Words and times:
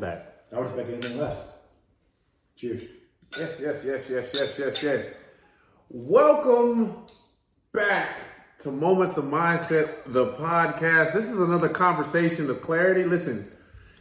back. 0.00 0.26
I 0.52 0.58
would 0.58 0.66
expect 0.66 0.88
anything 0.88 1.18
less. 1.18 1.56
Cheers. 2.56 2.82
Yes, 3.38 3.60
yes, 3.62 3.84
yes, 3.84 4.10
yes, 4.10 4.30
yes, 4.34 4.58
yes, 4.58 4.82
yes. 4.82 5.14
Welcome 5.90 7.06
back 7.72 8.16
to 8.60 8.70
Moments 8.70 9.16
of 9.16 9.24
Mindset, 9.24 9.88
the 10.06 10.32
podcast. 10.32 11.12
This 11.12 11.30
is 11.30 11.38
another 11.38 11.68
conversation 11.68 12.48
of 12.50 12.62
clarity. 12.62 13.04
Listen, 13.04 13.50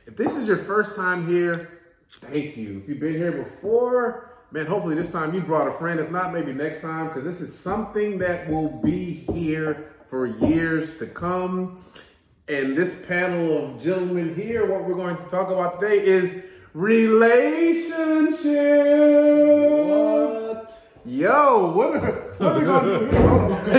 if 0.08 0.16
this 0.16 0.38
is 0.38 0.48
your 0.48 0.58
first 0.58 0.96
time 0.96 1.28
here, 1.28 1.80
thank 2.08 2.58
you. 2.58 2.80
If 2.80 2.90
you've 2.90 3.00
been 3.00 3.16
here 3.16 3.32
before, 3.32 4.38
man, 4.52 4.66
hopefully 4.66 4.96
this 4.96 5.12
time 5.12 5.34
you 5.36 5.42
brought 5.42 5.68
a 5.68 5.78
friend. 5.78 6.00
If 6.00 6.10
not, 6.12 6.34
maybe 6.34 6.54
next 6.54 6.82
time, 6.82 7.08
because 7.08 7.26
this 7.26 7.42
is 7.42 7.54
something 7.54 8.18
that 8.20 8.50
will 8.50 8.70
be 8.70 9.14
here 9.14 9.94
for 10.08 10.26
years 10.26 10.98
to 11.00 11.06
come. 11.06 11.84
And 12.50 12.76
this 12.76 13.06
panel 13.06 13.64
of 13.64 13.80
gentlemen 13.80 14.34
here, 14.34 14.66
what 14.66 14.84
we're 14.84 14.96
going 14.96 15.16
to 15.16 15.24
talk 15.30 15.52
about 15.52 15.80
today 15.80 16.04
is 16.04 16.48
relationships. 16.74 18.44
What? 19.86 20.90
Yo, 21.06 21.72
what 21.74 21.98
are, 21.98 22.12
what 22.40 22.42
are 22.42 22.60
we 22.60 22.66
gonna 22.66 23.00
do 23.00 23.06
here? 23.06 23.28
Hold 23.28 23.52
on. 23.52 23.66
so 23.68 23.76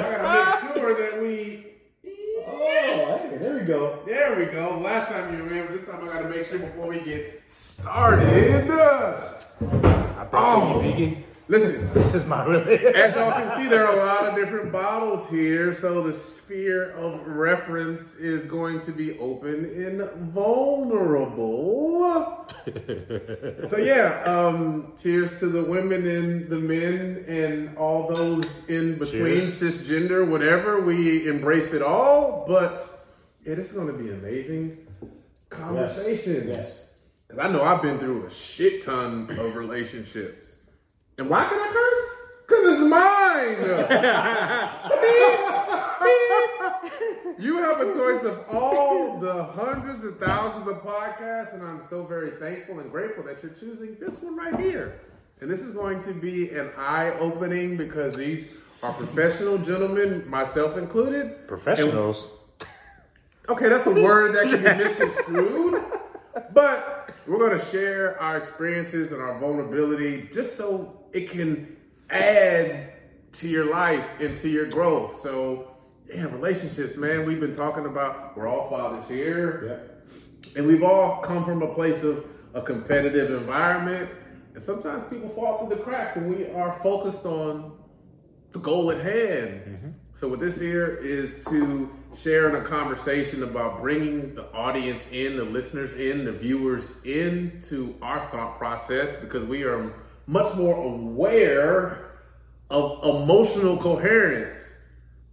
I 0.00 0.16
gotta 0.16 0.72
make 0.72 0.74
sure 0.74 0.94
that 0.94 1.20
we. 1.20 1.66
Oh, 2.46 3.18
hey, 3.30 3.36
there 3.38 3.54
we 3.58 3.60
go. 3.66 3.98
There 4.06 4.34
we 4.38 4.46
go. 4.46 4.78
Last 4.78 5.12
time 5.12 5.34
you 5.36 5.42
were 5.42 5.50
remember, 5.50 5.74
this 5.74 5.86
time 5.86 6.02
I 6.08 6.12
gotta 6.14 6.30
make 6.30 6.46
sure 6.46 6.58
before 6.60 6.86
we 6.86 7.00
get 7.00 7.42
started. 7.46 8.70
I 8.70 10.24
thought 10.30 10.32
Oh. 10.32 11.16
You 11.52 11.58
vegan. 11.60 11.90
Listen, 11.90 11.94
This 11.94 12.14
is 12.14 12.26
my 12.26 12.44
really. 12.44 12.74
as 12.94 13.14
y'all 13.14 13.32
can 13.32 13.48
see, 13.56 13.68
there 13.68 13.86
are 13.86 13.94
a 13.94 14.04
lot 14.06 14.26
of 14.28 14.34
different 14.34 14.72
bottles 14.72 15.28
here, 15.30 15.72
so 15.74 16.00
the 16.02 16.12
sphere 16.12 16.90
of 16.92 17.26
reference 17.26 18.16
is 18.16 18.44
going 18.46 18.80
to 18.80 18.92
be 18.92 19.18
open 19.18 19.64
and 19.66 20.10
vulnerable. 20.32 22.46
so 23.66 23.76
yeah, 23.78 24.22
um, 24.24 24.92
cheers 24.98 25.38
to 25.40 25.46
the 25.46 25.64
women 25.64 26.06
and 26.06 26.48
the 26.48 26.58
men 26.58 27.24
and 27.28 27.76
all 27.76 28.08
those 28.08 28.68
in 28.68 28.98
between, 28.98 29.36
Cheers. 29.36 29.60
cisgender, 29.60 30.28
whatever. 30.28 30.80
We 30.80 31.28
embrace 31.28 31.72
it 31.72 31.82
all, 31.82 32.44
but 32.46 33.04
yeah, 33.44 33.54
this 33.56 33.72
going 33.72 33.88
to 33.88 33.92
be 33.92 34.10
amazing 34.10 34.78
conversation. 35.50 36.48
Yes. 36.48 36.86
Because 37.28 37.44
I 37.44 37.50
know 37.50 37.64
I've 37.64 37.82
been 37.82 37.98
through 37.98 38.26
a 38.26 38.30
shit 38.30 38.84
ton 38.84 39.28
of 39.38 39.54
relationships. 39.56 40.51
And 41.18 41.28
why 41.28 41.44
can 41.44 41.58
I 41.58 41.72
curse? 41.72 42.22
Because 42.48 42.64
it's 42.70 42.88
mine. 42.88 43.56
you 47.38 47.58
have 47.58 47.80
a 47.80 47.92
choice 47.92 48.22
of 48.24 48.44
all 48.50 49.18
the 49.18 49.44
hundreds 49.44 50.04
of 50.04 50.18
thousands 50.18 50.66
of 50.66 50.82
podcasts, 50.82 51.54
and 51.54 51.62
I'm 51.62 51.82
so 51.88 52.04
very 52.04 52.30
thankful 52.32 52.80
and 52.80 52.90
grateful 52.90 53.24
that 53.24 53.42
you're 53.42 53.52
choosing 53.52 53.96
this 54.00 54.20
one 54.22 54.36
right 54.36 54.58
here. 54.58 55.00
And 55.40 55.50
this 55.50 55.60
is 55.60 55.74
going 55.74 56.00
to 56.02 56.12
be 56.14 56.50
an 56.50 56.70
eye 56.76 57.10
opening 57.18 57.76
because 57.76 58.16
these 58.16 58.46
are 58.82 58.92
professional 58.92 59.58
gentlemen, 59.58 60.28
myself 60.28 60.76
included. 60.76 61.46
Professionals. 61.48 62.28
Okay, 63.48 63.68
that's 63.68 63.86
a 63.86 63.90
word 63.90 64.34
that 64.34 64.44
can 64.44 64.62
be 64.62 64.84
misconstrued. 64.84 65.82
But 66.52 67.10
we're 67.26 67.38
going 67.38 67.58
to 67.58 67.64
share 67.66 68.20
our 68.20 68.36
experiences 68.36 69.12
and 69.12 69.20
our 69.20 69.38
vulnerability 69.38 70.28
just 70.32 70.56
so 70.56 71.01
it 71.12 71.30
can 71.30 71.76
add 72.10 72.92
to 73.32 73.48
your 73.48 73.70
life 73.70 74.06
and 74.20 74.36
to 74.38 74.48
your 74.48 74.66
growth. 74.66 75.20
So, 75.22 75.72
yeah, 76.08 76.24
relationships, 76.24 76.96
man. 76.96 77.26
We've 77.26 77.40
been 77.40 77.54
talking 77.54 77.86
about, 77.86 78.36
we're 78.36 78.48
all 78.48 78.68
fathers 78.68 79.08
here. 79.08 79.66
Yep. 79.66 80.56
And 80.56 80.66
we've 80.66 80.82
all 80.82 81.20
come 81.20 81.44
from 81.44 81.62
a 81.62 81.72
place 81.72 82.02
of 82.02 82.26
a 82.54 82.60
competitive 82.60 83.30
environment. 83.30 84.10
And 84.54 84.62
sometimes 84.62 85.04
people 85.04 85.30
fall 85.30 85.58
through 85.58 85.76
the 85.76 85.82
cracks 85.82 86.16
and 86.16 86.28
we 86.28 86.50
are 86.50 86.78
focused 86.82 87.24
on 87.24 87.72
the 88.52 88.58
goal 88.58 88.90
at 88.90 89.00
hand. 89.00 89.62
Mm-hmm. 89.66 89.88
So 90.14 90.28
what 90.28 90.40
this 90.40 90.60
here 90.60 90.96
is 90.96 91.44
to 91.46 91.90
share 92.14 92.50
in 92.50 92.56
a 92.56 92.64
conversation 92.64 93.42
about 93.42 93.80
bringing 93.80 94.34
the 94.34 94.52
audience 94.52 95.10
in, 95.10 95.36
the 95.36 95.44
listeners 95.44 95.92
in, 95.94 96.26
the 96.26 96.32
viewers 96.32 97.02
into 97.04 97.94
our 98.02 98.28
thought 98.30 98.58
process 98.58 99.16
because 99.16 99.44
we 99.44 99.64
are 99.64 99.94
much 100.26 100.54
more 100.54 100.76
aware 100.82 102.12
of 102.70 103.04
emotional 103.04 103.76
coherence. 103.76 104.78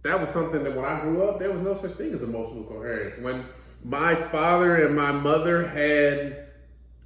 That 0.02 0.20
was 0.20 0.30
something 0.30 0.64
that 0.64 0.74
when 0.74 0.84
I 0.84 1.00
grew 1.00 1.28
up, 1.28 1.38
there 1.38 1.50
was 1.50 1.60
no 1.60 1.74
such 1.74 1.92
thing 1.92 2.12
as 2.12 2.22
emotional 2.22 2.64
coherence. 2.64 3.22
When 3.22 3.44
my 3.84 4.14
father 4.14 4.86
and 4.86 4.96
my 4.96 5.12
mother 5.12 5.66
had 5.66 6.48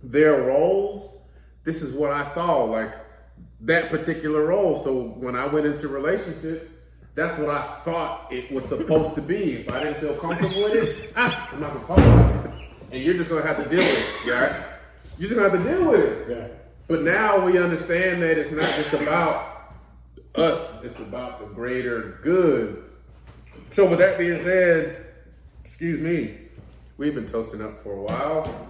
their 0.02 0.42
roles, 0.42 1.18
this 1.64 1.82
is 1.82 1.94
what 1.94 2.12
I 2.12 2.24
saw, 2.24 2.64
like 2.64 2.92
that 3.62 3.90
particular 3.90 4.44
role. 4.46 4.76
So 4.76 5.02
when 5.02 5.36
I 5.36 5.46
went 5.46 5.66
into 5.66 5.88
relationships, 5.88 6.70
that's 7.14 7.38
what 7.38 7.50
I 7.50 7.80
thought 7.84 8.32
it 8.32 8.50
was 8.52 8.64
supposed 8.64 9.14
to 9.14 9.22
be. 9.22 9.52
If 9.52 9.70
I 9.72 9.84
didn't 9.84 10.00
feel 10.00 10.16
comfortable 10.16 10.64
with 10.64 10.74
it, 10.74 11.12
ah, 11.16 11.50
I'm 11.52 11.60
not 11.60 11.74
gonna 11.74 11.86
talk 11.86 11.98
about 11.98 12.46
it. 12.46 12.50
And 12.90 13.02
you're 13.02 13.14
just 13.14 13.30
gonna 13.30 13.46
have 13.46 13.62
to 13.62 13.68
deal 13.68 13.78
with 13.78 14.26
it, 14.26 14.30
right? 14.30 14.52
You're 15.16 15.30
just 15.30 15.40
gonna 15.40 15.50
have 15.50 15.64
to 15.64 15.70
deal 15.70 15.90
with 15.90 16.00
it. 16.00 16.28
Yeah. 16.28 16.63
But 16.86 17.02
now 17.02 17.44
we 17.44 17.58
understand 17.58 18.22
that 18.22 18.36
it's 18.36 18.52
not 18.52 18.62
just 18.62 18.92
about 18.92 19.72
us, 20.34 20.84
it's 20.84 21.00
about 21.00 21.40
the 21.40 21.46
greater 21.46 22.18
good. 22.22 22.84
So 23.72 23.86
with 23.86 23.98
that 24.00 24.18
being 24.18 24.38
said, 24.38 25.06
excuse 25.64 26.00
me, 26.00 26.36
we've 26.98 27.14
been 27.14 27.26
toasting 27.26 27.62
up 27.62 27.82
for 27.82 27.92
a 27.92 28.02
while. 28.02 28.68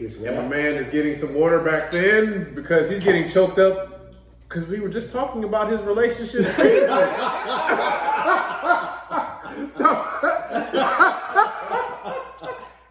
And 0.00 0.36
my 0.36 0.48
man 0.48 0.74
is 0.74 0.88
getting 0.88 1.14
some 1.14 1.34
water 1.34 1.60
back 1.60 1.92
then 1.92 2.54
because 2.54 2.90
he's 2.90 3.04
getting 3.04 3.28
choked 3.28 3.58
up 3.58 4.14
because 4.48 4.66
we 4.66 4.80
were 4.80 4.88
just 4.88 5.12
talking 5.12 5.44
about 5.44 5.70
his 5.70 5.80
relationship. 5.82 6.40
so 9.70 9.84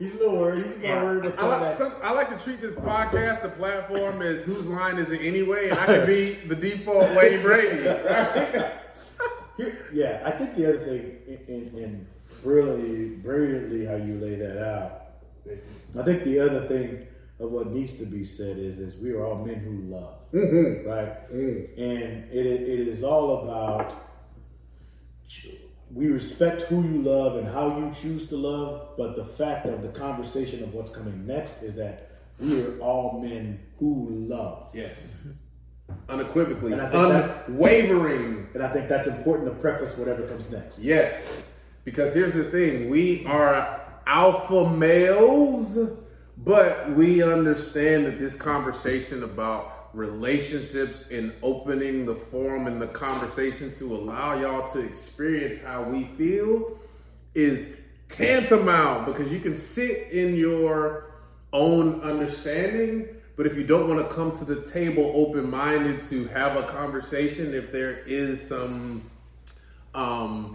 He's 0.03 0.15
a 0.15 0.17
little 0.17 0.37
worried. 0.37 0.65
He's 0.65 0.75
a 0.75 0.79
little 0.79 1.03
worried 1.03 1.23
what's 1.23 1.37
I 1.37 1.45
like, 1.45 1.77
some, 1.77 1.93
I 2.03 2.11
like 2.11 2.37
to 2.37 2.43
treat 2.43 2.59
this 2.59 2.75
podcast, 2.75 3.41
the 3.41 3.47
platform, 3.47 4.21
as 4.21 4.43
whose 4.43 4.67
line 4.67 4.97
is 4.97 5.11
it 5.11 5.21
anyway, 5.21 5.69
and 5.69 5.79
I 5.79 5.85
can 5.85 6.05
be 6.05 6.33
the 6.33 6.55
default 6.55 7.15
Wayne 7.15 7.41
Brady. 7.41 7.87
Right? 7.87 8.73
Here, 9.57 9.87
yeah, 9.93 10.21
I 10.25 10.31
think 10.31 10.55
the 10.55 10.67
other 10.67 10.79
thing, 10.79 11.17
in, 11.25 11.55
in, 11.55 11.77
in 11.77 12.07
really 12.43 13.09
brilliantly 13.15 13.85
how 13.85 13.95
you 13.95 14.19
lay 14.19 14.35
that 14.35 14.61
out, 14.61 15.03
I 15.97 16.03
think 16.03 16.25
the 16.25 16.39
other 16.39 16.67
thing 16.67 17.07
of 17.39 17.51
what 17.51 17.67
needs 17.71 17.93
to 17.93 18.05
be 18.05 18.25
said 18.25 18.57
is, 18.57 18.79
is 18.79 18.95
we 18.95 19.11
are 19.11 19.25
all 19.25 19.45
men 19.45 19.55
who 19.55 19.95
love, 19.95 20.19
mm-hmm. 20.33 20.89
right? 20.89 21.31
Mm. 21.33 21.77
And 21.77 22.31
it, 22.31 22.61
it 22.61 22.87
is 22.89 23.03
all 23.03 23.43
about 23.43 24.03
we 25.93 26.07
respect 26.07 26.63
who 26.63 26.81
you 26.83 27.01
love 27.01 27.37
and 27.37 27.47
how 27.47 27.77
you 27.77 27.91
choose 27.93 28.27
to 28.29 28.35
love, 28.37 28.89
but 28.97 29.15
the 29.15 29.23
fact 29.25 29.65
of 29.67 29.81
the 29.81 29.89
conversation 29.89 30.63
of 30.63 30.73
what's 30.73 30.91
coming 30.91 31.25
next 31.25 31.61
is 31.61 31.75
that 31.75 32.09
we 32.39 32.61
are 32.63 32.79
all 32.79 33.19
men 33.21 33.59
who 33.79 34.07
love. 34.27 34.69
Yes. 34.73 35.19
Unequivocally, 36.09 36.71
And 36.73 36.81
I 36.81 36.89
think 36.89 37.09
that- 37.09 37.47
unwavering. 37.47 38.47
And 38.53 38.63
I 38.63 38.69
think 38.73 38.89
that's 38.89 39.07
important 39.07 39.47
to 39.49 39.55
preface 39.61 39.95
whatever 39.97 40.23
comes 40.23 40.49
next. 40.49 40.79
Yes. 40.79 41.43
Because 41.83 42.13
here's 42.13 42.33
the 42.33 42.45
thing 42.45 42.89
we 42.89 43.25
are 43.27 43.79
alpha 44.07 44.69
males, 44.69 45.77
but 46.37 46.89
we 46.91 47.21
understand 47.21 48.05
that 48.05 48.17
this 48.19 48.33
conversation 48.33 49.23
about 49.23 49.72
relationships 49.93 51.09
and 51.11 51.33
opening 51.43 52.05
the 52.05 52.15
forum 52.15 52.67
and 52.67 52.81
the 52.81 52.87
conversation 52.87 53.71
to 53.73 53.95
allow 53.95 54.39
y'all 54.39 54.67
to 54.69 54.79
experience 54.79 55.61
how 55.63 55.83
we 55.83 56.05
feel 56.17 56.77
is 57.35 57.77
tantamount 58.07 59.05
because 59.05 59.31
you 59.31 59.39
can 59.39 59.55
sit 59.55 60.11
in 60.11 60.35
your 60.35 61.11
own 61.53 62.01
understanding, 62.01 63.07
but 63.35 63.45
if 63.45 63.55
you 63.55 63.63
don't 63.63 63.87
want 63.87 64.07
to 64.07 64.15
come 64.15 64.35
to 64.37 64.45
the 64.45 64.61
table 64.71 65.11
open 65.15 65.49
minded 65.49 66.03
to 66.03 66.25
have 66.27 66.57
a 66.57 66.63
conversation, 66.63 67.53
if 67.53 67.71
there 67.71 67.99
is 67.99 68.45
some 68.47 69.09
um 69.95 70.53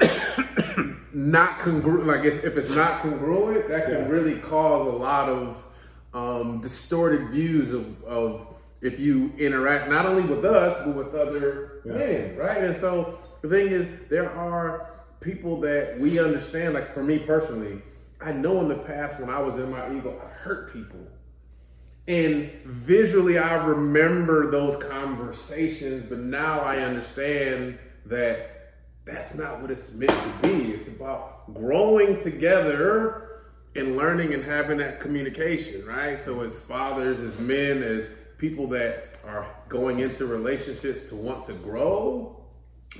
not 1.12 1.60
congruent 1.60 2.06
like 2.08 2.24
it's, 2.24 2.38
if 2.44 2.56
it's 2.56 2.70
not 2.70 3.02
congruent 3.02 3.68
that 3.68 3.84
can 3.86 3.94
Yeah. 3.94 4.08
really 4.08 4.36
cause 4.40 4.86
a 4.86 4.96
lot 4.96 5.28
of 5.28 5.64
um 6.12 6.60
distorted 6.60 7.28
views 7.30 7.72
of 7.72 8.02
of 8.04 8.54
if 8.80 8.98
you 9.00 9.32
interact 9.38 9.88
not 9.88 10.06
only 10.06 10.22
with 10.22 10.44
us 10.44 10.76
but 10.84 10.94
with 10.94 11.14
other 11.14 11.82
Yeah. 11.84 11.92
men 11.94 12.36
right 12.36 12.58
and 12.64 12.76
so 12.76 13.18
the 13.42 13.48
thing 13.48 13.68
is 13.68 13.88
there 14.08 14.30
are 14.30 14.90
people 15.20 15.60
that 15.60 15.98
we 15.98 16.18
understand 16.18 16.74
like 16.74 16.92
for 16.92 17.02
me 17.02 17.18
personally 17.18 17.82
i 18.20 18.32
know 18.32 18.60
in 18.60 18.68
the 18.68 18.78
past 18.78 19.18
when 19.20 19.30
i 19.30 19.40
was 19.40 19.56
in 19.56 19.70
my 19.70 19.92
ego 19.96 20.20
i 20.24 20.28
hurt 20.32 20.72
people 20.72 21.00
and 22.08 22.50
visually, 22.64 23.36
I 23.36 23.62
remember 23.66 24.50
those 24.50 24.82
conversations, 24.82 26.06
but 26.08 26.18
now 26.18 26.60
I 26.60 26.78
understand 26.78 27.78
that 28.06 28.72
that's 29.04 29.34
not 29.34 29.60
what 29.60 29.70
it's 29.70 29.92
meant 29.94 30.10
to 30.12 30.48
be. 30.48 30.72
It's 30.72 30.88
about 30.88 31.52
growing 31.52 32.18
together 32.22 33.42
and 33.76 33.98
learning 33.98 34.32
and 34.32 34.42
having 34.42 34.78
that 34.78 35.00
communication, 35.00 35.84
right? 35.84 36.18
So 36.18 36.40
as 36.40 36.58
fathers, 36.58 37.20
as 37.20 37.38
men, 37.40 37.82
as 37.82 38.06
people 38.38 38.68
that 38.68 39.18
are 39.26 39.46
going 39.68 39.98
into 39.98 40.24
relationships 40.24 41.08
to 41.08 41.16
want 41.16 41.44
to 41.46 41.52
grow, 41.54 42.40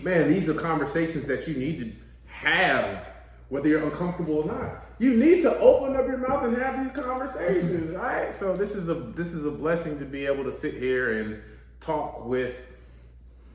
man, 0.03 0.29
these 0.29 0.49
are 0.49 0.55
conversations 0.55 1.25
that 1.25 1.47
you 1.49 1.55
need 1.55 1.81
to 1.81 1.93
have, 2.27 3.07
whether 3.49 3.69
you're 3.69 3.85
uncomfortable 3.85 4.43
or 4.43 4.47
not. 4.47 4.85
You 4.99 5.15
need 5.15 5.43
to 5.43 5.59
open 5.61 5.97
up 5.97 6.07
your 6.09 6.19
mouth 6.19 6.45
and 6.45 6.57
have 6.57 6.83
these 6.83 6.93
conversations, 6.93 7.91
mm-hmm. 7.91 7.97
right? 7.97 8.35
So 8.35 8.57
this 8.57 8.75
is 8.75 8.89
a 8.89 8.95
this 8.95 9.33
is 9.33 9.47
a 9.47 9.51
blessing 9.51 9.99
to 10.01 10.05
be 10.05 10.27
able 10.27 10.43
to 10.45 10.53
sit 10.53 10.75
here 10.75 11.21
and 11.21 11.41
talk 11.81 12.27
with 12.27 12.67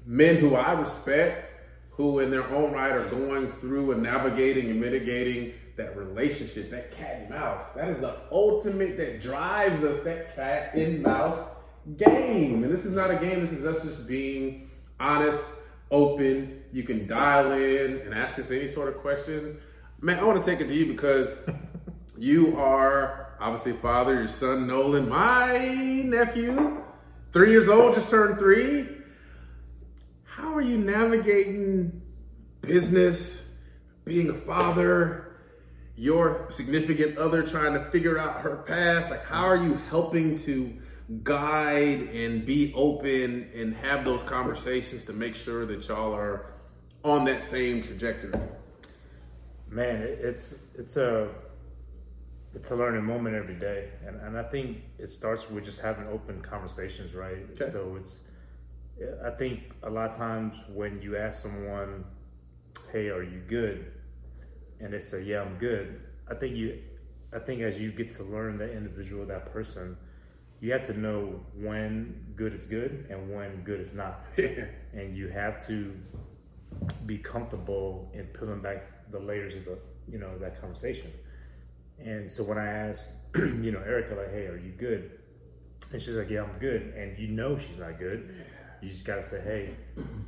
men 0.06 0.38
who 0.38 0.56
I 0.56 0.72
respect, 0.72 1.52
who 1.92 2.20
in 2.20 2.32
their 2.32 2.48
own 2.50 2.72
right 2.72 2.94
are 2.94 3.06
going 3.10 3.52
through 3.52 3.92
and 3.92 4.02
navigating 4.02 4.70
and 4.70 4.80
mitigating 4.80 5.54
that 5.76 5.98
relationship, 5.98 6.72
that 6.72 6.92
cat 6.92 7.22
and 7.22 7.30
mouse. 7.30 7.72
That 7.74 7.90
is 7.90 8.00
the 8.00 8.16
ultimate 8.32 8.96
that 8.98 9.22
drives 9.22 9.84
us, 9.84 10.04
that 10.04 10.34
cat 10.36 10.76
and 10.76 11.02
mouse 11.02 11.56
game. 11.98 12.64
And 12.64 12.74
this 12.74 12.86
is 12.86 12.96
not 12.96 13.12
a 13.12 13.16
game, 13.16 13.42
this 13.42 13.52
is 13.52 13.66
us 13.66 13.84
just 13.84 14.08
being 14.08 14.70
honest, 15.00 15.50
open. 15.92 16.64
You 16.72 16.84
can 16.84 17.08
dial 17.08 17.52
in 17.52 18.00
and 18.02 18.14
ask 18.14 18.40
us 18.40 18.52
any 18.52 18.68
sort 18.68 18.90
of 18.90 19.02
questions. 19.02 19.60
Man, 20.02 20.20
I 20.20 20.24
want 20.24 20.44
to 20.44 20.50
take 20.50 20.60
it 20.60 20.68
to 20.68 20.74
you 20.74 20.86
because 20.88 21.40
you 22.18 22.58
are 22.58 23.36
obviously 23.40 23.74
father, 23.74 24.16
your 24.16 24.28
son 24.28 24.68
Nolan, 24.68 25.10
my 25.10 25.58
nephew, 26.06 26.82
three 27.32 27.52
years 27.52 27.68
old, 27.68 27.96
just 27.96 28.10
turned 28.10 28.40
three. 28.40 28.88
How 30.24 30.54
are 30.56 30.62
you 30.62 30.78
navigating 30.78 32.02
business, 32.62 33.50
being 34.06 34.30
a 34.30 34.34
father, 34.34 35.38
your 35.96 36.48
significant 36.50 37.18
other 37.18 37.44
trying 37.44 37.74
to 37.74 37.84
figure 37.92 38.18
out 38.18 38.42
her 38.42 38.58
path? 38.58 39.12
Like, 39.12 39.24
how 39.26 39.46
are 39.46 39.58
you 39.58 39.76
helping 39.90 40.38
to 40.40 40.74
guide 41.24 42.10
and 42.14 42.46
be 42.46 42.74
open 42.76 43.50
and 43.56 43.76
have 43.76 44.06
those 44.06 44.22
conversations 44.24 45.06
to 45.06 45.14
make 45.14 45.36
sure 45.36 45.66
that 45.66 45.88
y'all 45.88 46.14
are 46.14 46.54
on 47.04 47.26
that 47.26 47.44
same 47.44 47.84
trajectory? 47.84 48.34
Man, 49.70 50.02
it's 50.02 50.56
it's 50.76 50.98
a 50.98 51.30
it's 52.56 52.70
a 52.72 52.76
learning 52.76 53.04
moment 53.04 53.36
every 53.36 53.56
day, 53.56 53.90
and 54.06 54.20
and 54.22 54.38
I 54.38 54.44
think 54.44 54.78
it 55.00 55.10
starts 55.10 55.50
with 55.50 55.66
just 55.66 55.82
having 55.82 56.08
open 56.08 56.42
conversations, 56.42 57.14
right? 57.14 57.46
Okay. 57.60 57.72
So 57.72 57.98
it's 58.00 58.16
I 59.26 59.32
think 59.32 59.72
a 59.82 59.90
lot 59.90 60.12
of 60.12 60.18
times 60.18 60.54
when 60.74 61.02
you 61.02 61.18
ask 61.18 61.42
someone, 61.42 62.06
"Hey, 62.92 63.10
are 63.10 63.24
you 63.24 63.42
good?" 63.48 63.92
and 64.80 64.94
they 64.94 65.00
say, 65.00 65.24
"Yeah, 65.24 65.42
I'm 65.42 65.58
good," 65.58 66.00
I 66.30 66.36
think 66.36 66.56
you 66.56 66.80
I 67.34 67.40
think 67.40 67.62
as 67.62 67.80
you 67.80 67.92
get 67.92 68.16
to 68.18 68.24
learn 68.24 68.58
that 68.60 68.72
individual, 68.72 69.26
that 69.26 69.52
person, 69.52 69.98
you 70.64 70.72
have 70.72 70.86
to 70.86 70.98
know 70.98 71.42
when 71.56 72.16
good 72.38 72.54
is 72.54 72.64
good 72.64 73.06
and 73.10 73.36
when 73.36 73.64
good 73.66 73.82
is 73.82 73.94
not. 73.94 74.24
and 74.38 75.18
you 75.18 75.28
have 75.28 75.68
to 75.68 75.94
be 77.06 77.18
comfortable 77.18 78.10
in 78.14 78.24
peeling 78.28 78.62
back 78.62 79.12
the 79.12 79.20
layers 79.20 79.56
of 79.58 79.66
the 79.66 79.78
you 80.10 80.18
know 80.18 80.38
that 80.40 80.62
conversation. 80.62 81.12
And 82.00 82.32
so 82.32 82.44
when 82.44 82.58
I 82.58 82.66
asked, 82.66 83.10
you 83.36 83.74
know, 83.74 83.80
Erica, 83.80 84.16
like, 84.16 84.32
hey, 84.32 84.46
are 84.46 84.58
you 84.58 84.72
good? 84.72 85.12
And 85.92 86.02
she's 86.02 86.16
like, 86.16 86.30
yeah, 86.30 86.44
I'm 86.44 86.58
good. 86.60 86.94
And 86.96 87.20
you 87.20 87.28
know 87.28 87.58
she's 87.58 87.78
not 87.78 88.00
good. 88.00 88.34
You 88.82 88.90
just 88.90 89.04
gotta 89.04 89.28
say, 89.30 89.42
hey, 89.42 89.76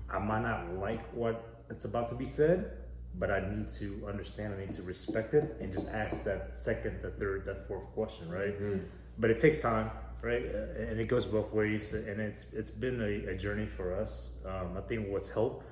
I 0.09 0.19
might 0.19 0.41
not 0.41 0.73
like 0.77 1.13
what 1.13 1.63
it's 1.69 1.85
about 1.85 2.09
to 2.09 2.15
be 2.15 2.25
said, 2.25 2.71
but 3.17 3.31
I 3.31 3.39
need 3.39 3.69
to 3.79 4.05
understand, 4.05 4.53
I 4.53 4.65
need 4.65 4.75
to 4.75 4.83
respect 4.83 5.33
it, 5.33 5.55
and 5.61 5.71
just 5.71 5.87
ask 5.87 6.21
that 6.25 6.57
second, 6.57 7.01
the 7.01 7.11
third, 7.11 7.45
that 7.45 7.69
fourth 7.69 7.85
question, 7.93 8.29
right? 8.29 8.59
Mm-hmm. 8.59 8.83
But 9.17 9.29
it 9.29 9.39
takes 9.39 9.61
time, 9.61 9.89
right? 10.25 10.43
And 10.89 10.99
it 10.99 11.07
goes 11.07 11.25
both 11.25 11.53
ways, 11.53 11.93
and 11.93 12.19
it's 12.19 12.45
it's 12.51 12.69
been 12.71 12.99
a, 13.01 13.31
a 13.33 13.35
journey 13.37 13.67
for 13.67 13.93
us. 13.93 14.11
Um, 14.45 14.75
I 14.77 14.81
think 14.81 15.07
what's 15.09 15.29
helped 15.29 15.65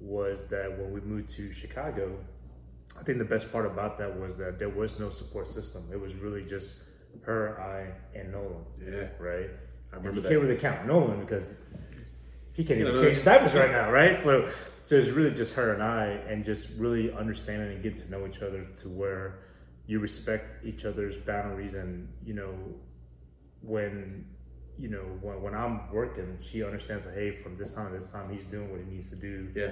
was 0.00 0.46
that 0.48 0.78
when 0.78 0.92
we 0.92 1.00
moved 1.00 1.30
to 1.36 1.52
Chicago, 1.52 2.16
I 2.98 3.02
think 3.02 3.18
the 3.18 3.24
best 3.24 3.50
part 3.52 3.66
about 3.66 3.98
that 3.98 4.18
was 4.18 4.36
that 4.36 4.58
there 4.58 4.68
was 4.68 4.98
no 4.98 5.10
support 5.10 5.52
system. 5.52 5.82
It 5.92 6.00
was 6.00 6.14
really 6.14 6.44
just 6.44 6.68
her, 7.22 7.60
I, 7.60 8.18
and 8.18 8.32
Nolan. 8.32 8.64
Yeah. 8.80 9.08
Right. 9.18 9.50
I 9.92 9.96
And 9.96 10.04
remember 10.04 10.16
you 10.16 10.22
that. 10.22 10.28
can't 10.28 10.42
really 10.42 10.56
count 10.60 10.86
Nolan 10.86 11.20
because 11.20 11.44
he 12.52 12.64
can't 12.64 12.80
even 12.80 12.94
change 12.96 13.14
his 13.16 13.24
diapers 13.24 13.54
right 13.54 13.70
now, 13.70 13.90
right? 13.90 14.16
So, 14.18 14.48
so 14.84 14.96
it's 14.96 15.08
really 15.08 15.34
just 15.34 15.52
her 15.54 15.72
and 15.74 15.82
I, 15.82 16.06
and 16.28 16.44
just 16.44 16.68
really 16.76 17.12
understanding 17.12 17.72
and 17.72 17.82
getting 17.82 18.00
to 18.02 18.10
know 18.10 18.26
each 18.26 18.42
other 18.42 18.64
to 18.82 18.88
where 18.88 19.40
you 19.86 19.98
respect 20.00 20.64
each 20.64 20.84
other's 20.84 21.16
boundaries, 21.24 21.74
and 21.74 22.08
you 22.24 22.34
know, 22.34 22.54
when 23.62 24.24
you 24.78 24.88
know 24.88 25.04
when, 25.20 25.42
when 25.42 25.54
I'm 25.54 25.90
working, 25.92 26.38
she 26.40 26.62
understands 26.62 27.04
that 27.04 27.14
hey, 27.14 27.32
from 27.32 27.56
this 27.58 27.74
time 27.74 27.92
to 27.92 27.98
this 27.98 28.10
time, 28.10 28.30
he's 28.30 28.44
doing 28.50 28.70
what 28.70 28.80
he 28.80 28.86
needs 28.96 29.08
to 29.10 29.16
do 29.16 29.48
Yeah. 29.54 29.70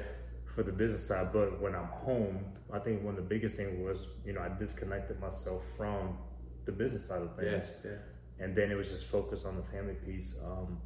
for 0.55 0.63
the 0.63 0.73
business 0.73 1.07
side. 1.07 1.33
But 1.33 1.61
when 1.61 1.75
I'm 1.75 1.87
home, 1.87 2.45
I 2.73 2.79
think 2.79 3.03
one 3.03 3.15
of 3.17 3.23
the 3.23 3.29
biggest 3.29 3.57
things 3.57 3.79
was, 3.79 4.09
you 4.25 4.33
know, 4.33 4.41
I 4.41 4.49
disconnected 4.59 5.21
myself 5.21 5.63
from 5.77 6.19
the 6.65 6.73
business 6.73 7.07
side 7.07 7.23
of 7.23 7.31
Yeah. 7.41 7.51
things. 7.61 7.71
Yeah. 7.85 7.91
And 8.45 8.55
then 8.57 8.71
it 8.71 8.75
was 8.75 8.89
just 8.89 9.07
focused 9.07 9.47
on 9.47 9.57
the 9.57 9.63
family 9.65 9.95
piece. 9.95 10.35
Um, 10.45 10.81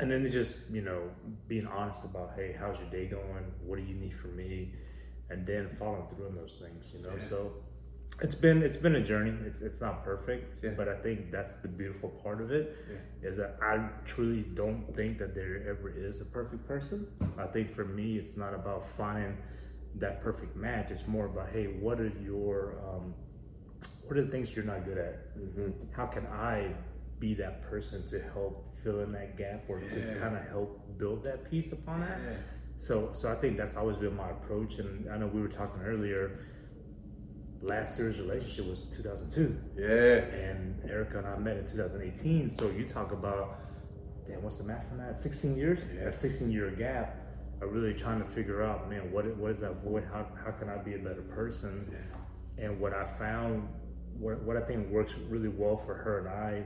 and 0.00 0.10
then 0.10 0.28
just, 0.30 0.54
you 0.70 0.82
know, 0.82 1.10
being 1.46 1.66
honest 1.66 2.04
about, 2.04 2.32
hey, 2.36 2.56
how's 2.58 2.78
your 2.78 2.90
day 2.90 3.06
going? 3.06 3.44
What 3.64 3.76
do 3.78 3.82
you 3.84 3.94
need 3.94 4.14
from 4.14 4.36
me? 4.36 4.74
And 5.30 5.46
then 5.46 5.68
following 5.78 6.06
through 6.08 6.26
on 6.28 6.34
those 6.34 6.56
things, 6.60 6.84
you 6.94 7.02
know. 7.02 7.14
Yeah. 7.16 7.28
So 7.28 7.52
it's 8.20 8.34
been 8.34 8.62
it's 8.62 8.76
been 8.76 8.96
a 8.96 9.04
journey. 9.04 9.32
It's 9.46 9.60
it's 9.60 9.80
not 9.80 10.04
perfect, 10.04 10.64
Yeah. 10.64 10.70
but 10.76 10.88
I 10.88 10.96
think 10.96 11.30
that's 11.30 11.56
the 11.56 11.68
beautiful 11.68 12.08
part 12.08 12.40
of 12.40 12.50
it 12.50 12.76
is 13.22 13.36
that 13.36 13.56
I 13.62 13.88
truly 14.06 14.42
don't 14.54 14.84
think 14.94 15.18
that 15.18 15.34
there 15.34 15.68
ever 15.68 15.88
is 15.90 16.20
a 16.20 16.24
perfect 16.24 16.66
person. 16.66 17.06
I 17.38 17.46
think 17.46 17.70
for 17.74 17.84
me, 17.84 18.16
it's 18.16 18.36
not 18.36 18.54
about 18.54 18.86
finding 18.96 19.36
that 19.96 20.20
perfect 20.22 20.56
match. 20.56 20.90
It's 20.90 21.06
more 21.06 21.26
about 21.26 21.50
hey, 21.50 21.66
what 21.66 22.00
are 22.00 22.12
your 22.22 22.80
um, 22.88 23.14
what 24.06 24.18
are 24.18 24.24
the 24.24 24.30
things 24.30 24.54
you're 24.54 24.64
not 24.64 24.84
good 24.84 24.98
at? 24.98 25.38
Mm-hmm. 25.38 25.70
How 25.94 26.06
can 26.06 26.26
I 26.26 26.72
be 27.20 27.34
that 27.34 27.62
person 27.62 28.06
to 28.08 28.20
help 28.32 28.64
fill 28.82 29.00
in 29.00 29.12
that 29.12 29.36
gap 29.36 29.64
or 29.68 29.80
to 29.80 30.16
kind 30.20 30.36
of 30.36 30.46
help 30.48 30.98
build 30.98 31.22
that 31.24 31.48
piece 31.50 31.72
upon 31.72 32.00
that? 32.00 32.18
So, 32.78 33.10
so 33.14 33.30
I 33.30 33.34
think 33.34 33.56
that's 33.56 33.76
always 33.76 33.96
been 33.96 34.16
my 34.16 34.30
approach. 34.30 34.74
And 34.78 35.10
I 35.10 35.18
know 35.18 35.26
we 35.26 35.40
were 35.40 35.48
talking 35.48 35.82
earlier. 35.82 36.38
Last 37.62 37.98
year's 37.98 38.18
relationship 38.18 38.66
was 38.66 38.84
2002 38.96 39.58
Yeah. 39.76 39.86
and 39.88 40.80
Erica 40.88 41.18
and 41.18 41.26
I 41.26 41.36
met 41.38 41.56
in 41.56 41.66
2018. 41.66 42.50
So 42.50 42.70
you 42.70 42.86
talk 42.86 43.10
about, 43.12 43.58
damn, 44.28 44.42
what's 44.42 44.58
the 44.58 44.64
math 44.64 44.88
from 44.88 44.98
that? 44.98 45.20
16 45.20 45.56
years? 45.56 45.80
Yeah. 45.94 46.04
That 46.04 46.14
16 46.14 46.50
year 46.50 46.70
gap. 46.70 47.16
Of 47.60 47.72
really 47.72 47.92
trying 47.92 48.20
to 48.20 48.24
figure 48.24 48.62
out, 48.62 48.88
man, 48.88 49.10
what 49.10 49.26
what 49.36 49.50
is 49.50 49.58
that 49.58 49.82
void? 49.82 50.04
How 50.12 50.24
how 50.44 50.52
can 50.52 50.68
I 50.68 50.76
be 50.76 50.94
a 50.94 50.98
better 50.98 51.22
person? 51.22 51.92
And 52.56 52.78
what 52.78 52.92
I 52.94 53.04
found, 53.18 53.68
what 54.16 54.40
what 54.44 54.56
I 54.56 54.60
think 54.60 54.88
works 54.90 55.12
really 55.28 55.48
well 55.48 55.76
for 55.76 55.94
her 55.94 56.18
and 56.20 56.28
I, 56.28 56.62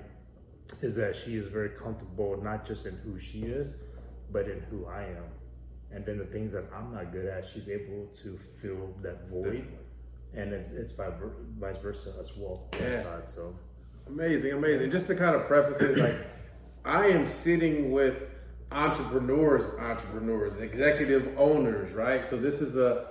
is 0.82 0.94
that 0.96 1.16
she 1.16 1.36
is 1.36 1.46
very 1.46 1.70
comfortable 1.70 2.38
not 2.42 2.66
just 2.66 2.84
in 2.84 2.94
who 2.98 3.18
she 3.18 3.44
is, 3.44 3.68
but 4.30 4.46
in 4.50 4.60
who 4.70 4.84
I 4.84 5.04
am. 5.04 5.24
And 5.92 6.04
then 6.04 6.18
the 6.18 6.26
things 6.26 6.52
that 6.52 6.64
I'm 6.76 6.92
not 6.92 7.10
good 7.10 7.24
at, 7.24 7.48
she's 7.48 7.70
able 7.70 8.08
to 8.22 8.38
fill 8.60 8.94
that 9.02 9.30
void. 9.30 9.66
And 10.34 10.52
it's, 10.52 10.70
it's 10.70 10.92
vice 10.92 11.78
versa 11.82 12.14
as 12.20 12.30
well. 12.36 12.68
Yeah. 12.80 13.02
side, 13.02 13.24
so. 13.34 13.54
Amazing, 14.08 14.52
amazing. 14.52 14.90
Just 14.90 15.06
to 15.08 15.14
kind 15.14 15.36
of 15.36 15.46
preface 15.46 15.80
it, 15.80 15.98
like 15.98 16.16
I 16.84 17.06
am 17.06 17.28
sitting 17.28 17.92
with 17.92 18.22
entrepreneurs, 18.72 19.64
entrepreneurs, 19.78 20.58
executive 20.58 21.38
owners, 21.38 21.92
right? 21.92 22.24
So 22.24 22.36
this 22.36 22.60
is 22.60 22.76
a 22.76 23.08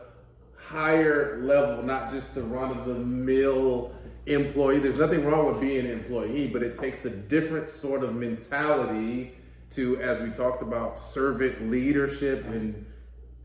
higher 0.57 1.41
level, 1.43 1.83
not 1.83 2.11
just 2.11 2.35
the 2.35 2.41
run 2.41 2.71
of 2.71 2.85
the 2.85 2.95
mill 2.95 3.93
employee. 4.25 4.79
There's 4.79 4.97
nothing 4.97 5.25
wrong 5.25 5.47
with 5.47 5.61
being 5.61 5.85
an 5.85 5.91
employee, 5.91 6.47
but 6.47 6.63
it 6.63 6.77
takes 6.77 7.05
a 7.05 7.09
different 7.09 7.69
sort 7.69 8.03
of 8.03 8.15
mentality 8.15 9.35
to, 9.71 10.01
as 10.01 10.19
we 10.19 10.31
talked 10.31 10.61
about, 10.61 10.99
servant 10.99 11.69
leadership 11.69 12.45
and 12.47 12.85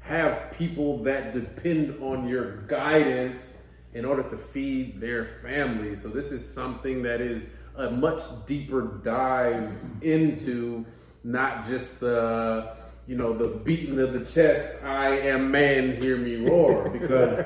have 0.00 0.52
people 0.56 1.02
that 1.02 1.35
depend 1.35 2.02
on 2.02 2.28
your 2.28 2.62
guidance 2.62 3.66
in 3.97 4.05
order 4.05 4.23
to 4.23 4.37
feed 4.37 5.00
their 5.00 5.25
families. 5.25 6.03
So 6.03 6.09
this 6.09 6.31
is 6.31 6.47
something 6.47 7.03
that 7.05 7.23
is 7.23 7.47
a 7.76 7.91
much 7.91 8.23
deeper 8.45 9.00
dive 9.03 9.73
into 10.03 10.85
not 11.25 11.67
just 11.67 12.00
the 12.00 12.76
you 13.07 13.17
know 13.17 13.33
the 13.33 13.57
beating 13.59 13.99
of 13.99 14.12
the 14.12 14.25
chest 14.25 14.85
I 14.85 15.17
am 15.19 15.50
man 15.50 15.97
hear 15.97 16.17
me 16.17 16.47
roar 16.47 16.88
because 16.99 17.41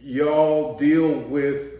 y'all 0.00 0.76
deal 0.76 1.20
with 1.20 1.72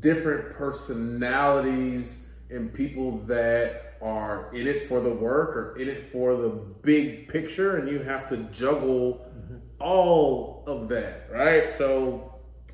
different 0.00 0.54
personalities 0.54 2.26
and 2.50 2.72
people 2.72 3.18
that 3.26 3.96
are 4.02 4.54
in 4.54 4.66
it 4.66 4.88
for 4.88 5.00
the 5.00 5.10
work 5.10 5.56
or 5.56 5.78
in 5.78 5.88
it 5.88 6.12
for 6.12 6.36
the 6.36 6.48
big 6.82 7.28
picture 7.28 7.76
and 7.76 7.88
you 7.88 8.00
have 8.00 8.28
to 8.28 8.36
juggle 8.52 9.26
mm-hmm. 9.36 9.56
all 9.78 10.64
of 10.66 10.88
that 10.88 11.28
right 11.30 11.72
so 11.72 12.31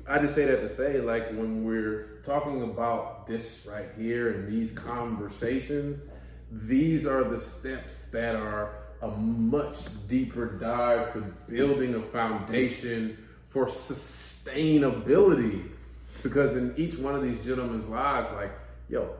I 0.09 0.17
just 0.17 0.33
say 0.33 0.45
that 0.45 0.61
to 0.61 0.69
say, 0.69 0.99
like, 0.99 1.29
when 1.29 1.63
we're 1.63 2.21
talking 2.25 2.63
about 2.63 3.27
this 3.27 3.67
right 3.69 3.89
here 3.95 4.31
and 4.31 4.47
these 4.47 4.71
conversations, 4.71 5.99
these 6.51 7.05
are 7.05 7.23
the 7.23 7.37
steps 7.37 8.05
that 8.05 8.35
are 8.35 8.73
a 9.03 9.07
much 9.07 9.77
deeper 10.07 10.47
dive 10.47 11.13
to 11.13 11.19
building 11.47 11.93
a 11.93 12.01
foundation 12.01 13.23
for 13.49 13.67
sustainability. 13.67 15.69
Because 16.23 16.55
in 16.55 16.73
each 16.75 16.97
one 16.97 17.13
of 17.13 17.21
these 17.21 17.45
gentlemen's 17.45 17.87
lives, 17.87 18.31
like, 18.31 18.51
yo, 18.89 19.13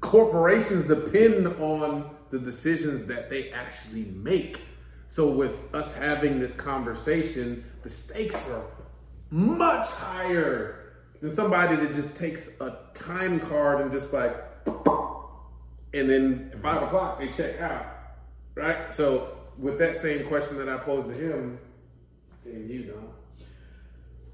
corporations 0.00 0.86
depend 0.86 1.48
on 1.60 2.14
the 2.30 2.38
decisions 2.38 3.06
that 3.06 3.28
they 3.28 3.50
actually 3.50 4.04
make. 4.04 4.60
So, 5.08 5.30
with 5.30 5.74
us 5.74 5.94
having 5.94 6.38
this 6.38 6.52
conversation, 6.52 7.64
the 7.82 7.90
stakes 7.90 8.48
are 8.50 8.62
much 9.30 9.88
higher 9.90 10.92
than 11.20 11.30
somebody 11.30 11.76
that 11.76 11.94
just 11.94 12.16
takes 12.16 12.60
a 12.60 12.78
time 12.94 13.40
card 13.40 13.80
and 13.80 13.92
just 13.92 14.12
like, 14.12 14.36
and 14.66 16.10
then 16.10 16.50
at 16.52 16.60
five 16.60 16.82
o'clock 16.82 17.18
they 17.18 17.28
check 17.28 17.60
out, 17.60 17.86
right? 18.54 18.92
So, 18.92 19.38
with 19.58 19.78
that 19.78 19.96
same 19.96 20.26
question 20.26 20.58
that 20.58 20.68
I 20.68 20.76
posed 20.78 21.08
to 21.08 21.14
him, 21.14 21.58
same 22.44 22.68
you 22.68 22.86
know. 22.86 23.14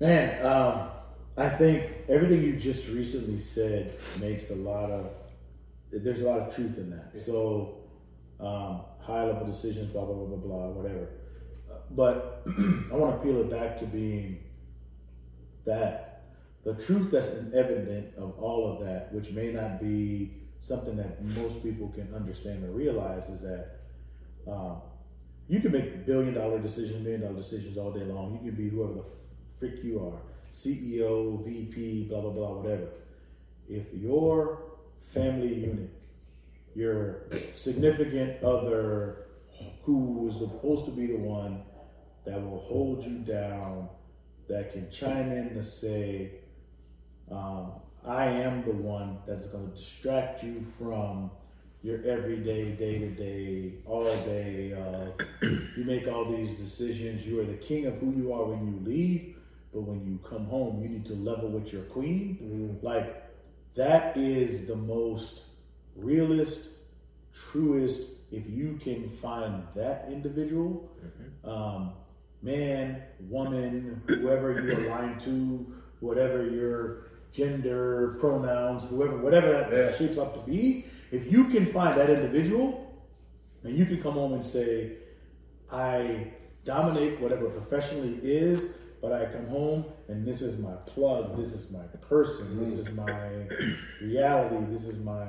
Man, 0.01 0.45
um, 0.45 0.89
I 1.37 1.49
think 1.49 1.91
everything 2.09 2.43
you 2.43 2.57
just 2.57 2.89
recently 2.89 3.39
said 3.39 3.95
makes 4.21 4.51
a 4.51 4.57
lot 4.57 4.91
of 4.91 5.11
there's 5.93 6.23
a 6.23 6.29
lot 6.29 6.41
of 6.41 6.55
truth 6.55 6.79
in 6.79 6.91
that. 6.91 7.11
Yeah. 7.15 7.23
So 7.23 7.77
um, 8.41 8.83
high 9.01 9.25
level 9.25 9.47
decisions, 9.47 9.93
blah 9.93 10.05
blah 10.05 10.15
blah 10.15 10.37
blah 10.37 10.37
blah, 10.37 10.69
whatever. 10.69 11.09
But 11.91 12.43
I 12.47 12.95
want 12.95 13.21
to 13.21 13.27
peel 13.27 13.41
it 13.41 13.51
back 13.51 13.79
to 13.79 13.87
being 13.87 14.42
that 15.65 16.25
the 16.65 16.75
truth 16.75 17.11
that's 17.11 17.31
evident 17.55 18.15
of 18.17 18.39
all 18.39 18.73
of 18.73 18.87
that, 18.87 19.13
which 19.13 19.31
may 19.31 19.53
not 19.53 19.81
be 19.81 20.33
something 20.61 20.97
that 20.97 21.23
most 21.25 21.63
people 21.63 21.89
can 21.89 22.13
understand 22.15 22.65
or 22.65 22.69
realize, 22.69 23.29
is 23.29 23.41
that 23.41 23.81
um, 24.47 24.81
you 25.49 25.61
can 25.61 25.73
make 25.73 26.07
billion 26.07 26.35
dollar 26.35 26.59
decisions, 26.59 27.03
million 27.03 27.23
dollar 27.23 27.35
decisions 27.35 27.77
all 27.77 27.93
day 27.93 28.05
long. 28.05 28.33
You 28.33 28.51
can 28.51 28.57
be 28.57 28.69
whoever 28.69 28.95
the 28.95 29.05
frick 29.59 29.83
you 29.83 30.01
are, 30.01 30.21
CEO, 30.53 31.45
VP, 31.45 32.09
blah 32.09 32.21
blah 32.21 32.31
blah, 32.31 32.53
whatever. 32.61 32.89
If 33.69 33.93
your 33.95 34.63
family 35.13 35.55
unit 35.55 35.91
your 36.75 37.23
significant 37.55 38.43
other 38.43 39.27
who 39.85 40.29
is 40.29 40.39
supposed 40.39 40.85
to 40.87 40.91
be 40.91 41.07
the 41.07 41.19
one 41.19 41.63
that 42.25 42.41
will 42.41 42.61
hold 42.61 43.05
you 43.05 43.19
down, 43.19 43.89
that 44.53 44.71
can 44.71 44.91
chime 44.91 45.33
in 45.33 45.55
to 45.55 45.63
say, 45.63 46.31
um, 47.31 47.73
I 48.07 48.27
am 48.27 48.63
the 48.65 48.73
one 48.73 49.17
that's 49.27 49.47
going 49.47 49.71
to 49.71 49.75
distract 49.75 50.45
you 50.45 50.61
from 50.79 51.31
your 51.83 52.05
everyday, 52.05 52.73
day 52.73 52.99
to 52.99 53.11
day, 53.13 53.73
all 53.87 54.05
day. 54.05 54.75
Uh, 54.75 55.25
you 55.43 55.85
make 55.85 56.07
all 56.07 56.27
these 56.27 56.59
decisions. 56.59 57.27
You 57.27 57.41
are 57.41 57.47
the 57.47 57.55
king 57.55 57.87
of 57.87 57.97
who 57.97 58.13
you 58.13 58.35
are 58.35 58.45
when 58.45 58.67
you 58.67 58.79
leave, 58.85 59.37
but 59.73 59.81
when 59.81 60.05
you 60.05 60.19
come 60.29 60.45
home, 60.45 60.83
you 60.83 60.89
need 60.91 61.07
to 61.07 61.15
level 61.15 61.49
with 61.49 61.73
your 61.73 61.85
queen. 61.85 62.37
Mm. 62.43 62.85
Like, 62.85 63.25
that 63.75 64.19
is 64.19 64.67
the 64.67 64.77
most 64.77 65.45
realist, 65.97 66.73
truest, 67.51 68.11
if 68.31 68.47
you 68.51 68.79
can 68.83 69.09
find 69.09 69.63
that 69.75 70.09
individual, 70.11 70.91
mm-hmm. 71.03 71.49
um, 71.49 71.93
man, 72.43 73.03
woman, 73.21 74.03
whoever 74.07 74.53
you 74.53 74.77
align 74.89 75.19
to, 75.21 75.73
whatever 76.01 76.47
your 76.47 77.07
gender, 77.33 78.17
pronouns, 78.21 78.85
whoever, 78.85 79.17
whatever 79.17 79.53
that 79.53 79.73
yeah. 79.73 79.93
shapes 79.97 80.19
up 80.19 80.35
to 80.35 80.51
be, 80.51 80.85
if 81.11 81.31
you 81.31 81.45
can 81.47 81.67
find 81.67 81.99
that 81.99 82.11
individual, 82.11 82.93
and 83.65 83.77
you 83.77 83.87
can 83.87 84.01
come 84.03 84.15
home 84.15 84.35
and 84.35 84.45
say, 84.45 84.93
I 85.71 86.33
dominate 86.65 87.21
whatever 87.21 87.49
professionally 87.49 88.19
is, 88.23 88.75
but 89.01 89.13
I 89.13 89.27
come 89.27 89.49
home 89.49 89.85
and 90.09 90.27
this 90.27 90.43
is 90.43 90.59
my 90.59 90.75
plug, 90.87 91.37
this 91.37 91.53
is 91.53 91.71
my 91.71 91.85
person, 92.09 92.63
this 92.63 92.75
is 92.75 92.93
my 92.95 93.47
reality, 94.01 94.65
this 94.71 94.85
is 94.85 94.99
my 94.99 95.27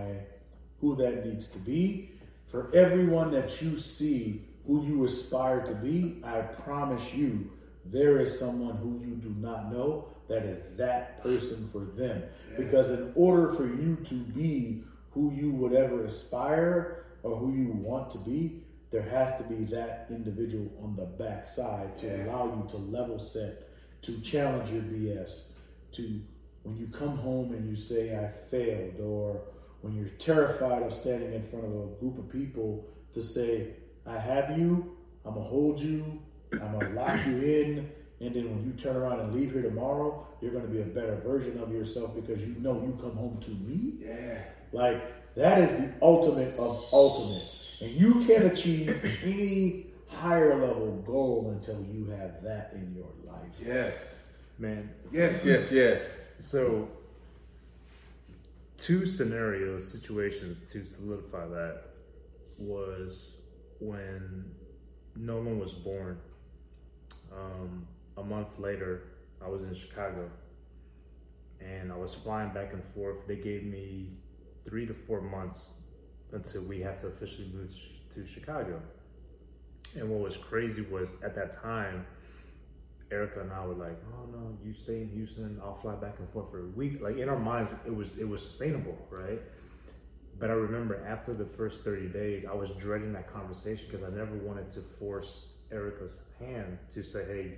who 0.80 0.96
that 0.98 1.26
needs 1.26 1.48
to 1.48 1.58
be. 1.60 2.12
For 2.46 2.70
everyone 2.76 3.32
that 3.32 3.62
you 3.62 3.80
see 3.80 4.46
who 4.66 4.86
you 4.86 5.06
aspire 5.06 5.62
to 5.66 5.74
be, 5.76 6.22
I 6.24 6.42
promise 6.42 7.14
you, 7.14 7.52
there 7.86 8.20
is 8.20 8.40
someone 8.40 8.76
who 8.78 9.02
you 9.06 9.16
do 9.16 9.36
not 9.40 9.72
know 9.72 10.08
that 10.30 10.44
is 10.44 10.76
that 10.78 11.22
person 11.22 11.70
for 11.72 11.80
them. 11.80 12.24
Yeah. 12.52 12.58
Because 12.58 12.90
in 12.90 13.12
order 13.16 13.54
for 13.54 13.66
you 13.66 13.98
to 14.06 14.16
be 14.16 14.84
who 15.12 15.32
you 15.34 15.52
would 15.52 15.74
ever 15.74 16.06
aspire 16.06 17.06
or 17.24 17.36
who 17.36 17.54
you 17.54 17.70
want 17.70 18.10
to 18.12 18.18
be, 18.20 18.64
there 18.92 19.02
has 19.02 19.36
to 19.38 19.44
be 19.44 19.66
that 19.66 20.08
individual 20.10 20.72
on 20.82 20.96
the 20.96 21.06
backside 21.06 21.98
to 21.98 22.08
yeah. 22.08 22.26
allow 22.26 22.46
you 22.46 22.70
to 22.70 22.78
level 22.78 23.20
set, 23.20 23.68
to 24.04 24.20
challenge 24.22 24.70
your 24.70 24.84
BS, 24.84 25.52
to 25.92 26.22
when 26.64 26.78
you 26.78 26.88
come 26.88 27.18
home 27.18 27.54
and 27.54 27.70
you 27.70 27.76
say, 27.76 28.16
I 28.16 28.30
failed, 28.50 29.00
or 29.02 29.42
when 29.82 29.96
you're 29.96 30.08
terrified 30.10 30.84
of 30.84 30.94
standing 30.94 31.34
in 31.34 31.44
front 31.44 31.66
of 31.66 31.72
a 31.72 31.88
group 32.00 32.18
of 32.18 32.30
people 32.30 32.88
to 33.14 33.22
say, 33.22 33.74
I 34.06 34.18
have 34.18 34.58
you, 34.58 34.96
I'm 35.26 35.34
gonna 35.34 35.46
hold 35.46 35.80
you, 35.80 36.20
I'm 36.54 36.80
gonna 36.80 36.90
lock 36.90 37.26
you 37.26 37.38
in, 37.38 37.90
and 38.20 38.36
then 38.36 38.50
when 38.50 38.66
you 38.66 38.74
turn 38.74 38.96
around 38.96 39.20
and 39.20 39.34
leave 39.34 39.52
here 39.52 39.62
tomorrow, 39.62 40.28
you're 40.42 40.52
gonna 40.52 40.68
be 40.68 40.82
a 40.82 40.86
better 40.86 41.16
version 41.26 41.60
of 41.60 41.72
yourself 41.72 42.16
because 42.16 42.42
you 42.42 42.56
know 42.60 42.82
you 42.82 42.98
come 43.02 43.16
home 43.16 43.40
to 43.42 43.52
me. 43.52 43.94
Yeah. 44.00 44.40
Like 44.72 45.36
that 45.36 45.60
is 45.60 45.72
the 45.72 45.92
ultimate 46.02 46.54
of 46.60 46.86
ultimates. 46.92 47.60
And 47.82 47.92
you 47.92 48.24
can't 48.26 48.46
achieve 48.46 48.90
any 49.24 49.88
higher 50.08 50.56
level 50.60 51.04
goal 51.06 51.54
until 51.56 51.84
you 51.92 52.06
have 52.12 52.42
that 52.44 52.72
in 52.76 52.94
your 52.96 53.10
life. 53.26 53.42
Yes. 53.60 54.32
Man. 54.60 54.90
Yes, 55.12 55.46
yes, 55.46 55.72
yes. 55.72 56.20
So 56.40 56.88
two 58.78 59.06
scenarios, 59.06 59.90
situations 59.92 60.60
to 60.72 60.86
solidify 60.86 61.48
that 61.48 61.82
was 62.58 63.32
when 63.84 64.46
Nolan 65.16 65.60
was 65.60 65.72
born. 65.72 66.18
Um, 67.32 67.88
a 68.18 68.24
month 68.24 68.60
later, 68.60 69.04
I 69.44 69.48
was 69.48 69.62
in 69.64 69.74
Chicago 69.74 70.30
and 71.60 71.92
I 71.92 71.96
was 71.96 72.14
flying 72.14 72.54
back 72.54 72.74
and 72.74 72.84
forth. 72.96 73.28
They 73.28 73.36
gave 73.36 73.64
me 73.64 74.10
three 74.66 74.86
to 74.86 74.94
four 74.94 75.22
months 75.22 75.60
until 76.32 76.62
we 76.62 76.82
had 76.82 77.00
to 77.02 77.08
officially 77.08 77.52
move 77.54 77.72
to 78.16 78.26
Chicago. 78.28 78.82
And 79.96 80.10
what 80.10 80.22
was 80.22 80.38
crazy 80.38 80.82
was 80.82 81.10
at 81.24 81.36
that 81.36 81.62
time, 81.62 82.06
Erica 83.12 83.42
and 83.42 83.52
I 83.52 83.66
were 83.66 83.76
like, 83.76 84.02
"Oh 84.14 84.26
no, 84.32 84.58
you 84.64 84.74
stay 84.74 85.02
in 85.02 85.10
Houston. 85.10 85.60
I'll 85.62 85.76
fly 85.76 85.94
back 85.96 86.16
and 86.18 86.28
forth 86.30 86.50
for 86.50 86.62
a 86.62 86.70
week." 86.70 87.00
Like 87.02 87.18
in 87.18 87.30
our 87.30 87.38
minds, 87.38 87.72
it 87.86 87.96
was 87.96 88.18
it 88.18 88.28
was 88.28 88.42
sustainable, 88.42 88.98
right? 89.12 89.40
But 90.40 90.50
I 90.50 90.54
remember 90.54 91.06
after 91.06 91.34
the 91.34 91.46
first 91.46 91.84
thirty 91.84 92.08
days, 92.08 92.46
I 92.50 92.54
was 92.54 92.70
dreading 92.80 93.14
that 93.14 93.32
conversation 93.32 93.88
because 93.90 94.04
I 94.04 94.10
never 94.10 94.36
wanted 94.38 94.72
to 94.72 94.82
force 95.00 95.46
Erica's 95.72 96.18
hand 96.40 96.78
to 96.94 97.04
say, 97.04 97.26
"Hey, 97.26 97.58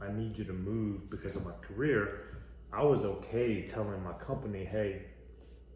I 0.00 0.12
need 0.12 0.36
you 0.36 0.44
to 0.44 0.52
move 0.52 1.10
because 1.10 1.36
of 1.36 1.44
my 1.44 1.54
career." 1.62 2.38
I 2.72 2.82
was 2.82 3.02
okay 3.02 3.62
telling 3.62 4.02
my 4.02 4.12
company, 4.14 4.64
"Hey, 4.64 5.02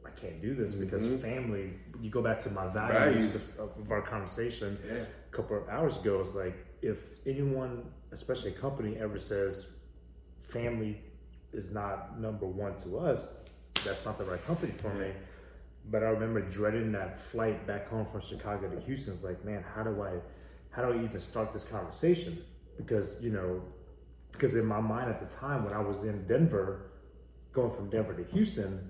I 0.04 0.10
can't 0.10 0.42
do 0.42 0.54
this 0.54 0.72
because 0.72 1.04
mm-hmm. 1.04 1.22
family." 1.22 1.72
You 2.00 2.10
go 2.10 2.22
back 2.22 2.40
to 2.40 2.50
my 2.50 2.66
values. 2.68 3.34
Of, 3.58 3.70
of, 3.78 3.92
our 3.92 4.02
conversation 4.02 4.78
yeah. 4.86 5.04
a 5.30 5.36
couple 5.36 5.56
of 5.56 5.68
hours 5.68 5.96
ago. 5.98 6.20
It's 6.20 6.34
like 6.34 6.66
if 6.82 6.98
anyone 7.26 7.84
especially 8.12 8.50
a 8.50 8.54
company, 8.54 8.96
ever 8.98 9.18
says 9.18 9.66
family 10.42 11.00
is 11.52 11.70
not 11.70 12.20
number 12.20 12.46
one 12.46 12.74
to 12.82 12.98
us, 12.98 13.20
that's 13.84 14.04
not 14.04 14.18
the 14.18 14.24
right 14.24 14.44
company 14.46 14.72
for 14.72 14.92
me. 14.94 15.10
But 15.90 16.02
I 16.02 16.06
remember 16.06 16.40
dreading 16.40 16.92
that 16.92 17.18
flight 17.18 17.66
back 17.66 17.88
home 17.88 18.06
from 18.10 18.20
Chicago 18.20 18.68
to 18.68 18.80
Houston. 18.80 19.12
It's 19.12 19.24
like, 19.24 19.44
man, 19.44 19.64
how 19.74 19.82
do 19.82 20.02
I, 20.02 20.12
how 20.70 20.82
do 20.84 20.98
I 20.98 21.04
even 21.04 21.20
start 21.20 21.52
this 21.52 21.64
conversation? 21.64 22.44
Because 22.76 23.10
you 23.20 23.30
know, 23.30 23.62
because 24.32 24.54
in 24.54 24.66
my 24.66 24.80
mind 24.80 25.10
at 25.10 25.20
the 25.20 25.36
time 25.36 25.64
when 25.64 25.74
I 25.74 25.80
was 25.80 26.04
in 26.04 26.26
Denver, 26.26 26.92
going 27.52 27.74
from 27.74 27.90
Denver 27.90 28.14
to 28.14 28.24
Houston, 28.32 28.88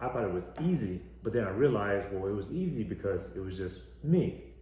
I 0.00 0.08
thought 0.08 0.24
it 0.24 0.32
was 0.32 0.44
easy. 0.62 1.00
But 1.22 1.32
then 1.32 1.44
I 1.44 1.50
realized, 1.50 2.12
well, 2.12 2.26
it 2.26 2.34
was 2.34 2.50
easy 2.50 2.82
because 2.82 3.20
it 3.36 3.40
was 3.40 3.56
just 3.56 3.78
me 4.02 4.52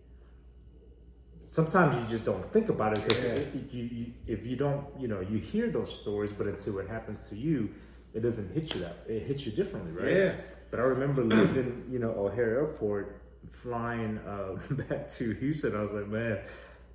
sometimes 1.51 1.97
you 1.97 2.17
just 2.17 2.25
don't 2.25 2.51
think 2.53 2.69
about 2.69 2.97
it 2.97 3.07
because 3.07 3.25
yeah. 3.25 3.61
you, 3.73 3.83
you, 3.83 4.13
if 4.27 4.47
you 4.47 4.57
don't, 4.57 4.87
you 4.99 5.09
know, 5.09 5.21
you 5.21 5.39
hear 5.39 5.69
those 5.69 5.93
stories, 6.01 6.31
but 6.33 6.47
until 6.47 6.79
it 6.79 6.89
happens 6.89 7.29
to 7.29 7.37
you, 7.37 7.69
it 8.15 8.21
doesn't 8.21 8.53
hit 8.53 8.75
you 8.75 8.81
that 8.81 8.97
it 9.09 9.27
hits 9.27 9.45
you 9.45 9.53
differently, 9.53 9.93
right? 9.93 10.17
Yeah. 10.17 10.33
But 10.71 10.81
I 10.81 10.85
remember 10.85 11.23
leaving, 11.25 11.85
you 11.91 11.99
know, 11.99 12.11
O'Hare 12.11 12.59
Airport, 12.59 13.21
flying 13.51 14.19
uh, 14.19 14.57
back 14.89 15.11
to 15.15 15.33
Houston. 15.35 15.75
I 15.77 15.83
was 15.83 15.93
like, 15.93 16.07
man, 16.09 16.39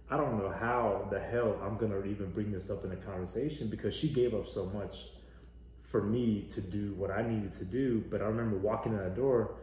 I 0.09 0.17
don't 0.17 0.37
know 0.37 0.49
how 0.59 1.07
the 1.11 1.19
hell 1.19 1.59
I'm 1.63 1.77
gonna 1.77 2.03
even 2.05 2.31
bring 2.31 2.51
this 2.51 2.69
up 2.69 2.85
in 2.85 2.91
a 2.91 2.95
conversation 2.95 3.67
because 3.69 3.93
she 3.93 4.09
gave 4.09 4.33
up 4.33 4.47
so 4.47 4.65
much 4.67 5.07
for 5.83 6.01
me 6.01 6.47
to 6.53 6.61
do 6.61 6.93
what 6.93 7.11
I 7.11 7.21
needed 7.27 7.53
to 7.57 7.65
do. 7.65 8.03
But 8.09 8.21
I 8.21 8.25
remember 8.25 8.57
walking 8.57 8.93
in 8.93 8.99
that 8.99 9.15
door 9.15 9.55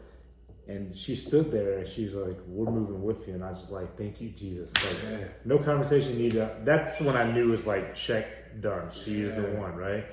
and 0.68 0.94
she 0.94 1.16
stood 1.16 1.50
there 1.50 1.78
and 1.78 1.86
she's 1.88 2.14
like, 2.14 2.36
We're 2.46 2.70
moving 2.70 3.02
with 3.02 3.26
you. 3.26 3.34
And 3.34 3.44
I 3.44 3.50
was 3.50 3.60
just 3.60 3.72
like, 3.72 3.96
Thank 3.96 4.20
you, 4.20 4.30
Jesus. 4.30 4.70
Like, 4.74 4.96
Yeah. 5.10 5.24
no 5.44 5.58
conversation 5.58 6.18
needed. 6.18 6.48
That's 6.64 7.00
when 7.00 7.16
I 7.16 7.30
knew 7.32 7.48
it 7.48 7.56
was 7.56 7.66
like, 7.66 7.94
check, 7.94 8.60
done. 8.60 8.90
She 8.92 9.22
is 9.22 9.34
the 9.34 9.42
one, 9.58 9.74
right? 9.74 10.04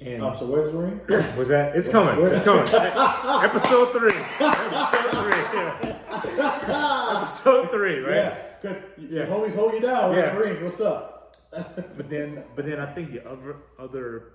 And 0.00 0.22
Um, 0.22 0.36
so 0.36 0.46
where's 0.46 0.70
the 0.70 0.78
ring? 0.78 1.00
was 1.36 1.48
that? 1.48 1.74
It's 1.74 1.88
coming. 1.88 2.24
It's 2.24 2.44
coming. 2.44 2.62
Episode 3.44 3.90
three. 3.92 4.16
Episode 4.38 5.10
three. 5.22 5.58
Yeah. 5.58 7.18
Episode 7.22 7.70
three, 7.70 7.98
right? 8.00 8.14
Yeah, 8.14 8.36
because 8.62 8.76
Yeah. 8.98 9.26
homies 9.26 9.54
hold 9.56 9.72
you 9.74 9.80
down. 9.80 10.10
Where's 10.10 10.24
Yeah. 10.26 10.34
the 10.34 10.40
ring? 10.40 10.62
What's 10.64 10.80
up? 10.80 11.36
But 11.50 12.08
then, 12.10 12.44
but 12.54 12.66
then 12.66 12.78
I 12.78 12.86
think 12.94 13.12
the 13.12 13.26
other 13.28 13.56
other 13.78 14.32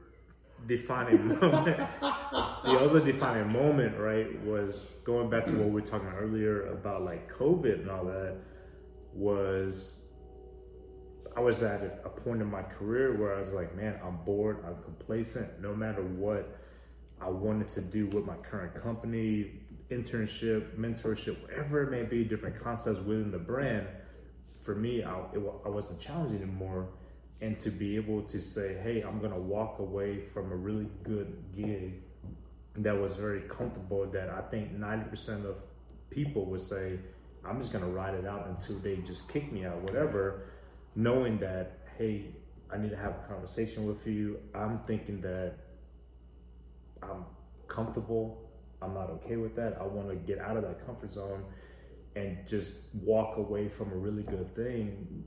defining 0.68 1.28
moment, 1.40 1.78
the 1.78 2.78
other 2.80 3.00
defining 3.00 3.52
moment, 3.54 3.98
right, 3.98 4.28
was 4.44 4.80
going 5.06 5.30
back 5.30 5.46
to 5.46 5.52
what 5.52 5.68
we 5.68 5.72
were 5.72 5.82
talking 5.82 6.08
about 6.08 6.20
earlier 6.22 6.68
about 6.72 7.04
like 7.04 7.32
COVID 7.32 7.82
and 7.82 7.90
all 7.90 8.04
that. 8.06 8.36
Was 9.14 10.00
I 11.36 11.40
was 11.40 11.64
at 11.64 12.02
a 12.06 12.10
point 12.10 12.42
in 12.42 12.50
my 12.50 12.62
career 12.62 13.18
where 13.18 13.36
I 13.36 13.42
was 13.42 13.52
like, 13.52 13.76
man, 13.76 14.00
I'm 14.06 14.18
bored, 14.18 14.64
I'm 14.66 14.82
complacent. 14.84 15.62
No 15.62 15.76
matter 15.76 16.04
what 16.04 16.60
I 17.20 17.30
wanted 17.30 17.70
to 17.70 17.82
do 17.82 18.08
with 18.08 18.26
my 18.26 18.36
current 18.36 18.82
company, 18.82 19.52
internship, 19.90 20.78
mentorship, 20.78 21.42
whatever 21.42 21.84
it 21.84 21.92
may 21.92 22.04
be, 22.04 22.24
different 22.24 22.62
concepts 22.62 23.00
within 23.00 23.32
the 23.32 23.40
brand. 23.40 23.88
For 24.62 24.76
me, 24.76 25.04
I, 25.04 25.18
it, 25.34 25.42
I 25.66 25.70
wasn't 25.70 26.00
challenged 26.00 26.36
anymore. 26.36 26.90
And 27.42 27.58
to 27.60 27.70
be 27.70 27.96
able 27.98 28.22
to 28.24 28.40
say, 28.40 28.78
hey, 28.82 29.02
I'm 29.02 29.20
going 29.20 29.32
to 29.32 29.40
walk 29.40 29.80
away 29.80 30.22
from 30.22 30.52
a 30.52 30.56
really 30.56 30.88
good 31.04 31.44
gig 31.56 32.02
that 32.78 32.98
was 32.98 33.16
very 33.16 33.42
comfortable, 33.42 34.06
that 34.08 34.30
I 34.30 34.42
think 34.42 34.78
90% 34.78 35.46
of 35.46 35.58
people 36.10 36.46
would 36.46 36.62
say, 36.62 37.00
I'm 37.46 37.60
just 37.60 37.72
going 37.72 37.84
to 37.84 37.90
ride 37.90 38.14
it 38.16 38.26
out 38.26 38.48
until 38.48 38.78
they 38.80 38.98
just 38.98 39.28
kick 39.28 39.52
me 39.52 39.66
out, 39.66 39.82
whatever, 39.82 40.46
knowing 40.96 41.40
that, 41.40 41.80
hey, 41.98 42.28
I 42.72 42.78
need 42.78 42.90
to 42.90 42.98
have 42.98 43.12
a 43.12 43.28
conversation 43.28 43.88
with 43.88 44.06
you. 44.08 44.40
I'm 44.56 44.80
thinking 44.88 45.22
that 45.22 45.56
I'm 47.02 47.26
comfortable. 47.68 48.50
I'm 48.82 48.94
not 48.94 49.10
okay 49.12 49.38
with 49.38 49.56
that. 49.56 49.78
I 49.80 49.84
want 49.84 50.10
to 50.10 50.16
get 50.16 50.40
out 50.40 50.58
of 50.58 50.64
that 50.64 50.86
comfort 50.86 51.14
zone 51.14 51.44
and 52.16 52.38
just 52.48 52.80
walk 53.02 53.38
away 53.38 53.70
from 53.70 53.92
a 53.92 53.96
really 53.96 54.24
good 54.24 54.56
thing. 54.56 55.24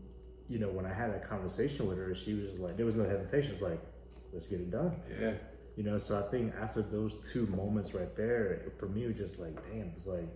You 0.48 0.58
know, 0.58 0.68
when 0.68 0.86
I 0.86 0.92
had 0.92 1.12
that 1.12 1.28
conversation 1.28 1.86
with 1.86 1.98
her, 1.98 2.14
she 2.14 2.34
was 2.34 2.58
like, 2.58 2.76
there 2.76 2.86
was 2.86 2.94
no 2.94 3.04
hesitation. 3.04 3.52
It's 3.52 3.62
like, 3.62 3.80
let's 4.32 4.46
get 4.46 4.60
it 4.60 4.70
done. 4.70 4.94
Yeah. 5.20 5.32
You 5.76 5.82
know, 5.82 5.98
so 5.98 6.18
I 6.18 6.30
think 6.30 6.54
after 6.60 6.82
those 6.82 7.14
two 7.32 7.46
moments 7.48 7.92
right 7.94 8.14
there, 8.16 8.72
for 8.78 8.88
me, 8.88 9.04
it 9.04 9.08
was 9.08 9.16
just 9.16 9.38
like, 9.38 9.54
damn, 9.70 9.92
it's 9.96 10.06
like, 10.06 10.28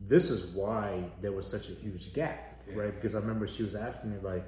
this 0.00 0.30
is 0.30 0.54
why 0.54 1.04
there 1.20 1.32
was 1.32 1.46
such 1.46 1.68
a 1.68 1.72
huge 1.72 2.12
gap, 2.12 2.62
right? 2.74 2.94
Because 2.94 3.14
I 3.14 3.18
remember 3.18 3.46
she 3.46 3.62
was 3.62 3.74
asking 3.74 4.12
me, 4.12 4.18
like, 4.22 4.44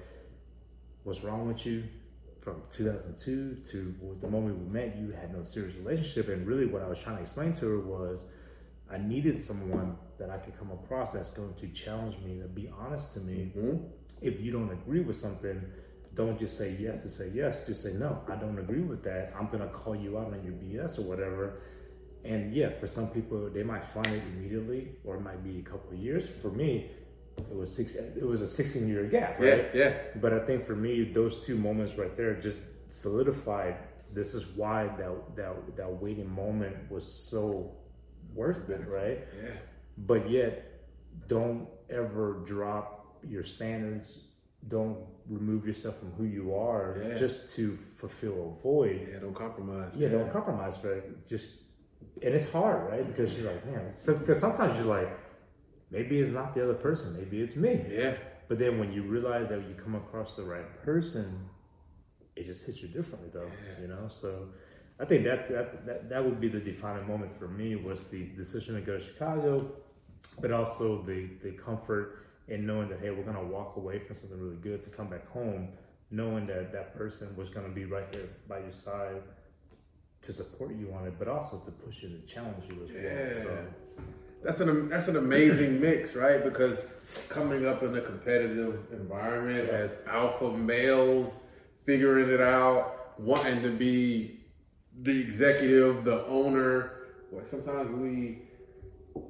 what's 1.04 1.22
wrong 1.22 1.46
with 1.46 1.64
you? 1.64 1.84
From 2.40 2.62
2002 2.72 3.62
to 3.70 3.94
the 4.20 4.28
moment 4.28 4.58
we 4.58 4.68
met, 4.70 4.98
you 4.98 5.12
had 5.12 5.32
no 5.32 5.44
serious 5.44 5.74
relationship. 5.76 6.28
And 6.28 6.46
really, 6.46 6.66
what 6.66 6.82
I 6.82 6.88
was 6.88 6.98
trying 6.98 7.16
to 7.16 7.22
explain 7.22 7.54
to 7.54 7.66
her 7.66 7.78
was, 7.78 8.20
I 8.90 8.98
needed 8.98 9.38
someone 9.38 9.96
that 10.18 10.28
I 10.28 10.36
could 10.36 10.58
come 10.58 10.70
across 10.70 11.12
that's 11.12 11.30
going 11.30 11.54
to 11.54 11.68
challenge 11.68 12.16
me, 12.22 12.40
to 12.40 12.48
be 12.48 12.70
honest 12.78 13.14
to 13.14 13.20
me. 13.20 13.52
Mm-hmm. 13.56 13.86
If 14.20 14.40
you 14.40 14.52
don't 14.52 14.70
agree 14.70 15.00
with 15.00 15.18
something, 15.20 15.62
don't 16.14 16.38
just 16.38 16.56
say 16.58 16.76
yes 16.78 17.02
to 17.02 17.08
say 17.08 17.30
yes. 17.34 17.66
Just 17.66 17.82
say 17.82 17.94
no. 17.94 18.20
I 18.28 18.36
don't 18.36 18.58
agree 18.58 18.82
with 18.82 19.02
that. 19.04 19.32
I'm 19.38 19.48
gonna 19.48 19.68
call 19.68 19.96
you 19.96 20.18
out 20.18 20.32
on 20.32 20.44
your 20.44 20.52
BS 20.54 20.98
or 20.98 21.02
whatever. 21.02 21.62
And 22.24 22.54
yeah, 22.54 22.70
for 22.78 22.86
some 22.86 23.08
people, 23.08 23.50
they 23.50 23.62
might 23.62 23.84
find 23.84 24.06
it 24.06 24.22
immediately, 24.34 24.92
or 25.04 25.16
it 25.16 25.20
might 25.20 25.42
be 25.42 25.58
a 25.58 25.62
couple 25.62 25.90
of 25.92 25.98
years. 25.98 26.24
For 26.40 26.50
me, 26.50 26.90
it 27.38 27.54
was 27.56 27.74
six. 27.74 27.94
It 27.94 28.22
was 28.26 28.40
a 28.40 28.48
16 28.48 28.88
year 28.88 29.04
gap, 29.04 29.40
Yeah. 29.40 29.50
right? 29.50 29.64
Yeah. 29.74 29.92
But 30.20 30.32
I 30.32 30.40
think 30.40 30.64
for 30.66 30.74
me, 30.76 31.04
those 31.12 31.44
two 31.46 31.56
moments 31.56 31.96
right 31.98 32.16
there 32.16 32.34
just 32.34 32.58
solidified. 32.88 33.76
This 34.12 34.34
is 34.34 34.46
why 34.56 34.86
that 34.98 35.12
that 35.36 35.76
that 35.76 35.90
waiting 36.02 36.30
moment 36.34 36.76
was 36.90 37.04
so 37.04 37.72
worth 38.34 38.68
it, 38.70 38.86
right? 38.88 39.26
Yeah. 39.42 39.50
But 39.98 40.30
yet, 40.30 40.52
don't 41.28 41.68
ever 41.90 42.42
drop 42.44 43.18
your 43.28 43.44
standards. 43.44 44.18
Don't 44.68 44.98
remove 45.28 45.66
yourself 45.66 45.98
from 45.98 46.12
who 46.12 46.24
you 46.24 46.54
are 46.54 46.96
Yeah. 47.02 47.18
just 47.18 47.54
to 47.56 47.76
fulfill 48.00 48.56
a 48.58 48.62
void. 48.62 49.08
Yeah. 49.10 49.18
Don't 49.18 49.34
compromise. 49.34 49.94
Yeah, 49.96 50.08
don't 50.08 50.30
compromise, 50.32 50.76
right? 50.84 51.04
Just 51.26 51.60
and 52.22 52.32
it's 52.34 52.50
hard, 52.52 52.88
right? 52.90 53.06
Because 53.06 53.36
you're 53.36 53.50
like, 53.52 53.64
man, 53.66 53.92
so 53.94 54.14
because 54.16 54.38
sometimes 54.38 54.78
you're 54.78 54.86
like, 55.00 55.08
maybe 55.94 56.18
it's 56.18 56.32
not 56.32 56.54
the 56.54 56.62
other 56.64 56.74
person, 56.74 57.16
maybe 57.16 57.40
it's 57.40 57.56
me. 57.56 57.84
Yeah. 57.88 58.14
But 58.48 58.58
then 58.58 58.78
when 58.78 58.92
you 58.92 59.02
realize 59.04 59.48
that 59.48 59.60
you 59.68 59.74
come 59.82 59.94
across 59.94 60.34
the 60.34 60.42
right 60.42 60.68
person, 60.84 61.48
it 62.36 62.44
just 62.44 62.66
hits 62.66 62.82
you 62.82 62.88
differently, 62.88 63.30
though. 63.32 63.50
You 63.80 63.88
know, 63.88 64.08
so 64.08 64.48
I 65.00 65.04
think 65.06 65.24
that's 65.24 65.48
that, 65.48 65.86
that 65.86 66.08
that 66.10 66.22
would 66.24 66.40
be 66.40 66.48
the 66.48 66.60
defining 66.60 67.06
moment 67.06 67.34
for 67.38 67.48
me 67.48 67.76
was 67.76 68.02
the 68.10 68.24
decision 68.36 68.74
to 68.74 68.80
go 68.82 68.98
to 68.98 69.04
Chicago, 69.04 69.72
but 70.40 70.50
also 70.50 71.02
the 71.02 71.28
the 71.42 71.52
comfort 71.52 72.26
in 72.48 72.66
knowing 72.66 72.88
that 72.90 73.00
hey, 73.00 73.10
we're 73.10 73.22
gonna 73.24 73.42
walk 73.58 73.76
away 73.76 73.98
from 73.98 74.16
something 74.16 74.38
really 74.38 74.56
good 74.56 74.84
to 74.84 74.90
come 74.90 75.08
back 75.08 75.26
home, 75.30 75.68
knowing 76.10 76.46
that 76.46 76.70
that 76.72 76.94
person 76.96 77.34
was 77.36 77.48
gonna 77.48 77.70
be 77.70 77.86
right 77.86 78.12
there 78.12 78.28
by 78.46 78.58
your 78.58 78.72
side 78.72 79.22
to 80.22 80.32
support 80.32 80.74
you 80.74 80.92
on 80.92 81.06
it, 81.06 81.14
but 81.18 81.28
also 81.28 81.58
to 81.58 81.70
push 81.70 82.02
you 82.02 82.08
to 82.10 82.20
challenge 82.26 82.64
you 82.70 82.82
as 82.84 82.90
Yeah. 82.90 83.02
well. 83.02 83.42
So 83.44 83.66
That's 84.44 84.60
an 84.60 84.90
that's 84.90 85.08
an 85.08 85.16
amazing 85.16 85.80
mix, 85.80 86.14
right? 86.14 86.44
Because 86.44 86.86
coming 87.30 87.66
up 87.66 87.82
in 87.82 87.96
a 87.96 88.00
competitive 88.00 88.78
environment 88.92 89.70
as 89.70 90.02
alpha 90.06 90.52
males, 90.52 91.40
figuring 91.86 92.28
it 92.28 92.42
out, 92.42 93.18
wanting 93.18 93.62
to 93.62 93.70
be 93.70 94.40
the 95.00 95.18
executive, 95.18 96.04
the 96.04 96.26
owner. 96.26 96.92
Well, 97.32 97.44
sometimes 97.50 97.90
we 97.90 98.42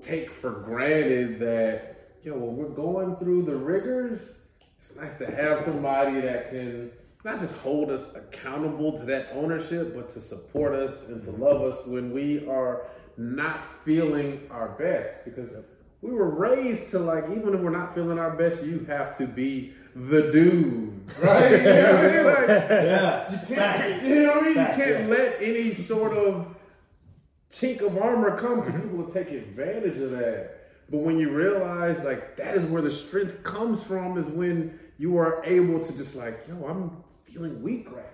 take 0.03 0.31
for 0.31 0.50
granted 0.50 1.38
that 1.38 1.94
yo, 2.24 2.37
when 2.37 2.57
we're 2.57 2.74
going 2.74 3.14
through 3.16 3.42
the 3.42 3.55
rigors, 3.55 4.38
it's 4.81 4.96
nice 4.96 5.16
to 5.18 5.27
have 5.27 5.61
somebody 5.61 6.20
that 6.22 6.50
can 6.50 6.90
not 7.24 7.38
just 7.38 7.57
hold 7.59 7.90
us 7.90 8.14
accountable 8.16 8.98
to 8.98 9.05
that 9.05 9.29
ownership, 9.33 9.94
but 9.94 10.09
to 10.11 10.20
support 10.20 10.74
us 10.74 11.09
and 11.09 11.22
to 11.22 11.31
love 11.31 11.62
us 11.62 11.87
when 11.87 12.12
we 12.12 12.46
are 12.48 12.87
not 13.16 13.62
feeling 13.85 14.46
our 14.50 14.68
best. 14.79 15.24
Because 15.24 15.50
we 16.03 16.11
were 16.11 16.31
raised 16.31 16.90
to 16.90 16.98
like, 16.98 17.24
even 17.31 17.55
if 17.55 17.61
we're 17.61 17.70
not 17.70 17.94
feeling 17.94 18.18
our 18.18 18.31
best, 18.37 18.62
you 18.62 18.85
have 18.88 19.16
to 19.18 19.27
be 19.27 19.72
the 19.96 20.33
dude, 20.33 21.12
right? 21.20 21.50
You 21.61 21.62
know 21.62 21.94
what 21.94 22.05
I 22.05 22.16
mean? 22.16 22.24
Like, 22.24 22.48
Yeah. 22.48 23.33
you 23.33 23.57
can't, 23.57 24.03
you 24.03 24.14
know 24.22 24.35
what 24.35 24.38
I 24.38 24.40
mean? 24.40 24.48
You 24.48 24.55
can't 24.55 24.79
yeah. 24.79 25.07
let 25.07 25.37
any 25.40 25.72
sort 25.72 26.12
of 26.16 26.55
chink 27.50 27.81
of 27.81 27.96
armor 27.96 28.37
come 28.37 28.61
because 28.61 28.81
people 28.81 28.98
will 28.98 29.12
take 29.12 29.31
advantage 29.31 29.98
of 29.98 30.11
that. 30.11 30.61
But 30.90 30.98
when 30.98 31.18
you 31.18 31.31
realize 31.31 32.05
like 32.05 32.37
that 32.37 32.57
is 32.57 32.64
where 32.66 32.83
the 32.83 32.90
strength 32.90 33.42
comes 33.42 33.83
from 33.83 34.18
is 34.18 34.29
when 34.29 34.79
you 34.98 35.16
are 35.18 35.42
able 35.44 35.83
to 35.83 35.92
just 35.96 36.14
like, 36.14 36.44
yo, 36.48 36.66
I'm 36.66 37.03
feeling 37.22 37.62
weak 37.62 37.90
right 37.90 38.05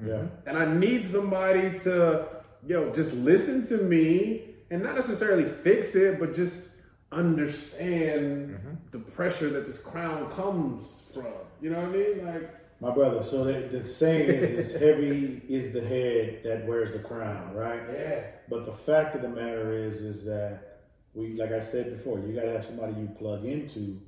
now. 0.00 0.06
Yeah. 0.06 0.22
And 0.46 0.56
I 0.56 0.72
need 0.72 1.06
somebody 1.06 1.78
to, 1.80 2.26
yo, 2.66 2.92
just 2.92 3.12
listen 3.14 3.66
to 3.68 3.82
me 3.82 4.49
and 4.70 4.82
not 4.82 4.94
necessarily 4.94 5.44
fix 5.44 5.94
it, 5.94 6.18
but 6.18 6.34
just 6.34 6.70
understand 7.12 8.50
mm-hmm. 8.50 8.74
the 8.92 8.98
pressure 8.98 9.50
that 9.50 9.66
this 9.66 9.78
crown 9.78 10.30
comes 10.32 11.10
from. 11.12 11.26
You 11.60 11.70
know 11.70 11.80
what 11.80 11.88
I 11.88 11.92
mean? 11.92 12.26
Like, 12.26 12.54
My 12.80 12.90
brother, 12.90 13.22
so 13.22 13.44
the, 13.44 13.60
the 13.68 13.86
saying 13.86 14.30
is, 14.30 14.70
is 14.72 14.80
heavy 14.80 15.42
is 15.48 15.72
the 15.72 15.80
head 15.80 16.42
that 16.44 16.66
wears 16.66 16.94
the 16.94 17.00
crown, 17.00 17.54
right? 17.54 17.82
yeah. 17.92 18.22
But 18.48 18.64
the 18.64 18.72
fact 18.72 19.16
of 19.16 19.22
the 19.22 19.28
matter 19.28 19.72
is, 19.72 19.96
is 19.96 20.24
that 20.24 20.82
we, 21.14 21.34
like 21.34 21.52
I 21.52 21.60
said 21.60 21.96
before, 21.96 22.20
you 22.20 22.32
got 22.32 22.42
to 22.42 22.52
have 22.52 22.64
somebody 22.64 22.92
you 22.94 23.08
plug 23.18 23.44
into, 23.44 24.00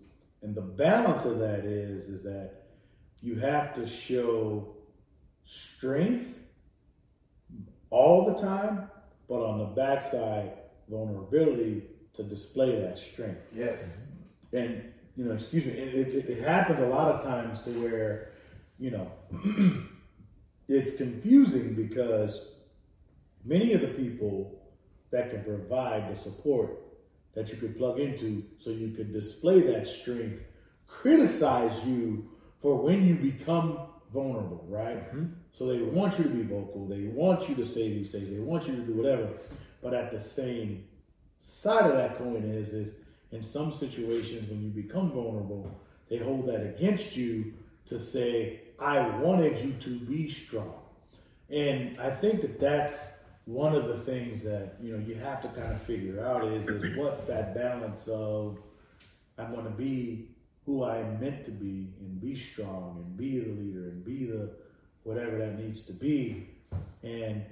and 0.42 0.55
the 0.55 0.62
balance 0.62 1.25
of 1.25 1.40
that 1.40 1.64
is, 1.64 2.09
is 2.09 2.22
that 2.25 2.62
you 3.20 3.37
have 3.37 3.75
to 3.75 3.87
show 3.87 4.77
strength 5.44 6.38
all 7.90 8.25
the 8.25 8.35
time, 8.40 8.88
but 9.33 9.42
on 9.42 9.57
the 9.57 9.64
backside, 9.64 10.51
vulnerability 10.90 11.85
to 12.12 12.23
display 12.23 12.79
that 12.79 12.99
strength 12.99 13.40
Yes. 13.57 14.03
Mm-hmm. 14.53 14.57
and 14.59 14.92
you 15.16 15.25
know, 15.25 15.33
excuse 15.33 15.64
me, 15.64 15.73
it, 15.73 16.09
it, 16.09 16.29
it 16.29 16.45
happens 16.45 16.81
a 16.81 16.87
lot 16.87 17.14
of 17.14 17.23
times 17.23 17.61
to 17.62 17.71
where, 17.83 18.33
you 18.79 18.90
know, 18.90 19.11
it's 20.68 20.97
confusing 20.97 21.75
because 21.75 22.53
many 23.42 23.73
of 23.73 23.81
the 23.81 23.88
people 23.88 24.62
that 25.11 25.31
can 25.31 25.42
provide 25.45 26.11
the 26.11 26.14
support 26.14 26.79
that 27.35 27.49
you 27.49 27.57
could 27.57 27.77
plug 27.79 28.01
into 28.01 28.45
so 28.59 28.68
you 28.68 28.90
could 28.90 29.12
display 29.12 29.61
that 29.61 29.87
strength 29.87 30.42
criticize 30.87 31.73
you 31.87 32.29
for 32.61 32.77
when 32.77 33.07
you 33.07 33.14
become 33.14 33.79
vulnerable, 34.12 34.64
right? 34.68 35.09
Mm-hmm. 35.14 35.33
So 35.51 35.66
they 35.66 35.83
want 35.83 36.18
you 36.18 36.25
to 36.25 36.31
be 36.31 36.42
vocal. 36.42 36.87
They 36.87 37.05
want 37.05 37.48
you 37.48 37.55
to 37.57 37.64
say 37.64 37.88
these 37.88 38.11
things. 38.11 38.31
They 38.31 38.38
want 38.38 38.66
you 38.66 38.77
to 38.77 38.83
do 38.83 38.94
whatever. 38.94 39.29
But 39.83 39.94
at 39.94 40.12
the 40.12 40.20
same 40.20 40.85
side 41.38 41.90
of 41.90 41.96
that 41.96 42.18
coin 42.18 42.44
is 42.44 42.72
is 42.72 42.94
in 43.33 43.42
some 43.42 43.72
situations 43.72 44.48
when 44.48 44.62
you 44.62 44.70
become 44.70 45.11
vulnerable, 45.11 45.70
they 46.09 46.18
hold 46.18 46.46
that 46.48 46.62
against 46.62 47.16
you 47.16 47.55
to 47.87 47.98
say, 47.98 48.61
"I 48.79 49.01
wanted 49.18 49.64
you 49.64 49.72
to 49.72 49.98
be 50.01 50.31
strong." 50.31 50.75
And 51.51 51.98
I 52.01 52.11
think 52.11 52.42
that 52.42 52.61
that's 52.61 53.12
one 53.44 53.75
of 53.75 53.88
the 53.88 53.98
things 53.98 54.42
that 54.42 54.77
you 54.81 54.96
know 54.96 55.05
you 55.05 55.14
have 55.16 55.40
to 55.40 55.48
kind 55.48 55.72
of 55.72 55.83
figure 55.83 56.25
out 56.25 56.44
is 56.44 56.68
is 56.68 56.96
what's 56.96 57.22
that 57.22 57.55
balance 57.55 58.07
of 58.09 58.59
I'm 59.38 59.53
going 59.53 59.64
to 59.64 59.70
be 59.70 60.29
who 60.73 60.85
I 60.85 61.01
am 61.01 61.21
meant 61.21 61.45
to 61.45 61.51
be 61.51 61.93
and 62.01 62.19
be 62.19 62.35
strong 62.35 62.97
and 63.05 63.15
be 63.15 63.39
the 63.39 63.51
leader 63.51 63.91
and 63.91 64.03
be 64.03 64.25
the 64.25 64.49
whatever 65.03 65.37
that 65.37 65.59
needs 65.59 65.83
to 65.83 65.93
be. 65.93 66.49
And 67.03 67.45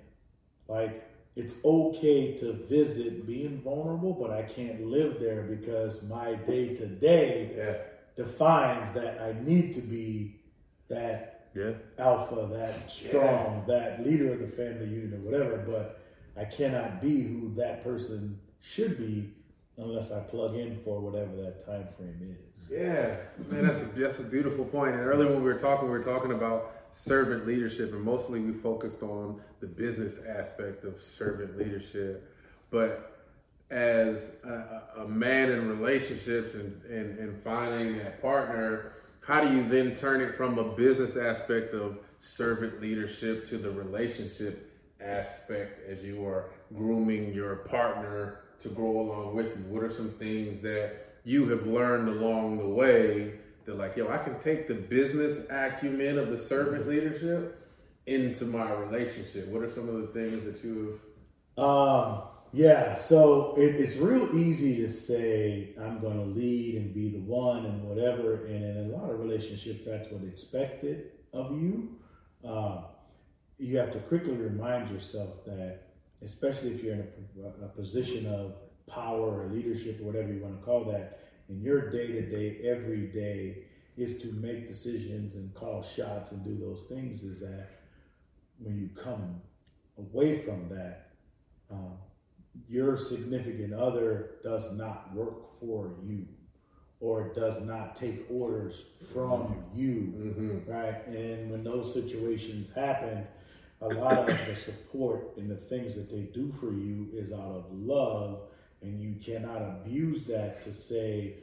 like, 0.69 1.07
it's 1.37 1.53
okay 1.63 2.35
to 2.39 2.55
visit 2.55 3.27
being 3.27 3.61
vulnerable, 3.61 4.15
but 4.15 4.31
I 4.31 4.43
can't 4.43 4.87
live 4.87 5.21
there 5.21 5.43
because 5.43 6.03
my 6.05 6.35
day 6.35 6.75
to 6.75 6.87
day 6.87 7.83
defines 8.17 8.91
that 8.93 9.21
I 9.21 9.35
need 9.45 9.75
to 9.75 9.83
be 9.83 10.41
that 10.89 11.51
Yeah. 11.55 11.75
alpha, 11.99 12.49
that 12.53 12.91
strong, 12.91 13.65
that 13.67 14.07
leader 14.07 14.33
of 14.33 14.39
the 14.39 14.47
family 14.47 14.89
unit 14.89 15.13
or 15.21 15.23
whatever, 15.31 15.59
but 15.59 16.01
I 16.37 16.45
cannot 16.47 17.03
be 17.03 17.23
who 17.25 17.53
that 17.57 17.85
person 17.85 18.41
should 18.61 18.97
be 18.97 19.35
unless 19.81 20.13
I 20.13 20.21
plug 20.21 20.55
in 20.55 20.79
for 20.85 21.01
whatever 21.01 21.35
that 21.37 21.65
time 21.65 21.89
frame 21.97 22.37
is. 22.39 22.71
Yeah, 22.71 23.17
man, 23.49 23.67
that's 23.67 23.81
a 23.81 23.85
that's 23.99 24.19
a 24.21 24.25
beautiful 24.25 24.65
point. 24.65 24.95
And 24.95 25.01
earlier 25.01 25.29
when 25.29 25.43
we 25.43 25.53
were 25.53 25.59
talking, 25.59 25.91
we 25.91 25.99
were 25.99 26.05
talking 26.05 26.33
about 26.33 26.73
servant 26.93 27.47
leadership, 27.47 27.93
and 27.93 28.03
mostly 28.03 28.41
we 28.41 28.53
focused 28.53 29.03
on 29.03 29.41
the 29.61 29.67
business 29.67 30.25
aspect 30.27 30.85
of 30.85 31.01
servant 31.01 31.57
leadership. 31.59 32.33
But 32.71 33.29
as 33.71 34.37
a, 34.45 35.03
a 35.03 35.09
man 35.09 35.51
in 35.51 35.69
relationships 35.69 36.55
and, 36.55 36.81
and, 36.85 37.19
and 37.19 37.43
finding 37.43 37.99
that 37.99 38.21
partner, 38.21 38.93
how 39.21 39.41
do 39.45 39.55
you 39.55 39.69
then 39.69 39.95
turn 39.95 40.21
it 40.21 40.35
from 40.35 40.59
a 40.59 40.65
business 40.73 41.17
aspect 41.17 41.73
of 41.75 41.99
servant 42.21 42.81
leadership 42.81 43.47
to 43.49 43.59
the 43.59 43.71
relationship 43.71 44.73
aspect 45.01 45.89
as 45.89 46.05
you 46.05 46.27
are 46.27 46.51
grooming 46.75 47.33
your 47.33 47.57
partner 47.57 48.40
to 48.61 48.69
grow 48.69 49.01
along 49.01 49.35
with 49.35 49.47
you? 49.47 49.65
What 49.69 49.83
are 49.83 49.93
some 49.93 50.11
things 50.11 50.63
that 50.63 51.19
you 51.25 51.49
have 51.49 51.67
learned 51.67 52.09
along 52.09 52.59
the 52.59 52.69
way 52.69 53.35
that, 53.67 53.77
like, 53.77 53.97
yo, 53.97 54.09
I 54.09 54.19
can 54.19 54.39
take 54.39 54.69
the 54.69 54.75
business 54.75 55.49
acumen 55.51 56.19
of 56.19 56.31
the 56.31 56.39
servant 56.39 56.89
leadership 56.89 57.69
into 58.07 58.45
my 58.47 58.73
relationship? 58.73 59.49
What 59.49 59.63
are 59.63 59.71
some 59.71 59.89
of 59.89 60.01
the 60.01 60.07
things 60.09 60.45
that 60.45 60.65
you 60.65 60.99
have? 61.57 61.65
Um, 61.65 62.23
yeah, 62.53 62.95
so 62.95 63.55
it, 63.57 63.77
it's 63.77 63.97
real 63.97 64.35
easy 64.37 64.77
to 64.79 64.89
say 64.89 65.75
I'm 65.81 66.01
going 66.01 66.17
to 66.17 66.25
lead 66.25 66.77
and 66.77 66.93
be 66.93 67.11
the 67.11 67.21
one 67.21 67.65
and 67.65 67.85
whatever, 67.85 68.47
and 68.47 68.65
in 68.65 68.91
a 68.91 68.97
lot 68.97 69.11
of 69.11 69.21
relationships, 69.21 69.87
that's 69.87 70.11
what's 70.11 70.25
expected 70.25 71.13
of 71.33 71.53
you. 71.53 71.97
Um, 72.45 72.85
you 73.59 73.77
have 73.77 73.93
to 73.93 73.99
quickly 74.01 74.33
remind 74.33 74.91
yourself 74.91 75.45
that, 75.45 75.83
especially 76.23 76.73
if 76.73 76.83
you're 76.83 76.95
in 76.95 77.09
a, 77.43 77.65
a 77.65 77.69
position 77.69 78.27
of 78.27 78.57
power 78.87 79.43
or 79.43 79.49
leadership 79.53 80.01
or 80.01 80.05
whatever 80.05 80.33
you 80.33 80.41
want 80.43 80.59
to 80.59 80.65
call 80.65 80.85
that, 80.85 81.21
in 81.49 81.61
your 81.63 81.91
day 81.91 82.07
to 82.09 82.23
day, 82.23 82.61
every 82.65 83.07
day, 83.07 83.65
is 83.97 84.21
to 84.23 84.33
make 84.33 84.69
decisions 84.69 85.35
and 85.37 85.53
call 85.55 85.83
shots 85.83 86.33
and 86.33 86.45
do 86.45 86.57
those 86.59 86.85
things. 86.85 87.23
Is 87.23 87.41
that 87.41 87.69
when 88.59 88.77
you 88.77 88.89
come 89.01 89.41
away 89.99 90.43
from 90.43 90.69
that, 90.69 91.11
um, 91.71 91.95
your 92.69 92.97
significant 92.97 93.75
other 93.75 94.33
does 94.43 94.73
not 94.73 95.15
work 95.15 95.59
for 95.59 95.95
you 96.05 96.27
or 97.01 97.33
does 97.35 97.61
not 97.61 97.97
take 97.97 98.27
orders 98.31 98.85
from 99.13 99.65
you, 99.75 100.13
Mm-hmm. 100.17 100.71
right? 100.71 101.07
And 101.07 101.51
when 101.51 101.65
those 101.65 101.93
situations 101.95 102.71
happen, 102.75 103.27
a 103.83 103.89
lot 103.89 104.29
of 104.29 104.39
the 104.47 104.55
support 104.55 105.37
and 105.37 105.51
the 105.51 105.57
things 105.57 105.95
that 105.95 106.11
they 106.11 106.23
do 106.23 106.53
for 106.61 106.73
you 106.73 107.09
is 107.15 107.33
out 107.33 107.39
of 107.57 107.65
love, 107.73 108.41
and 108.83 109.01
you 109.01 109.15
cannot 109.25 109.63
abuse 109.63 110.25
that 110.25 110.61
to 110.63 110.73
say, 110.73 111.35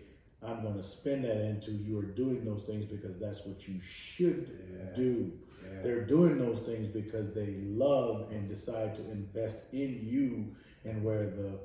I'm 0.45 0.61
going 0.61 0.75
to 0.75 0.83
spend 0.83 1.23
that 1.25 1.37
into 1.41 1.71
you 1.71 1.97
are 1.99 2.03
doing 2.03 2.45
those 2.45 2.61
things 2.63 2.85
because 2.85 3.17
that's 3.19 3.45
what 3.45 3.67
you 3.67 3.79
should 3.81 4.49
Yeah. 4.71 4.93
do. 4.95 5.31
Yeah. 5.63 5.81
They're 5.81 6.05
doing 6.05 6.37
those 6.37 6.59
things 6.59 6.87
because 6.87 7.33
they 7.33 7.55
love 7.65 8.31
and 8.31 8.47
decide 8.47 8.93
to 8.95 9.01
invest 9.11 9.63
in 9.73 9.99
you 10.03 10.55
and 10.85 11.03
where 11.03 11.25
the 11.25 11.59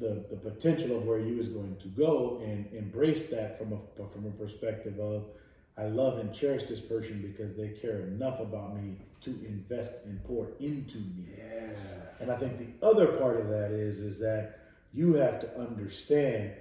the, 0.00 0.24
the 0.30 0.36
potential 0.36 0.96
of 0.96 1.04
where 1.04 1.18
you 1.18 1.38
is 1.42 1.48
going 1.48 1.76
to 1.76 1.88
go 1.88 2.40
and 2.42 2.66
embrace 2.72 3.26
that 3.28 3.58
from 3.58 3.74
a 3.74 3.78
from 4.08 4.24
a 4.26 4.30
perspective 4.30 4.98
of 4.98 5.26
I 5.76 5.84
love 5.88 6.18
and 6.18 6.32
cherish 6.34 6.62
this 6.64 6.80
person 6.80 7.20
because 7.20 7.54
they 7.56 7.68
care 7.68 8.00
enough 8.00 8.40
about 8.40 8.74
me 8.74 8.96
to 9.22 9.30
invest 9.46 9.92
and 10.04 10.22
pour 10.24 10.48
into 10.60 10.98
me. 10.98 11.26
Yeah. 11.36 11.70
And 12.20 12.30
I 12.30 12.36
think 12.36 12.58
the 12.58 12.86
other 12.86 13.06
part 13.18 13.40
of 13.40 13.48
that 13.48 13.70
is 13.70 13.98
is 13.98 14.18
that 14.20 14.60
you 14.92 15.14
have 15.14 15.40
to 15.40 15.58
understand 15.58 16.52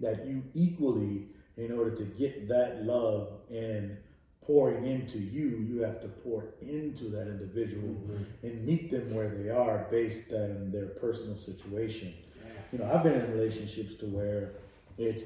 that 0.00 0.26
you 0.26 0.42
equally, 0.54 1.28
in 1.56 1.72
order 1.72 1.94
to 1.94 2.04
get 2.04 2.48
that 2.48 2.84
love 2.84 3.28
and 3.50 3.96
pouring 4.42 4.86
into 4.86 5.18
you, 5.18 5.66
you 5.68 5.80
have 5.82 6.00
to 6.02 6.08
pour 6.08 6.44
into 6.60 7.04
that 7.04 7.28
individual 7.28 7.88
mm-hmm. 7.88 8.46
and 8.46 8.66
meet 8.66 8.90
them 8.90 9.14
where 9.14 9.28
they 9.28 9.50
are 9.50 9.86
based 9.90 10.32
on 10.32 10.70
their 10.70 10.86
personal 10.86 11.36
situation. 11.36 12.12
You 12.72 12.80
know, 12.80 12.90
I've 12.92 13.04
been 13.04 13.14
in 13.14 13.32
relationships 13.32 13.94
to 13.96 14.06
where 14.06 14.50
it's 14.98 15.24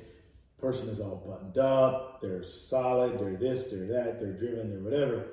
person 0.60 0.88
is 0.88 1.00
all 1.00 1.22
buttoned 1.26 1.56
up, 1.58 2.20
they're 2.20 2.44
solid, 2.44 3.18
they're 3.18 3.36
this, 3.36 3.70
they're 3.70 3.86
that, 3.86 4.20
they're 4.20 4.32
driven, 4.32 4.70
they're 4.70 4.80
whatever. 4.80 5.26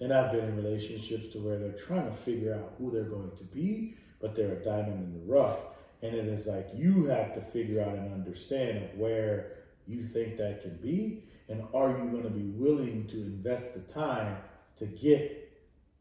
And 0.00 0.12
I've 0.12 0.32
been 0.32 0.44
in 0.44 0.56
relationships 0.56 1.28
to 1.32 1.38
where 1.38 1.58
they're 1.58 1.72
trying 1.72 2.06
to 2.06 2.16
figure 2.16 2.54
out 2.54 2.74
who 2.78 2.90
they're 2.90 3.04
going 3.04 3.36
to 3.36 3.44
be, 3.44 3.96
but 4.20 4.36
they're 4.36 4.52
a 4.52 4.64
diamond 4.64 5.04
in 5.04 5.12
the 5.12 5.32
rough. 5.32 5.58
And 6.02 6.14
it 6.14 6.26
is 6.26 6.46
like 6.46 6.68
you 6.74 7.06
have 7.06 7.34
to 7.34 7.40
figure 7.40 7.82
out 7.82 7.94
and 7.94 8.12
understand 8.12 8.84
of 8.84 8.98
where 8.98 9.56
you 9.88 10.04
think 10.04 10.36
that 10.36 10.62
can 10.62 10.76
be, 10.76 11.24
and 11.48 11.62
are 11.74 11.90
you 11.90 12.10
going 12.10 12.22
to 12.22 12.30
be 12.30 12.50
willing 12.50 13.06
to 13.06 13.16
invest 13.16 13.74
the 13.74 13.80
time 13.80 14.36
to 14.76 14.86
get 14.86 15.50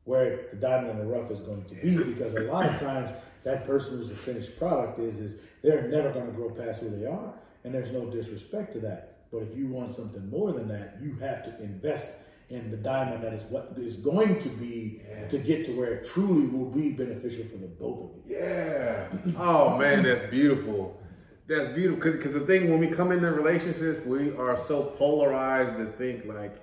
where 0.04 0.48
the 0.52 0.58
diamond 0.58 0.92
in 0.92 0.98
the 1.00 1.06
rough 1.06 1.32
is 1.32 1.40
going 1.40 1.64
to 1.66 1.76
be? 1.76 1.98
Because 1.98 2.36
a 2.36 2.42
lot 2.42 2.70
of 2.70 2.80
times 2.80 3.12
that 3.44 3.66
person 3.66 3.98
who's 3.98 4.10
the 4.10 4.16
finished 4.16 4.60
product 4.60 5.00
is 5.00 5.20
is 5.20 5.36
they're 5.64 5.88
never 5.88 6.12
going 6.12 6.28
to 6.28 6.34
grow 6.34 6.50
past 6.50 6.82
who 6.82 6.90
they 6.90 7.06
are, 7.06 7.34
and 7.64 7.74
there's 7.74 7.92
no 7.92 8.06
disrespect 8.06 8.74
to 8.74 8.80
that. 8.82 9.30
But 9.32 9.40
if 9.40 9.58
you 9.58 9.68
want 9.68 9.96
something 9.96 10.30
more 10.30 10.52
than 10.52 10.68
that, 10.68 10.98
you 11.02 11.16
have 11.16 11.44
to 11.46 11.64
invest 11.64 12.16
in 12.50 12.72
the 12.72 12.78
diamond 12.78 13.24
that 13.24 13.34
is 13.34 13.44
what 13.44 13.74
is 13.76 13.98
going 13.98 14.40
to 14.40 14.50
be 14.50 15.02
to 15.30 15.38
get 15.38 15.66
to 15.66 15.78
where 15.78 15.96
it 15.96 16.08
truly 16.08 16.48
will 16.48 16.70
be 16.70 16.92
beneficial 16.92 17.44
for 17.46 17.58
the 17.58 17.68
both 17.68 18.06
of 18.06 18.30
you. 18.30 18.38
Yeah. 18.38 19.08
Oh 19.38 19.78
man, 19.78 20.04
that's 20.04 20.30
beautiful. 20.30 21.02
That's 21.48 21.68
beautiful 21.74 22.12
because 22.12 22.34
the 22.34 22.42
thing 22.42 22.70
when 22.72 22.80
we 22.80 22.88
come 22.88 23.12
into 23.12 23.30
relationships, 23.32 24.06
we 24.06 24.36
are 24.36 24.58
so 24.58 24.84
polarized 24.84 25.78
to 25.78 25.86
think 25.86 26.26
like 26.26 26.56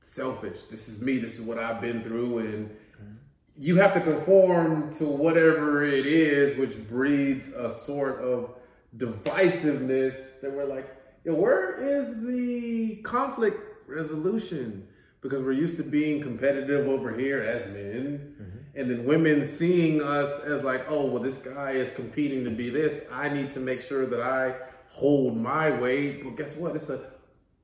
selfish. 0.00 0.64
This 0.64 0.88
is 0.88 1.02
me. 1.02 1.18
This 1.18 1.38
is 1.38 1.44
what 1.44 1.58
I've 1.58 1.80
been 1.80 2.02
through, 2.02 2.38
and 2.38 2.68
mm-hmm. 2.68 3.12
you 3.58 3.76
have 3.76 3.92
to 3.94 4.00
conform 4.00 4.94
to 4.96 5.04
whatever 5.04 5.84
it 5.84 6.06
is, 6.06 6.56
which 6.58 6.88
breeds 6.88 7.52
a 7.52 7.70
sort 7.70 8.20
of 8.20 8.54
divisiveness 8.96 10.40
that 10.40 10.50
we're 10.50 10.64
like, 10.64 10.96
yo, 11.24 11.34
where 11.34 11.76
is 11.76 12.24
the 12.24 12.96
conflict 13.02 13.60
resolution? 13.86 14.87
Because 15.20 15.42
we're 15.42 15.52
used 15.52 15.76
to 15.78 15.82
being 15.82 16.22
competitive 16.22 16.86
over 16.86 17.12
here 17.12 17.42
as 17.42 17.66
men, 17.72 18.36
mm-hmm. 18.40 18.78
and 18.80 18.90
then 18.90 19.04
women 19.04 19.44
seeing 19.44 20.00
us 20.00 20.44
as 20.44 20.62
like, 20.62 20.86
oh, 20.88 21.06
well, 21.06 21.22
this 21.22 21.38
guy 21.38 21.72
is 21.72 21.90
competing 21.90 22.44
to 22.44 22.50
be 22.50 22.70
this. 22.70 23.06
I 23.12 23.28
need 23.28 23.50
to 23.52 23.60
make 23.60 23.82
sure 23.82 24.06
that 24.06 24.20
I 24.20 24.54
hold 24.86 25.36
my 25.36 25.70
weight. 25.80 26.22
But 26.22 26.36
guess 26.36 26.54
what? 26.56 26.76
It's 26.76 26.88
a 26.88 27.10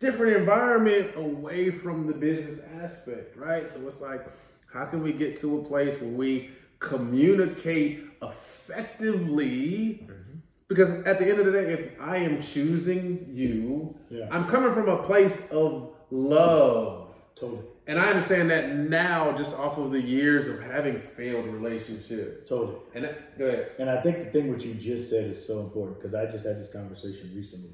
different 0.00 0.36
environment 0.36 1.12
away 1.16 1.70
from 1.70 2.06
the 2.06 2.14
business 2.14 2.60
aspect, 2.82 3.36
right? 3.36 3.68
So 3.68 3.86
it's 3.86 4.00
like, 4.00 4.26
how 4.72 4.86
can 4.86 5.02
we 5.02 5.12
get 5.12 5.36
to 5.38 5.60
a 5.60 5.64
place 5.64 6.00
where 6.00 6.10
we 6.10 6.50
communicate 6.80 8.04
effectively? 8.20 10.02
Mm-hmm. 10.02 10.38
Because 10.66 10.90
at 11.06 11.18
the 11.18 11.28
end 11.30 11.38
of 11.38 11.46
the 11.46 11.52
day, 11.52 11.72
if 11.72 12.00
I 12.00 12.16
am 12.16 12.42
choosing 12.42 13.28
you, 13.32 13.94
Yeah. 14.10 14.28
I'm 14.32 14.48
coming 14.48 14.72
from 14.74 14.88
a 14.88 15.02
place 15.02 15.48
of 15.50 15.92
love. 16.10 17.03
Totally, 17.36 17.62
And 17.88 17.98
I 17.98 18.10
understand 18.10 18.48
that 18.50 18.76
now, 18.76 19.36
just 19.36 19.58
off 19.58 19.76
of 19.76 19.90
the 19.90 20.00
years 20.00 20.46
of 20.46 20.62
having 20.62 21.00
failed 21.00 21.46
relationships. 21.46 22.48
totally. 22.48 22.78
And 22.94 23.04
that, 23.04 23.36
go 23.36 23.46
ahead. 23.46 23.72
And 23.80 23.90
I 23.90 24.00
think 24.02 24.18
the 24.18 24.24
thing 24.26 24.52
what 24.52 24.64
you 24.64 24.74
just 24.74 25.10
said 25.10 25.24
is 25.24 25.44
so 25.44 25.60
important 25.60 25.98
because 25.98 26.14
I 26.14 26.26
just 26.26 26.46
had 26.46 26.58
this 26.58 26.72
conversation 26.72 27.32
recently. 27.34 27.70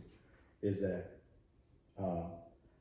Is 0.62 0.80
that 0.80 1.10
um, 1.98 2.24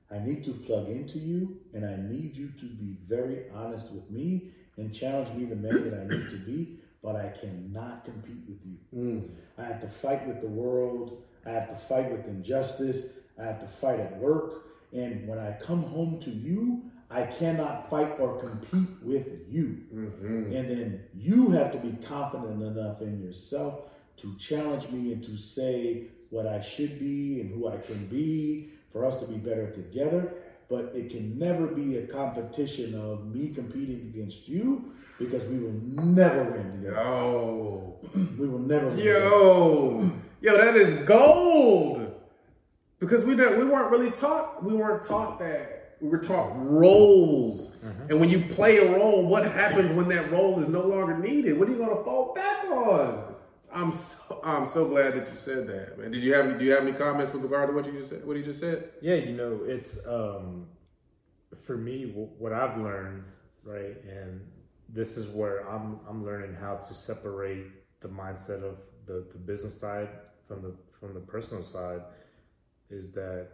I 0.10 0.20
need 0.20 0.44
to 0.46 0.52
plug 0.52 0.90
into 0.90 1.20
you, 1.20 1.60
and 1.74 1.86
I 1.86 1.98
need 1.98 2.36
you 2.38 2.50
to 2.58 2.66
be 2.66 2.98
very 3.08 3.50
honest 3.54 3.92
with 3.92 4.10
me 4.10 4.52
and 4.78 4.94
challenge 4.94 5.36
me 5.36 5.46
the 5.46 5.56
man 5.56 5.90
that 5.90 6.00
I 6.00 6.04
need 6.08 6.30
to 6.30 6.38
be. 6.38 6.80
But 7.04 7.16
I 7.16 7.30
cannot 7.40 8.06
compete 8.06 8.44
with 8.48 8.60
you. 8.66 8.78
Mm. 8.96 9.30
I 9.58 9.64
have 9.64 9.82
to 9.82 9.88
fight 9.88 10.26
with 10.28 10.42
the 10.42 10.48
world. 10.48 11.24
I 11.46 11.52
have 11.52 11.70
to 11.70 11.76
fight 11.76 12.12
with 12.12 12.26
injustice. 12.26 13.08
I 13.40 13.46
have 13.46 13.60
to 13.62 13.68
fight 13.68 14.00
at 14.00 14.18
work. 14.18 14.69
And 14.92 15.28
when 15.28 15.40
I 15.40 15.58
come 15.62 15.84
home 15.84 16.20
to 16.22 16.32
you, 16.32 16.84
I 17.12 17.24
cannot 17.24 17.90
fight 17.90 18.20
or 18.20 18.38
compete 18.40 18.90
with 19.02 19.28
you. 19.50 19.80
Mm-hmm. 19.94 20.56
And 20.56 20.70
then 20.70 21.04
you 21.16 21.50
have 21.52 21.72
to 21.72 21.78
be 21.80 21.98
confident 22.06 22.62
enough 22.62 23.02
in 23.02 23.22
yourself 23.22 23.86
to 24.18 24.36
challenge 24.38 24.90
me 24.90 25.14
and 25.14 25.24
to 25.24 25.38
say 25.38 26.04
what 26.30 26.46
I 26.46 26.62
should 26.62 27.00
be 27.00 27.42
and 27.42 27.52
who 27.52 27.68
I 27.68 27.78
can 27.78 28.06
be 28.08 28.70
for 28.92 29.06
us 29.06 29.20
to 29.20 29.26
be 29.26 29.38
better 29.38 29.72
together. 29.72 30.34
But 30.70 30.92
it 30.94 31.10
can 31.10 31.38
never 31.40 31.66
be 31.66 31.98
a 31.98 32.06
competition 32.06 32.94
of 32.94 33.34
me 33.34 33.50
competing 33.50 34.12
against 34.14 34.48
you 34.48 34.94
because 35.18 35.44
we 35.46 35.58
will 35.58 35.74
never 35.84 36.44
win 36.44 36.72
together. 36.72 36.96
Yo. 36.96 38.00
We 38.38 38.48
will 38.48 38.60
never 38.60 38.90
win. 38.90 39.00
Yo. 39.00 40.12
Yo, 40.42 40.58
that 40.58 40.76
is 40.76 41.00
gold. 41.06 41.99
Because 43.00 43.24
we 43.24 43.36
don't, 43.36 43.58
we 43.58 43.66
weren't 43.66 43.92
really 43.92 44.12
taught 44.12 44.64
we 44.64 44.74
weren't 44.74 45.04
taught 45.04 45.40
that. 45.40 45.96
We 46.02 46.10
were 46.10 46.20
taught 46.20 46.54
roles. 46.56 47.76
And 48.10 48.20
when 48.20 48.30
you 48.30 48.42
play 48.56 48.78
a 48.78 48.98
role, 48.98 49.26
what 49.28 49.50
happens 49.50 49.92
when 49.92 50.08
that 50.10 50.32
role 50.32 50.60
is 50.62 50.70
no 50.70 50.82
longer 50.82 51.18
needed? 51.18 51.58
What 51.60 51.68
are 51.68 51.72
you 51.72 51.78
gonna 51.78 52.04
fall 52.04 52.34
back 52.34 52.66
on? 52.66 53.36
I'm 53.72 53.94
so 53.94 54.42
I'm 54.44 54.68
so 54.68 54.88
glad 54.88 55.14
that 55.14 55.32
you 55.32 55.38
said 55.38 55.68
that, 55.68 55.98
man. 56.00 56.12
Did 56.12 56.24
you 56.24 56.34
have 56.34 56.58
do 56.60 56.66
you 56.66 56.72
have 56.72 56.84
any 56.84 56.94
comments 56.94 57.34
with 57.34 57.44
regard 57.44 57.70
to 57.70 57.76
what 57.76 57.86
you 57.86 57.92
just 58.00 58.10
said? 58.10 58.26
What 58.26 58.36
you 58.38 58.44
just 58.44 58.60
said? 58.60 58.90
Yeah, 59.02 59.16
you 59.16 59.36
know, 59.36 59.60
it's 59.64 60.00
um, 60.08 60.68
for 61.66 61.78
me 61.78 62.04
wh- 62.12 62.42
what 62.42 62.52
I've 62.52 62.78
learned, 62.80 63.24
right, 63.64 63.96
and 64.04 64.42
this 64.90 65.18
is 65.18 65.28
where 65.28 65.70
I'm 65.70 66.00
I'm 66.10 66.26
learning 66.26 66.56
how 66.60 66.78
to 66.78 66.94
separate 66.94 67.68
the 68.02 68.08
mindset 68.08 68.64
of 68.64 68.78
the, 69.06 69.26
the 69.32 69.38
business 69.38 69.80
side 69.80 70.10
from 70.48 70.62
the 70.64 70.74
from 71.00 71.14
the 71.14 71.20
personal 71.20 71.64
side. 71.64 72.02
Is 72.90 73.12
that 73.14 73.48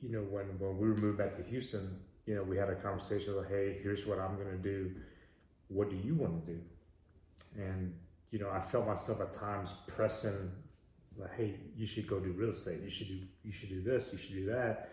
you 0.00 0.10
know 0.10 0.22
when 0.22 0.46
when 0.58 0.78
we 0.78 0.88
moved 0.88 1.18
back 1.18 1.36
to 1.36 1.42
Houston, 1.44 2.00
you 2.26 2.34
know, 2.34 2.42
we 2.42 2.56
had 2.56 2.68
a 2.68 2.74
conversation 2.74 3.36
like, 3.36 3.48
hey, 3.48 3.78
here's 3.82 4.06
what 4.06 4.18
I'm 4.18 4.36
gonna 4.36 4.56
do. 4.56 4.92
What 5.68 5.90
do 5.90 5.96
you 5.96 6.14
want 6.14 6.46
to 6.46 6.52
do? 6.52 6.60
And 7.56 7.94
you 8.30 8.38
know, 8.38 8.50
I 8.50 8.60
felt 8.60 8.86
myself 8.86 9.20
at 9.20 9.32
times 9.32 9.70
pressing 9.86 10.50
like, 11.18 11.34
hey, 11.36 11.54
you 11.76 11.86
should 11.86 12.06
go 12.06 12.18
do 12.18 12.32
real 12.32 12.50
estate. 12.50 12.80
You 12.82 12.90
should 12.90 13.08
do 13.08 13.20
you 13.44 13.52
should 13.52 13.68
do 13.68 13.82
this. 13.82 14.08
You 14.12 14.18
should 14.18 14.34
do 14.34 14.46
that. 14.46 14.90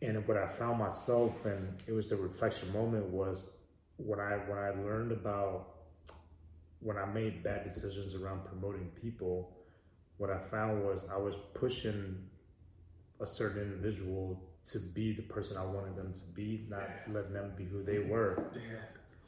And 0.00 0.26
what 0.26 0.36
I 0.36 0.48
found 0.48 0.78
myself, 0.78 1.44
and 1.44 1.80
it 1.86 1.92
was 1.92 2.10
a 2.10 2.16
reflection 2.16 2.72
moment, 2.72 3.06
was 3.06 3.46
when 3.96 4.18
I 4.18 4.38
when 4.48 4.58
I 4.58 4.70
learned 4.70 5.12
about 5.12 5.68
when 6.80 6.96
I 6.96 7.04
made 7.04 7.44
bad 7.44 7.64
decisions 7.64 8.14
around 8.14 8.44
promoting 8.44 8.90
people. 9.00 9.56
What 10.16 10.30
I 10.30 10.38
found 10.38 10.84
was 10.84 11.04
I 11.10 11.16
was 11.16 11.34
pushing 11.54 12.16
a 13.22 13.26
certain 13.26 13.62
individual 13.62 14.42
to 14.70 14.78
be 14.78 15.12
the 15.12 15.22
person 15.22 15.56
I 15.56 15.64
wanted 15.64 15.96
them 15.96 16.14
to 16.14 16.24
be, 16.34 16.66
not 16.68 16.88
letting 17.12 17.32
them 17.32 17.52
be 17.56 17.64
who 17.64 17.82
they 17.82 17.98
were. 17.98 18.52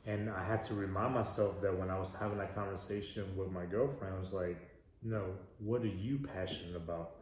And 0.07 0.31
I 0.31 0.45
had 0.45 0.63
to 0.65 0.75
remind 0.75 1.15
myself 1.15 1.61
that 1.63 1.77
when 1.77 1.91
I 1.91 1.99
was 1.99 2.11
having 2.19 2.39
that 2.39 2.55
conversation 2.55 3.25
with 3.37 3.51
my 3.51 3.65
girlfriend, 3.65 4.15
I 4.15 4.21
was 4.21 4.33
like, 4.33 4.59
no, 5.03 5.25
what 5.59 5.83
are 5.83 5.87
you 5.87 6.19
passionate 6.35 6.77
about? 6.77 7.17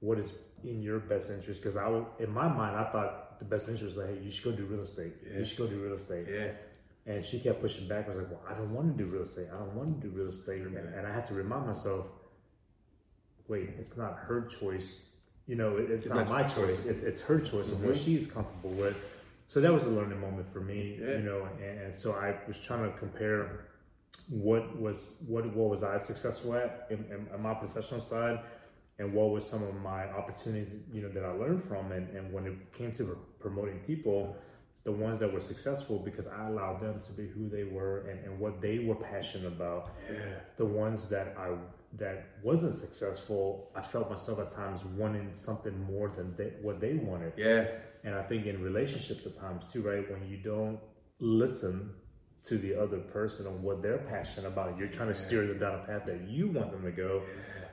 What 0.00 0.18
is 0.18 0.32
in 0.64 0.82
your 0.82 0.98
best 0.98 1.30
interest? 1.30 1.62
Because 1.62 1.76
I, 1.76 1.86
in 2.18 2.30
my 2.30 2.48
mind, 2.48 2.76
I 2.76 2.90
thought 2.90 3.38
the 3.38 3.44
best 3.44 3.68
interest 3.68 3.96
was 3.96 3.96
like, 3.96 4.16
hey, 4.16 4.24
you 4.24 4.30
should 4.30 4.44
go 4.44 4.52
do 4.52 4.64
real 4.64 4.82
estate. 4.82 5.14
Yeah. 5.24 5.38
You 5.38 5.44
should 5.44 5.58
go 5.58 5.66
do 5.66 5.80
real 5.80 5.94
estate. 5.94 6.26
Yeah. 6.30 6.50
And 7.06 7.24
she 7.24 7.38
kept 7.38 7.60
pushing 7.60 7.86
back. 7.86 8.06
I 8.06 8.14
was 8.14 8.18
like, 8.18 8.30
well, 8.30 8.42
I 8.48 8.54
don't 8.54 8.74
want 8.74 8.96
to 8.96 9.04
do 9.04 9.08
real 9.08 9.22
estate. 9.22 9.46
I 9.54 9.58
don't 9.58 9.74
want 9.74 10.00
to 10.00 10.08
do 10.08 10.14
real 10.14 10.28
estate. 10.28 10.62
And, 10.62 10.76
and 10.76 11.06
I 11.06 11.12
had 11.12 11.24
to 11.26 11.34
remind 11.34 11.66
myself, 11.66 12.06
wait, 13.46 13.70
it's 13.78 13.96
not 13.96 14.16
her 14.18 14.48
choice. 14.60 15.00
You 15.46 15.54
know, 15.56 15.76
it, 15.76 15.90
it's, 15.90 16.06
It's 16.06 16.14
not, 16.14 16.28
my 16.28 16.42
choice. 16.42 16.54
choice. 16.78 16.86
It, 16.86 17.02
it's 17.04 17.20
her 17.22 17.38
choice 17.40 17.68
of 17.68 17.84
what 17.84 17.94
Mhm. 17.94 18.04
she's 18.04 18.26
comfortable 18.26 18.70
with. 18.70 18.96
So 19.48 19.60
that 19.60 19.72
was 19.72 19.84
a 19.84 19.88
learning 19.88 20.20
moment 20.20 20.52
for 20.52 20.60
me, 20.60 20.98
Yeah. 21.00 21.18
you 21.18 21.22
know. 21.22 21.48
And, 21.62 21.80
and 21.82 21.94
so 21.94 22.12
I 22.12 22.34
was 22.48 22.58
trying 22.58 22.90
to 22.90 22.98
compare 22.98 23.66
what 24.28 24.76
was 24.80 24.98
what 25.26 25.46
what 25.54 25.68
was 25.70 25.82
I 25.84 25.98
successful 25.98 26.54
at 26.54 26.86
in, 26.90 26.98
in, 27.12 27.28
on 27.32 27.42
my 27.42 27.54
professional 27.54 28.00
side, 28.00 28.40
and 28.98 29.12
what 29.14 29.30
was 29.30 29.48
some 29.48 29.62
of 29.62 29.74
my 29.76 30.10
opportunities, 30.10 30.70
you 30.92 31.02
know, 31.02 31.08
that 31.10 31.24
I 31.24 31.30
learned 31.30 31.62
from. 31.62 31.92
And, 31.92 32.08
and 32.16 32.32
when 32.32 32.46
it 32.46 32.72
came 32.72 32.90
to 32.92 33.16
promoting 33.38 33.78
people, 33.80 34.36
the 34.82 34.90
ones 34.90 35.20
that 35.20 35.32
were 35.32 35.40
successful 35.40 36.00
because 36.00 36.26
I 36.26 36.48
allowed 36.48 36.80
them 36.80 37.00
to 37.06 37.12
be 37.12 37.28
who 37.28 37.48
they 37.48 37.64
were 37.64 38.00
and, 38.08 38.24
and 38.24 38.38
what 38.40 38.60
they 38.60 38.80
were 38.80 38.94
passionate 38.96 39.46
about. 39.46 39.92
Yeah. 40.12 40.18
The 40.56 40.64
ones 40.66 41.08
that 41.08 41.36
I 41.38 41.50
that 41.94 42.26
wasn't 42.42 42.78
successful, 42.78 43.70
I 43.74 43.82
felt 43.82 44.10
myself 44.10 44.38
at 44.40 44.50
times 44.50 44.82
wanting 44.96 45.32
something 45.32 45.78
more 45.84 46.12
than 46.16 46.34
they, 46.36 46.52
what 46.60 46.80
they 46.80 46.94
wanted. 46.94 47.32
Yeah. 47.36 47.66
And 48.04 48.14
I 48.14 48.22
think 48.22 48.46
in 48.46 48.62
relationships 48.62 49.26
at 49.26 49.38
times 49.38 49.64
too, 49.72 49.82
right? 49.82 50.08
When 50.10 50.28
you 50.28 50.36
don't 50.36 50.78
listen 51.18 51.90
to 52.44 52.58
the 52.58 52.80
other 52.80 52.98
person 52.98 53.46
on 53.46 53.62
what 53.62 53.82
they're 53.82 53.98
passionate 53.98 54.46
about, 54.46 54.78
you're 54.78 54.88
trying 54.88 55.08
to 55.08 55.14
steer 55.14 55.46
them 55.46 55.58
down 55.58 55.74
a 55.74 55.84
path 55.84 56.06
that 56.06 56.28
you 56.28 56.48
want 56.48 56.70
them 56.70 56.82
to 56.84 56.92
go. 56.92 57.22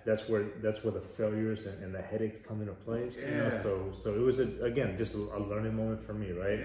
That's 0.06 0.28
where 0.28 0.46
that's 0.62 0.84
where 0.84 0.92
the 0.92 1.02
failures 1.02 1.66
and, 1.66 1.82
and 1.84 1.96
the 1.96 2.02
headaches 2.02 2.46
come 2.46 2.62
into 2.62 2.74
place. 2.74 3.14
You 3.16 3.38
know? 3.38 3.44
Yeah. 3.44 3.62
So 3.62 3.92
so 3.96 4.14
it 4.14 4.20
was 4.20 4.40
a, 4.40 4.48
again 4.64 4.98
just 4.98 5.14
a, 5.14 5.18
a 5.18 5.40
learning 5.40 5.76
moment 5.76 6.04
for 6.04 6.14
me, 6.14 6.32
right? 6.32 6.60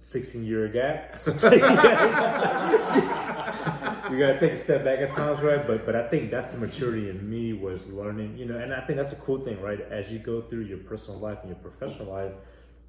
Yeah. 0.00 0.06
16 0.06 0.44
year 0.44 0.68
gap. 0.68 1.20
you 4.10 4.18
gotta 4.18 4.38
take 4.38 4.52
a 4.52 4.56
step 4.58 4.84
back 4.84 5.00
at 5.00 5.12
times, 5.12 5.40
right? 5.42 5.66
But 5.66 5.86
but 5.86 5.94
I 5.96 6.08
think 6.08 6.30
that's 6.30 6.52
the 6.52 6.58
maturity 6.58 7.10
in 7.10 7.28
me 7.28 7.52
was 7.52 7.86
learning, 7.88 8.36
you 8.36 8.46
know, 8.46 8.58
and 8.58 8.74
I 8.74 8.80
think 8.80 8.98
that's 8.98 9.12
a 9.12 9.16
cool 9.16 9.44
thing, 9.44 9.60
right? 9.60 9.80
As 9.80 10.10
you 10.10 10.18
go 10.18 10.40
through 10.40 10.62
your 10.62 10.78
personal 10.78 11.20
life 11.20 11.38
and 11.42 11.50
your 11.50 11.58
professional 11.58 12.12
life, 12.12 12.32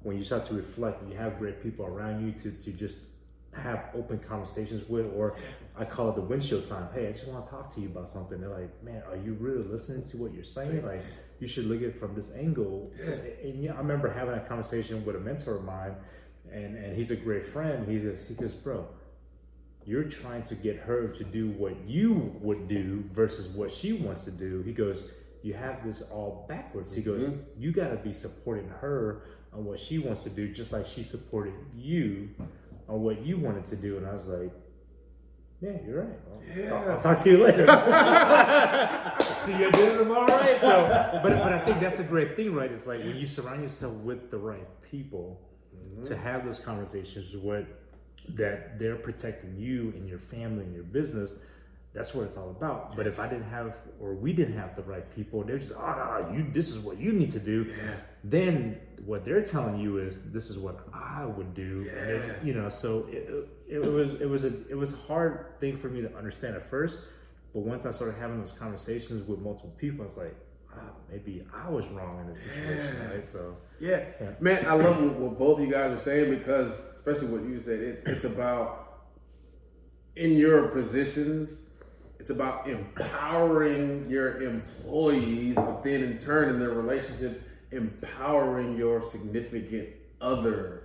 when 0.02 0.16
you 0.18 0.24
start 0.24 0.44
to 0.46 0.54
reflect 0.54 1.02
and 1.02 1.12
you 1.12 1.18
have 1.18 1.38
great 1.38 1.62
people 1.62 1.86
around 1.86 2.24
you 2.24 2.32
to 2.40 2.50
to 2.50 2.72
just 2.72 2.98
have 3.54 3.84
open 3.94 4.18
conversations 4.18 4.88
with, 4.88 5.12
or 5.14 5.36
I 5.76 5.84
call 5.84 6.08
it 6.08 6.14
the 6.14 6.22
windshield 6.22 6.68
time. 6.68 6.88
Hey, 6.94 7.08
I 7.08 7.12
just 7.12 7.28
want 7.28 7.44
to 7.44 7.50
talk 7.50 7.74
to 7.74 7.80
you 7.80 7.88
about 7.88 8.08
something. 8.08 8.40
They're 8.40 8.48
like, 8.48 8.82
man, 8.82 9.02
are 9.10 9.16
you 9.16 9.34
really 9.34 9.62
listening 9.62 10.02
to 10.10 10.16
what 10.16 10.32
you're 10.32 10.44
saying? 10.44 10.84
Like, 10.86 11.04
you 11.38 11.46
should 11.46 11.66
look 11.66 11.78
at 11.78 11.88
it 11.88 11.98
from 11.98 12.14
this 12.14 12.30
angle. 12.34 12.90
So, 13.04 13.12
and 13.42 13.62
yeah, 13.62 13.74
I 13.74 13.78
remember 13.78 14.10
having 14.10 14.34
a 14.34 14.40
conversation 14.40 15.04
with 15.04 15.16
a 15.16 15.20
mentor 15.20 15.56
of 15.56 15.64
mine, 15.64 15.94
and 16.52 16.76
and 16.76 16.96
he's 16.96 17.10
a 17.10 17.16
great 17.16 17.46
friend. 17.46 17.88
He's 17.88 18.04
a, 18.04 18.16
he 18.28 18.34
goes, 18.34 18.52
bro, 18.52 18.86
you're 19.84 20.04
trying 20.04 20.42
to 20.44 20.54
get 20.54 20.76
her 20.76 21.08
to 21.08 21.24
do 21.24 21.50
what 21.50 21.74
you 21.86 22.34
would 22.40 22.68
do 22.68 23.04
versus 23.12 23.46
what 23.48 23.72
she 23.72 23.92
wants 23.92 24.24
to 24.24 24.30
do. 24.30 24.62
He 24.62 24.72
goes, 24.72 25.02
you 25.42 25.54
have 25.54 25.84
this 25.84 26.02
all 26.02 26.46
backwards. 26.48 26.94
He 26.94 27.02
goes, 27.02 27.22
mm-hmm. 27.22 27.40
you 27.60 27.72
got 27.72 27.88
to 27.88 27.96
be 27.96 28.12
supporting 28.12 28.68
her 28.80 29.22
on 29.52 29.64
what 29.64 29.80
she 29.80 29.98
wants 29.98 30.22
to 30.22 30.30
do, 30.30 30.52
just 30.52 30.72
like 30.72 30.86
she 30.86 31.02
supported 31.02 31.54
you 31.76 32.30
on 32.88 33.02
what 33.02 33.22
you 33.22 33.36
wanted 33.36 33.66
to 33.66 33.76
do. 33.76 33.96
And 33.96 34.06
I 34.06 34.14
was 34.14 34.26
like, 34.26 34.52
yeah, 35.60 35.78
you're 35.86 36.02
right. 36.02 36.72
I'll, 36.72 36.90
I'll 36.92 37.00
talk 37.00 37.22
to 37.22 37.30
you 37.30 37.44
later. 37.44 37.66
See 39.44 39.56
you 39.56 39.66
at 39.66 39.72
dinner 39.72 39.98
tomorrow, 39.98 40.26
right? 40.26 40.60
So, 40.60 41.20
but 41.22 41.32
but 41.32 41.52
I 41.52 41.58
think 41.60 41.80
that's 41.80 42.00
a 42.00 42.04
great 42.04 42.34
thing, 42.34 42.52
right? 42.52 42.70
It's 42.70 42.86
like 42.86 43.00
when 43.00 43.16
you 43.16 43.26
surround 43.26 43.62
yourself 43.62 43.94
with 43.94 44.30
the 44.30 44.38
right 44.38 44.66
people 44.90 45.40
to 46.06 46.16
have 46.16 46.44
those 46.44 46.58
conversations 46.58 47.36
with 47.36 47.66
that 48.30 48.78
they're 48.78 48.96
protecting 48.96 49.56
you 49.58 49.92
and 49.96 50.08
your 50.08 50.18
family 50.18 50.64
and 50.64 50.74
your 50.74 50.84
business. 50.84 51.32
That's 51.94 52.14
what 52.14 52.24
it's 52.24 52.36
all 52.38 52.50
about. 52.50 52.96
But 52.96 53.06
if 53.06 53.20
I 53.20 53.28
didn't 53.28 53.50
have, 53.50 53.74
or 54.00 54.14
we 54.14 54.32
didn't 54.32 54.56
have 54.56 54.76
the 54.76 54.82
right 54.82 55.04
people, 55.14 55.44
they're 55.44 55.58
just, 55.58 55.72
oh 55.72 56.24
no, 56.26 56.34
you, 56.34 56.46
this 56.50 56.70
is 56.70 56.78
what 56.78 56.98
you 56.98 57.12
need 57.12 57.32
to 57.32 57.38
do. 57.38 57.70
Then 58.24 58.80
what 59.04 59.24
they're 59.26 59.44
telling 59.44 59.78
you 59.78 59.98
is, 59.98 60.16
this 60.32 60.48
is 60.48 60.56
what 60.56 60.86
I 60.94 61.26
would 61.26 61.54
do. 61.54 61.86
It, 61.92 62.44
you 62.44 62.54
know, 62.54 62.70
so 62.70 63.06
it, 63.10 63.46
it 63.68 63.82
was, 63.82 64.14
it 64.20 64.28
was 64.28 64.44
a, 64.44 64.52
it 64.70 64.76
was 64.76 64.92
a 64.94 64.96
hard 64.96 65.60
thing 65.60 65.76
for 65.76 65.88
me 65.88 66.00
to 66.00 66.16
understand 66.16 66.56
at 66.56 66.70
first. 66.70 66.96
But 67.52 67.60
once 67.60 67.84
I 67.84 67.90
started 67.90 68.18
having 68.18 68.40
those 68.40 68.52
conversations 68.52 69.28
with 69.28 69.40
multiple 69.40 69.74
people, 69.76 70.06
it's 70.06 70.16
like, 70.16 70.34
maybe 71.10 71.44
I 71.54 71.68
was 71.68 71.86
wrong 71.88 72.20
in 72.20 72.32
this 72.32 72.42
situation, 72.42 73.10
right? 73.10 73.26
So 73.26 73.56
Yeah, 73.80 74.04
man, 74.40 74.66
I 74.66 74.72
love 74.74 75.02
what, 75.02 75.14
what 75.14 75.38
both 75.38 75.58
of 75.58 75.64
you 75.66 75.70
guys 75.70 75.92
are 75.92 76.02
saying 76.02 76.30
because, 76.36 76.80
especially 76.94 77.28
what 77.28 77.42
you 77.42 77.58
said, 77.58 77.80
it's 77.80 78.02
it's 78.02 78.24
about 78.24 79.04
in 80.16 80.36
your 80.36 80.68
positions. 80.68 81.58
It's 82.18 82.30
about 82.30 82.68
empowering 82.68 84.08
your 84.08 84.42
employees, 84.42 85.56
but 85.56 85.82
then 85.82 86.04
in 86.04 86.16
turn, 86.16 86.50
in 86.50 86.60
their 86.60 86.70
relationship, 86.70 87.42
empowering 87.72 88.76
your 88.76 89.02
significant 89.02 89.88
other. 90.20 90.84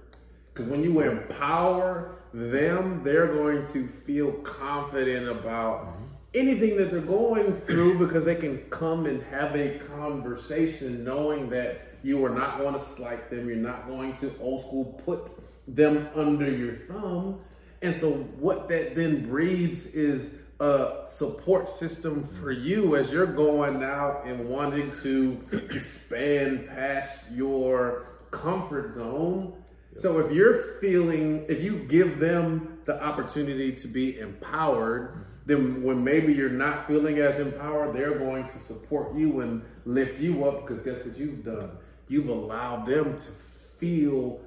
Because 0.52 0.68
when 0.72 0.82
you 0.84 1.02
empower 1.02 2.18
them, 2.34 3.04
they're 3.04 3.28
going 3.28 3.66
to 3.74 3.88
feel 3.88 4.32
confident 4.32 5.30
about 5.30 5.97
anything 6.38 6.78
that 6.78 6.92
they're 6.92 7.00
going 7.02 7.54
through 7.54 7.98
because 8.00 8.26
they 8.26 8.36
can 8.36 8.58
come 8.70 9.06
and 9.06 9.24
have 9.24 9.56
a 9.56 9.80
conversation 9.80 11.04
knowing 11.04 11.50
that 11.50 11.82
you 12.04 12.24
are 12.26 12.30
not 12.30 12.60
going 12.60 12.74
to 12.74 12.80
slight 12.80 13.30
them, 13.30 13.48
you're 13.48 13.58
not 13.58 13.88
going 13.88 14.16
to 14.18 14.34
old 14.40 14.62
school 14.62 15.02
put 15.06 15.32
them 15.68 16.10
under 16.16 16.50
your 16.50 16.76
thumb. 16.76 17.40
And 17.82 17.94
so, 17.94 18.12
what 18.40 18.68
that 18.70 18.96
then 18.96 19.28
breeds 19.28 19.94
is 19.94 20.40
a 20.60 21.04
support 21.08 21.70
system 21.70 22.28
for 22.40 22.52
you 22.52 22.96
as 22.96 23.12
you're 23.12 23.28
going 23.28 23.84
out 23.84 24.26
and 24.26 24.50
wanting 24.50 24.96
to 25.04 25.40
expand 25.72 26.68
past 26.68 27.20
your 27.32 28.08
comfort 28.32 28.96
zone. 28.96 29.54
So, 30.00 30.20
if 30.20 30.32
you're 30.32 30.80
feeling, 30.80 31.46
if 31.50 31.62
you 31.62 31.80
give 31.80 32.20
them 32.20 32.80
the 32.86 33.02
opportunity 33.04 33.74
to 33.74 33.88
be 33.88 34.20
empowered, 34.20 35.27
then 35.48 35.82
when 35.82 36.04
maybe 36.04 36.34
you're 36.34 36.50
not 36.50 36.88
feeling 36.88 37.20
as 37.20 37.40
empowered, 37.40 37.96
they're 37.96 38.20
going 38.20 38.44
to 38.48 38.60
support 38.60 39.16
you 39.16 39.40
and 39.40 39.64
lift 39.86 40.20
you 40.20 40.44
up 40.46 40.68
because 40.68 40.84
guess 40.84 41.06
what 41.06 41.18
you've 41.18 41.46
done? 41.46 41.72
You've 42.10 42.28
allowed 42.28 42.86
them 42.86 43.14
to 43.18 43.32
feel 43.80 44.42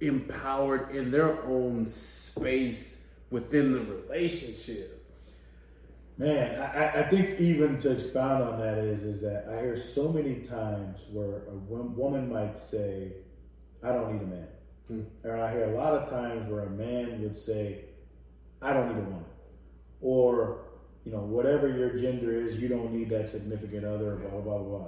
empowered 0.00 0.94
in 0.94 1.12
their 1.12 1.40
own 1.44 1.86
space 1.86 3.06
within 3.30 3.72
the 3.72 3.80
relationship. 3.80 4.96
Man, 6.18 6.60
I, 6.60 7.00
I 7.00 7.02
think 7.08 7.38
even 7.38 7.78
to 7.78 7.92
expound 7.92 8.42
on 8.42 8.58
that 8.58 8.78
is 8.78 9.04
is 9.04 9.20
that 9.22 9.46
I 9.48 9.60
hear 9.60 9.76
so 9.76 10.08
many 10.08 10.40
times 10.40 11.02
where 11.12 11.44
a 11.48 11.54
woman 11.54 12.30
might 12.30 12.58
say, 12.58 13.12
"I 13.84 13.92
don't 13.92 14.12
need 14.12 14.22
a 14.22 14.26
man," 14.26 14.48
hmm. 14.88 15.02
or 15.24 15.40
I 15.40 15.52
hear 15.52 15.72
a 15.72 15.76
lot 15.78 15.94
of 15.94 16.10
times 16.10 16.50
where 16.50 16.64
a 16.64 16.70
man 16.70 17.22
would 17.22 17.36
say, 17.36 17.84
"I 18.60 18.74
don't 18.74 18.88
need 18.88 18.98
a 18.98 19.04
woman," 19.04 19.29
or 20.00 20.58
you 21.04 21.12
know, 21.12 21.20
whatever 21.20 21.68
your 21.68 21.96
gender 21.96 22.32
is, 22.32 22.58
you 22.58 22.68
don't 22.68 22.92
need 22.92 23.08
that 23.10 23.30
significant 23.30 23.84
other. 23.84 24.16
Blah 24.16 24.40
blah 24.40 24.58
blah. 24.58 24.86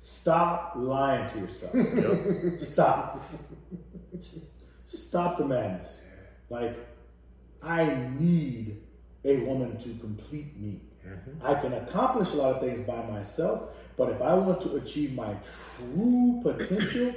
Stop 0.00 0.74
lying 0.76 1.28
to 1.30 1.38
yourself. 1.38 2.60
Stop. 2.60 3.24
Stop 4.84 5.38
the 5.38 5.44
madness. 5.44 6.00
Like, 6.50 6.76
I 7.62 8.08
need 8.18 8.80
a 9.24 9.44
woman 9.44 9.76
to 9.78 9.88
complete 10.00 10.58
me. 10.58 10.80
Mm-hmm. 11.06 11.46
I 11.46 11.54
can 11.54 11.74
accomplish 11.74 12.30
a 12.30 12.36
lot 12.36 12.56
of 12.56 12.60
things 12.60 12.80
by 12.86 13.02
myself, 13.06 13.74
but 13.96 14.10
if 14.10 14.22
I 14.22 14.34
want 14.34 14.60
to 14.62 14.76
achieve 14.76 15.14
my 15.14 15.34
true 15.76 16.40
potential 16.42 17.12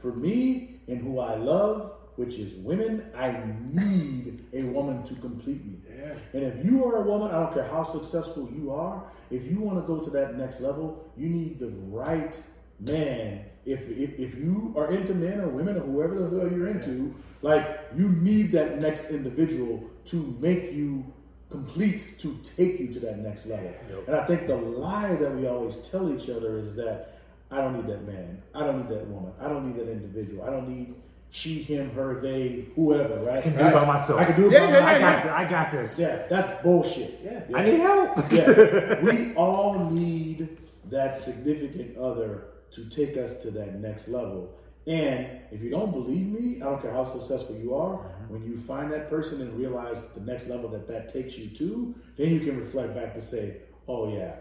for 0.00 0.12
me 0.12 0.80
and 0.88 1.00
who 1.00 1.20
I 1.20 1.36
love, 1.36 1.92
which 2.16 2.34
is 2.34 2.52
women, 2.54 3.04
I 3.16 3.42
need 3.70 4.44
a 4.52 4.64
woman 4.64 5.02
to 5.04 5.14
complete 5.16 5.64
me. 5.64 5.78
Yeah. 5.88 6.14
And 6.34 6.42
if 6.44 6.64
you 6.64 6.84
are 6.84 6.96
a 6.96 7.02
woman, 7.02 7.30
I 7.30 7.40
don't 7.40 7.54
care 7.54 7.66
how 7.66 7.82
successful 7.82 8.50
you 8.54 8.70
are, 8.70 9.02
if 9.30 9.50
you 9.50 9.60
want 9.60 9.78
to 9.78 9.86
go 9.86 9.98
to 10.00 10.10
that 10.10 10.36
next 10.36 10.60
level, 10.60 11.10
you 11.16 11.28
need 11.28 11.58
the 11.58 11.68
right 11.68 12.38
man. 12.80 13.46
If, 13.64 13.88
if, 13.88 14.18
if 14.18 14.34
you 14.34 14.74
are 14.76 14.92
into 14.92 15.14
men 15.14 15.40
or 15.40 15.48
women 15.48 15.76
or 15.76 15.80
whoever 15.80 16.18
the 16.18 16.40
hell 16.40 16.50
you're 16.50 16.68
into, 16.68 17.14
like 17.40 17.80
you 17.96 18.08
need 18.08 18.52
that 18.52 18.80
next 18.80 19.10
individual 19.10 19.82
to 20.06 20.36
make 20.40 20.72
you 20.72 21.04
complete 21.50 22.18
to 22.18 22.38
take 22.56 22.80
you 22.80 22.88
to 22.92 23.00
that 23.00 23.18
next 23.18 23.46
level. 23.46 23.72
And 24.06 24.16
I 24.16 24.26
think 24.26 24.46
the 24.46 24.56
lie 24.56 25.14
that 25.14 25.34
we 25.36 25.46
always 25.46 25.76
tell 25.88 26.12
each 26.14 26.28
other 26.30 26.58
is 26.58 26.74
that 26.76 27.20
I 27.50 27.58
don't 27.58 27.76
need 27.76 27.86
that 27.86 28.06
man. 28.06 28.42
I 28.54 28.60
don't 28.64 28.78
need 28.78 28.88
that 28.88 29.06
woman. 29.06 29.32
I 29.38 29.48
don't 29.48 29.66
need 29.66 29.76
that 29.76 29.90
individual. 29.90 30.44
I 30.44 30.50
don't 30.50 30.68
need 30.68 30.94
she, 31.32 31.62
him, 31.62 31.90
her, 31.94 32.20
they, 32.20 32.66
whoever, 32.76 33.16
right? 33.24 33.38
I 33.38 33.40
can 33.40 33.56
do 33.56 33.64
it 33.64 33.72
by 33.72 33.86
myself. 33.86 34.20
I 34.20 34.26
can 34.26 34.36
do 34.36 34.48
it 34.48 34.52
yeah, 34.52 34.66
by 34.66 34.72
yeah, 34.72 34.84
myself. 34.84 35.00
Yeah, 35.00 35.34
I, 35.34 35.44
got, 35.44 35.46
I 35.46 35.50
got 35.50 35.72
this. 35.72 35.98
Yeah, 35.98 36.26
that's 36.28 36.62
bullshit. 36.62 37.20
Yeah, 37.24 37.40
yeah. 37.48 37.56
I 37.56 37.64
need 37.64 37.80
help. 37.80 38.32
yeah. 38.32 39.00
We 39.02 39.34
all 39.34 39.88
need 39.90 40.58
that 40.90 41.18
significant 41.18 41.96
other 41.96 42.48
to 42.72 42.84
take 42.90 43.16
us 43.16 43.40
to 43.42 43.50
that 43.52 43.80
next 43.80 44.08
level. 44.08 44.54
And 44.86 45.40
if 45.50 45.62
you 45.62 45.70
don't 45.70 45.90
believe 45.90 46.26
me, 46.26 46.60
I 46.60 46.66
don't 46.66 46.82
care 46.82 46.92
how 46.92 47.04
successful 47.04 47.56
you 47.56 47.74
are, 47.74 47.94
mm-hmm. 47.94 48.34
when 48.34 48.44
you 48.44 48.58
find 48.58 48.92
that 48.92 49.08
person 49.08 49.40
and 49.40 49.58
realize 49.58 50.08
the 50.14 50.20
next 50.20 50.48
level 50.48 50.68
that 50.68 50.86
that 50.88 51.10
takes 51.10 51.38
you 51.38 51.48
to, 51.48 51.94
then 52.18 52.28
you 52.28 52.40
can 52.40 52.60
reflect 52.60 52.94
back 52.94 53.14
to 53.14 53.22
say, 53.22 53.56
oh 53.88 54.14
yeah, 54.14 54.34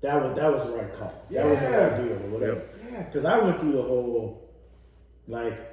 that 0.00 0.20
was 0.20 0.36
that 0.36 0.52
was 0.52 0.64
the 0.64 0.72
right 0.72 0.92
call. 0.96 1.14
Yeah. 1.30 1.44
That 1.44 1.50
was 1.50 1.60
the 1.60 1.70
right 1.70 1.96
deal 1.98 2.12
or 2.14 2.30
whatever. 2.30 2.62
Because 3.04 3.22
yep. 3.22 3.32
I 3.32 3.38
went 3.38 3.60
through 3.60 3.72
the 3.72 3.82
whole, 3.82 4.50
like, 5.28 5.71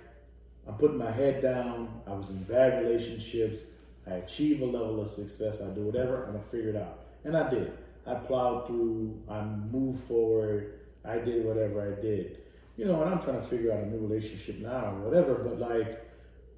I'm 0.67 0.75
putting 0.75 0.97
my 0.97 1.11
head 1.11 1.41
down. 1.41 2.01
I 2.07 2.13
was 2.13 2.29
in 2.29 2.43
bad 2.43 2.83
relationships. 2.83 3.59
I 4.07 4.15
achieved 4.15 4.61
a 4.61 4.65
level 4.65 5.01
of 5.01 5.09
success. 5.09 5.61
I 5.61 5.69
do 5.69 5.81
whatever. 5.81 6.25
I'm 6.25 6.33
gonna 6.33 6.43
figure 6.43 6.69
it 6.69 6.75
out, 6.75 6.99
and 7.23 7.35
I 7.35 7.49
did. 7.49 7.71
I 8.05 8.15
plowed 8.15 8.67
through. 8.67 9.21
I 9.29 9.41
moved 9.43 10.03
forward. 10.03 10.79
I 11.05 11.17
did 11.17 11.45
whatever 11.45 11.95
I 11.95 12.01
did. 12.01 12.39
You 12.77 12.85
know, 12.85 13.01
and 13.01 13.13
I'm 13.13 13.21
trying 13.21 13.41
to 13.41 13.47
figure 13.47 13.71
out 13.71 13.83
a 13.83 13.87
new 13.87 13.99
relationship 13.99 14.59
now 14.59 14.95
or 14.95 15.09
whatever. 15.09 15.35
But 15.35 15.59
like, 15.59 16.09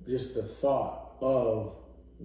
just 0.08 0.36
the 0.36 0.44
thought 0.44 1.16
of 1.20 1.74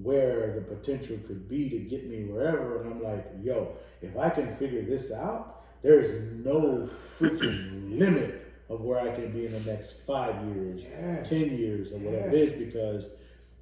where 0.03 0.55
the 0.55 0.61
potential 0.61 1.19
could 1.27 1.49
be 1.49 1.71
to 1.71 1.79
get 1.79 2.07
me 2.09 2.25
wherever, 2.25 2.83
and 2.83 2.93
I'm 2.93 3.03
like, 3.03 3.27
yo, 3.43 3.77
if 4.03 4.17
I 4.17 4.29
can 4.31 4.55
figure 4.57 4.83
this 4.83 5.11
out, 5.11 5.65
there 5.83 6.01
is 6.01 6.45
no 6.45 6.89
freaking 7.19 7.99
limit 7.99 8.46
of 8.69 8.81
where 8.81 9.01
I 9.01 9.15
can 9.15 9.31
be 9.33 9.47
in 9.47 9.53
the 9.53 9.71
next 9.71 10.05
five 10.07 10.35
years, 10.49 10.83
yeah. 10.83 11.23
ten 11.23 11.57
years, 11.57 11.93
or 11.93 11.99
whatever 11.99 12.27
yeah. 12.27 12.43
it 12.43 12.49
is, 12.49 12.53
because 12.53 13.11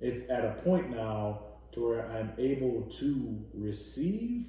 it's 0.01 0.29
at 0.31 0.45
a 0.45 0.53
point 0.63 0.91
now 0.91 1.41
to 1.73 1.87
where 1.89 2.11
I'm 2.11 2.33
able 2.39 2.83
to 3.01 3.45
receive, 3.53 4.47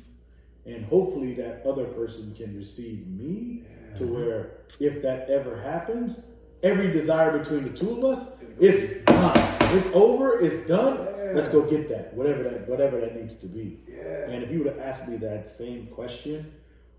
and 0.65 0.86
hopefully 0.86 1.34
that 1.36 1.65
other 1.65 1.86
person 1.86 2.34
can 2.36 2.56
receive 2.56 3.08
me 3.08 3.63
yeah. 3.63 3.98
to 3.98 4.06
where 4.06 4.52
if 4.80 5.02
that 5.02 5.30
ever 5.30 5.60
happens, 5.62 6.20
every 6.63 6.91
desire 6.91 7.38
between 7.38 7.63
the 7.63 7.78
two 7.78 7.98
of 7.98 8.06
us 8.06 8.38
is 8.60 9.04
done. 9.04 9.34
It's 9.76 9.88
over. 9.94 10.39
It's 10.39 10.65
done. 10.68 11.08
Let's 11.34 11.50
go 11.50 11.70
get 11.70 11.89
that. 11.89 12.13
Whatever 12.13 12.44
that 12.44 12.70
whatever 12.70 13.02
that 13.02 13.15
needs 13.20 13.36
to 13.36 13.48
be. 13.48 13.80
And 14.28 14.44
if 14.44 14.52
you 14.52 14.60
would 14.60 14.68
have 14.68 14.80
asked 14.80 15.08
me 15.08 15.18
that 15.18 15.50
same 15.50 15.88
question, 15.88 16.52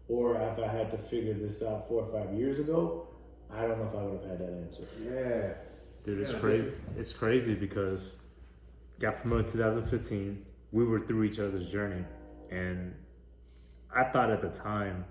or 0.09 0.37
if 0.37 0.59
I 0.59 0.67
had 0.67 0.91
to 0.91 0.99
figure 0.99 1.35
this 1.35 1.63
out 1.63 1.89
four 1.89 2.05
or 2.05 2.13
five 2.13 2.35
years 2.35 2.59
ago, 2.59 3.09
I 3.53 3.63
don't 3.63 3.79
know 3.79 3.89
if 3.89 3.95
I 3.95 4.03
would 4.03 4.21
have 4.21 4.31
had 4.31 4.39
that 4.41 4.53
answer. 4.53 4.83
Yeah. 5.03 5.55
Dude, 6.05 6.21
it's 6.21 6.33
yeah, 6.33 6.39
crazy. 6.39 6.73
It's 6.97 7.13
crazy 7.13 7.55
because 7.55 8.19
got 9.01 9.21
promoted 9.21 9.53
2015. 9.53 10.45
We 10.73 10.85
were 10.85 11.01
through 11.01 11.25
each 11.25 11.39
other's 11.39 11.69
journey, 11.69 12.05
and 12.51 12.95
I 13.95 14.05
thought 14.05 14.31
at 14.31 14.43
the 14.43 14.49
time, 14.49 15.05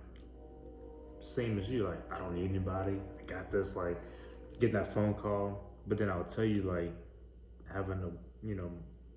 same 1.19 1.59
as 1.59 1.69
you, 1.69 1.87
like 1.87 1.99
I 2.11 2.19
don't 2.19 2.35
need 2.35 2.49
anybody. 2.49 2.97
I 3.19 3.23
got 3.23 3.51
this. 3.51 3.75
Like 3.75 3.97
getting 4.59 4.75
that 4.75 4.93
phone 4.93 5.13
call, 5.13 5.71
but 5.87 5.97
then 5.97 6.09
I'll 6.09 6.23
tell 6.23 6.45
you, 6.45 6.61
like 6.63 6.93
having 7.73 7.99
a 8.03 8.45
you 8.45 8.55
know 8.55 8.71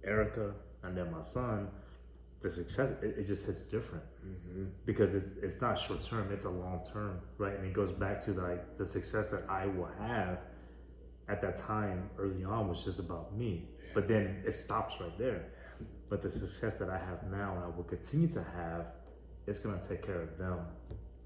Erica 0.04 0.54
and 0.82 0.96
then 0.96 1.10
my 1.10 1.22
son 1.22 1.68
the 2.40 2.50
success 2.50 2.90
it, 3.02 3.16
it 3.18 3.26
just 3.26 3.44
hits 3.46 3.62
different. 3.62 4.04
Mm-hmm. 4.26 4.64
because 4.84 5.14
it's 5.14 5.36
it's 5.42 5.60
not 5.60 5.78
short 5.78 6.04
term 6.04 6.30
it's 6.32 6.44
a 6.44 6.50
long 6.50 6.86
term 6.92 7.20
right? 7.38 7.54
And 7.54 7.66
it 7.66 7.72
goes 7.72 7.90
back 7.90 8.24
to 8.26 8.32
like 8.32 8.78
the 8.78 8.86
success 8.86 9.28
that 9.28 9.44
i 9.48 9.66
will 9.66 9.90
have 9.98 10.38
at 11.28 11.40
that 11.42 11.58
time 11.66 12.10
early 12.18 12.44
on 12.44 12.68
was 12.68 12.82
just 12.82 12.98
about 12.98 13.36
me. 13.36 13.68
But 13.94 14.08
then 14.08 14.42
it 14.46 14.56
stops 14.56 14.94
right 15.00 15.16
there. 15.18 15.46
But 16.08 16.22
the 16.22 16.30
success 16.30 16.76
that 16.76 16.90
i 16.90 16.98
have 16.98 17.22
now 17.30 17.54
and 17.54 17.64
i 17.64 17.76
will 17.76 17.84
continue 17.84 18.28
to 18.28 18.44
have 18.56 18.86
it's 19.46 19.60
going 19.60 19.80
to 19.80 19.88
take 19.88 20.04
care 20.04 20.20
of 20.20 20.36
them 20.38 20.58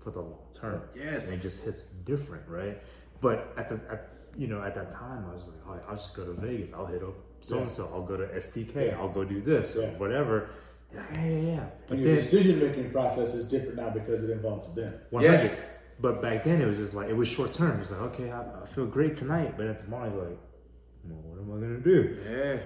for 0.02 0.10
the 0.10 0.20
long 0.20 0.46
term. 0.58 0.82
Yes. 0.94 1.28
And 1.28 1.38
it 1.38 1.42
just 1.42 1.62
hits 1.64 1.82
different 2.04 2.48
right? 2.48 2.80
But 3.20 3.52
at 3.56 3.68
the 3.68 3.80
at, 3.90 4.08
you 4.36 4.46
know 4.46 4.62
at 4.62 4.74
that 4.74 4.90
time 4.90 5.26
i 5.30 5.34
was 5.34 5.44
like 5.44 5.60
oh, 5.68 5.90
i'll 5.90 5.96
just 5.96 6.14
go 6.14 6.24
to 6.24 6.32
vegas. 6.32 6.72
I'll 6.72 6.86
hit 6.86 7.02
up 7.02 7.14
so 7.40 7.58
and 7.58 7.70
so 7.70 7.90
i'll 7.92 8.02
go 8.02 8.16
to 8.16 8.26
stk 8.26 8.74
yeah. 8.74 8.98
i'll 8.98 9.08
go 9.08 9.24
do 9.24 9.40
this 9.40 9.74
yeah. 9.76 9.82
or 9.82 9.88
whatever 9.98 10.50
yeah, 10.94 11.24
yeah, 11.24 11.38
yeah. 11.38 11.64
But 11.86 11.96
and 11.96 12.06
your 12.06 12.16
decision 12.16 12.60
making 12.60 12.90
process 12.90 13.34
is 13.34 13.48
different 13.48 13.76
now 13.76 13.90
because 13.90 14.22
it 14.22 14.30
involves 14.30 14.74
them. 14.74 14.94
100. 15.10 15.44
Yes. 15.44 15.60
But 16.00 16.20
back 16.20 16.44
then 16.44 16.60
it 16.60 16.66
was 16.66 16.78
just 16.78 16.94
like 16.94 17.08
it 17.08 17.16
was 17.16 17.28
short 17.28 17.54
term. 17.54 17.80
It's 17.80 17.90
like 17.90 18.00
okay, 18.00 18.30
I, 18.30 18.40
I, 18.40 18.66
feel 18.66 18.86
great 18.86 19.16
tonight, 19.16 19.54
but 19.56 19.66
then 19.66 19.76
tomorrow 19.76 20.06
it's 20.06 20.16
like, 20.16 20.38
well, 21.04 21.20
what 21.22 21.40
am 21.40 21.50
I 21.50 21.66
gonna 21.66 21.80
do? 21.80 22.18
Yeah. 22.28 22.58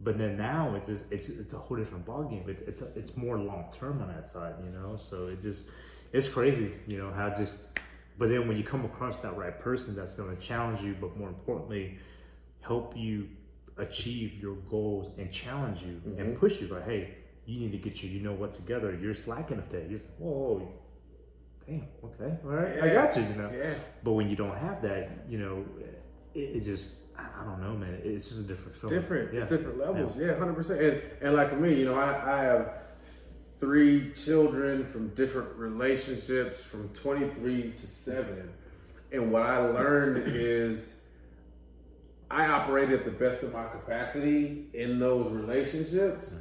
But 0.00 0.18
then 0.18 0.36
now 0.36 0.74
it's 0.76 0.86
just 0.86 1.02
it's 1.10 1.28
it's 1.28 1.52
a 1.52 1.58
whole 1.58 1.76
different 1.76 2.06
ballgame. 2.06 2.48
It's 2.48 2.62
it's 2.62 2.82
a, 2.82 2.86
it's 2.94 3.16
more 3.16 3.38
long 3.38 3.72
term 3.76 4.00
on 4.02 4.08
that 4.08 4.28
side, 4.28 4.54
you 4.62 4.70
know. 4.70 4.96
So 4.96 5.26
it 5.28 5.40
just 5.40 5.68
it's 6.12 6.28
crazy, 6.28 6.72
you 6.86 6.98
know 6.98 7.10
how 7.12 7.30
just. 7.30 7.66
But 8.18 8.30
then 8.30 8.48
when 8.48 8.56
you 8.56 8.64
come 8.64 8.84
across 8.84 9.16
that 9.18 9.36
right 9.36 9.58
person 9.60 9.94
that's 9.94 10.14
going 10.14 10.34
to 10.34 10.42
challenge 10.42 10.80
you, 10.80 10.96
but 10.98 11.16
more 11.18 11.28
importantly, 11.28 11.98
help 12.60 12.96
you 12.96 13.28
achieve 13.76 14.32
your 14.40 14.54
goals 14.70 15.10
and 15.18 15.30
challenge 15.30 15.82
you 15.82 16.00
mm-hmm. 16.06 16.20
and 16.20 16.38
push 16.38 16.60
you, 16.60 16.68
like, 16.68 16.86
hey, 16.86 17.14
you 17.46 17.60
need 17.60 17.72
to 17.72 17.78
get 17.78 18.02
your 18.02 18.12
you 18.12 18.20
know 18.20 18.32
what 18.32 18.54
together. 18.54 18.96
You're 19.00 19.14
slacking 19.14 19.58
up 19.58 19.70
there. 19.70 19.82
You're 19.82 20.00
like, 20.00 20.18
whoa, 20.18 20.68
damn, 21.66 21.86
okay, 22.04 22.36
all 22.44 22.50
right, 22.50 22.76
yeah. 22.76 22.84
I 22.84 22.88
got 22.92 23.16
you, 23.16 23.22
you 23.22 23.34
know. 23.34 23.50
Yeah. 23.56 23.74
But 24.02 24.12
when 24.12 24.28
you 24.28 24.36
don't 24.36 24.56
have 24.56 24.82
that, 24.82 25.24
you 25.28 25.38
know, 25.38 25.64
it, 26.34 26.56
it 26.56 26.64
just 26.64 26.96
I 27.18 27.44
don't 27.44 27.62
know, 27.62 27.74
man. 27.74 27.98
It's 28.04 28.28
just 28.28 28.40
a 28.40 28.42
different 28.42 28.76
feeling. 28.76 28.96
Different. 28.96 29.32
Yeah. 29.32 29.40
It's 29.40 29.50
different 29.50 29.78
levels. 29.78 30.16
Yeah, 30.18 30.36
hundred 30.38 30.52
yeah, 30.52 30.56
percent. 30.56 30.80
And 30.80 31.02
and 31.22 31.34
like 31.34 31.50
for 31.50 31.56
me, 31.56 31.74
you 31.74 31.86
know, 31.86 31.94
I, 31.94 32.40
I 32.40 32.42
have 32.42 32.72
three 33.58 34.12
children 34.12 34.84
from 34.84 35.08
different 35.10 35.54
relationships 35.56 36.62
from 36.62 36.88
23 36.90 37.72
to 37.72 37.86
7. 37.86 38.52
And 39.12 39.32
what 39.32 39.42
I 39.42 39.58
learned 39.58 40.24
is 40.36 41.00
I 42.30 42.46
operated 42.46 43.00
at 43.00 43.04
the 43.04 43.12
best 43.12 43.42
of 43.42 43.52
my 43.54 43.66
capacity 43.68 44.66
in 44.74 44.98
those 44.98 45.32
relationships, 45.32 46.26
mm-hmm. 46.26 46.36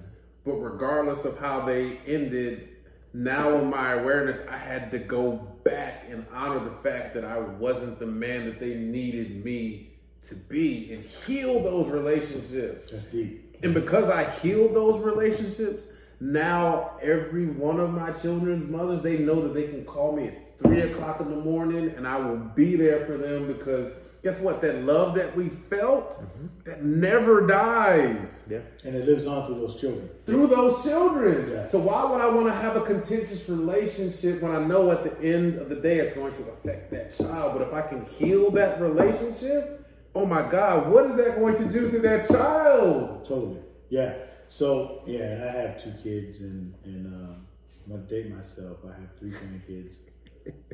But 0.46 0.54
regardless 0.54 1.26
of 1.26 1.38
how 1.40 1.66
they 1.66 2.00
ended, 2.06 2.70
now 3.14 3.58
in 3.58 3.70
my 3.70 3.94
awareness, 3.94 4.46
I 4.48 4.58
had 4.58 4.92
to 4.92 5.00
go 5.00 5.34
back 5.64 6.06
and 6.10 6.26
honor 6.32 6.64
the 6.64 6.76
fact 6.76 7.14
that 7.16 7.26
I 7.26 7.40
wasn't 7.40 7.98
the 8.00 8.06
man 8.06 8.46
that 8.46 8.60
they 8.60 8.76
needed 8.76 9.44
me 9.44 9.90
to 10.28 10.36
be 10.36 10.94
and 10.94 11.04
heal 11.04 11.62
those 11.62 11.88
relationships. 11.88 12.92
That's 12.92 13.06
deep. 13.06 13.58
And 13.64 13.74
because 13.74 14.10
I 14.10 14.30
healed 14.30 14.76
those 14.76 15.00
relationships, 15.00 15.88
now 16.20 16.98
every 17.02 17.48
one 17.48 17.80
of 17.80 17.94
my 17.94 18.12
children's 18.12 18.70
mothers, 18.70 19.02
they 19.02 19.18
know 19.18 19.42
that 19.42 19.54
they 19.54 19.68
can 19.68 19.84
call 19.86 20.16
me 20.16 20.28
at 20.28 20.60
three 20.60 20.82
o'clock 20.82 21.20
in 21.20 21.30
the 21.30 21.36
morning 21.36 21.90
and 21.90 22.08
I 22.08 22.18
will 22.18 22.38
be 22.38 22.76
there 22.76 23.06
for 23.06 23.18
them 23.18 23.48
because 23.48 23.94
guess 24.26 24.40
what? 24.40 24.60
That 24.62 24.84
love 24.84 25.14
that 25.16 25.36
we 25.36 25.50
felt, 25.50 26.14
mm-hmm. 26.14 26.48
that 26.66 26.84
never 26.84 27.46
dies 27.46 28.48
Yeah. 28.50 28.62
And 28.84 28.96
it 28.96 29.06
lives 29.06 29.28
on 29.28 29.46
through 29.46 29.56
those 29.56 29.80
children. 29.80 30.10
through 30.26 30.48
those 30.48 30.84
children. 30.84 31.52
Yeah. 31.52 31.68
So 31.68 31.78
why 31.78 32.04
would 32.06 32.20
I 32.20 32.28
want 32.30 32.48
to 32.48 32.54
have 32.54 32.76
a 32.76 32.82
contentious 32.82 33.48
relationship 33.48 34.42
when 34.42 34.56
I 34.56 34.66
know 34.66 34.92
at 34.92 35.04
the 35.04 35.16
end 35.24 35.60
of 35.60 35.70
the 35.70 35.76
day 35.76 36.00
it's 36.00 36.16
going 36.16 36.34
to 36.34 36.42
affect 36.50 36.90
that 36.90 37.16
child? 37.16 37.54
But 37.54 37.68
if 37.68 37.74
I 37.74 37.84
can 37.84 38.04
heal 38.06 38.50
that 38.52 38.82
relationship, 38.82 39.88
oh 40.16 40.26
my 40.26 40.42
God, 40.50 40.90
what 40.90 41.06
is 41.06 41.16
that 41.18 41.36
going 41.36 41.58
to 41.58 41.66
do 41.66 41.92
to 41.92 42.00
that 42.00 42.28
child? 42.28 43.26
Totally. 43.26 43.60
Yeah. 43.90 44.16
So 44.50 45.04
yeah, 45.06 45.20
and 45.20 45.44
I 45.44 45.52
have 45.52 45.84
two 45.84 45.94
kids, 46.04 46.42
and 46.42 46.74
and 46.86 47.08
um, 47.08 47.46
I'm 47.86 47.92
gonna 47.92 48.04
date 48.04 48.34
myself. 48.34 48.78
I 48.86 49.00
have 49.00 49.16
three 49.20 49.32
grandkids. 49.32 49.98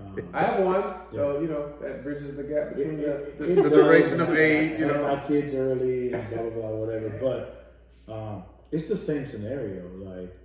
Um, 0.02 0.18
I 0.34 0.44
have 0.44 0.64
one, 0.66 0.84
so 1.14 1.40
you 1.40 1.48
know 1.48 1.74
that 1.82 2.04
bridges 2.04 2.36
the 2.36 2.44
gap 2.44 2.76
between 2.76 3.00
It- 3.00 3.06
the, 3.06 3.14
it- 3.24 3.38
the, 3.40 3.52
it 3.60 3.64
the 3.64 3.70
duration 3.70 4.20
of 4.22 4.36
age. 4.36 4.80
You 4.80 4.88
know, 4.88 5.04
my 5.16 5.26
kids 5.28 5.54
early 5.54 6.12
and 6.14 6.30
blah 6.30 6.42
blah 6.44 6.50
blah 6.52 6.70
whatever. 6.70 7.10
But 7.22 8.14
um, 8.14 8.44
it's 8.72 8.88
the 8.90 8.98
same 8.98 9.28
scenario. 9.28 9.88
Like 9.98 10.36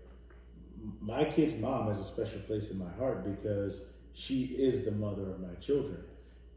my 1.01 1.25
kid's 1.25 1.61
mom 1.61 1.89
has 1.89 1.99
a 1.99 2.05
special 2.05 2.41
place 2.43 2.71
in 2.71 2.79
my 2.79 2.91
heart 2.99 3.25
because 3.25 3.81
she 4.15 4.45
is 4.45 4.85
the 4.85 4.93
mother 4.93 5.29
of 5.31 5.41
my 5.41 5.55
children, 5.61 5.99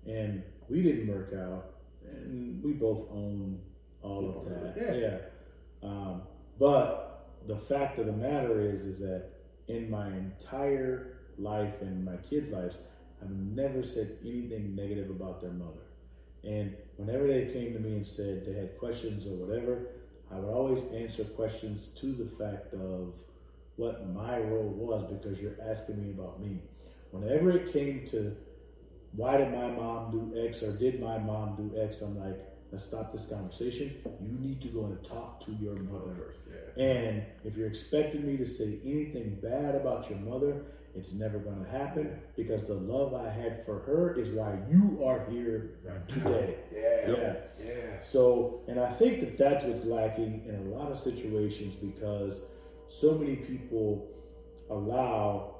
and 0.06 0.44
we 0.70 0.84
didn't 0.84 1.08
work 1.08 1.34
out, 1.34 1.72
and 2.08 2.64
we 2.64 2.74
both 2.74 3.08
own 3.12 3.60
all 4.04 4.44
of 4.46 4.46
that. 4.50 4.76
Yeah. 4.78 4.94
Yeah. 4.94 5.18
Um, 5.82 6.22
but 6.60 7.40
the 7.48 7.58
fact 7.58 8.00
of 8.00 8.06
the 8.06 8.12
matter 8.12 8.62
is, 8.62 8.84
is 8.84 9.00
that 9.00 9.30
in 9.68 9.90
my 9.90 10.08
entire 10.08 11.20
life 11.38 11.82
and 11.82 12.04
my 12.04 12.18
kids' 12.30 12.52
lives, 12.52 12.76
I've 13.22 13.32
never 13.32 13.84
said 13.84 14.18
anything 14.24 14.76
negative 14.76 15.10
about 15.10 15.42
their 15.42 15.52
mother. 15.52 15.82
And 16.44 16.76
whenever 16.98 17.28
they 17.28 17.52
came 17.52 17.74
to 17.74 17.80
me 17.80 17.94
and 17.94 18.08
said 18.08 18.46
they 18.46 18.54
had 18.54 18.78
questions 18.78 19.26
or 19.26 19.36
whatever, 19.36 19.88
I 20.32 20.38
would 20.38 20.54
always 20.54 20.84
answer 20.94 21.24
questions 21.24 21.88
to 22.00 22.14
the 22.14 22.30
fact 22.38 22.74
of 22.74 23.16
what 23.76 24.08
my 24.10 24.40
role 24.40 24.70
was 24.70 25.10
because 25.12 25.40
you're 25.40 25.58
asking 25.70 26.04
me 26.04 26.12
about 26.12 26.42
me. 26.42 26.62
Whenever 27.12 27.52
it 27.52 27.74
came 27.74 28.06
to 28.08 28.36
why 29.14 29.38
did 29.38 29.52
my 29.52 29.68
mom 29.68 30.12
do 30.12 30.48
X 30.48 30.62
or 30.62 30.72
did 30.74 31.02
my 31.02 31.18
mom 31.18 31.56
do 31.56 31.82
X, 31.82 32.02
I'm 32.02 32.20
like, 32.20 32.40
let's 32.72 32.86
stop 32.86 33.12
this 33.12 33.26
conversation. 33.26 33.96
You 34.22 34.38
need 34.40 34.62
to 34.62 34.68
go 34.68 34.86
and 34.86 35.04
talk 35.04 35.44
to 35.46 35.52
your 35.54 35.76
mother. 35.76 36.36
And 36.78 37.24
if 37.44 37.58
you're 37.58 37.68
expecting 37.68 38.26
me 38.26 38.38
to 38.38 38.46
say 38.46 38.80
anything 38.86 39.40
bad 39.42 39.76
about 39.76 40.10
your 40.10 40.20
mother, 40.20 40.66
it's 40.96 41.14
never 41.14 41.40
going 41.40 41.64
to 41.64 41.70
happen 41.70 42.20
because 42.36 42.64
the 42.64 42.74
love 42.74 43.14
I 43.14 43.30
had 43.30 43.66
for 43.66 43.80
her 43.80 44.16
is 44.16 44.30
why 44.30 44.58
you 44.70 45.02
are 45.06 45.26
here 45.30 45.72
today. 46.08 46.56
Yeah. 46.74 47.12
Yeah. 47.12 47.34
yeah. 47.64 48.00
So, 48.00 48.62
and 48.68 48.80
I 48.80 48.90
think 48.90 49.20
that 49.22 49.38
that's 49.38 49.66
what's 49.66 49.86
lacking 49.86 50.46
in 50.48 50.56
a 50.56 50.76
lot 50.76 50.92
of 50.92 50.98
situations 50.98 51.76
because 51.76 52.42
so 52.88 53.14
many 53.16 53.36
people 53.36 54.08
allow 54.70 55.56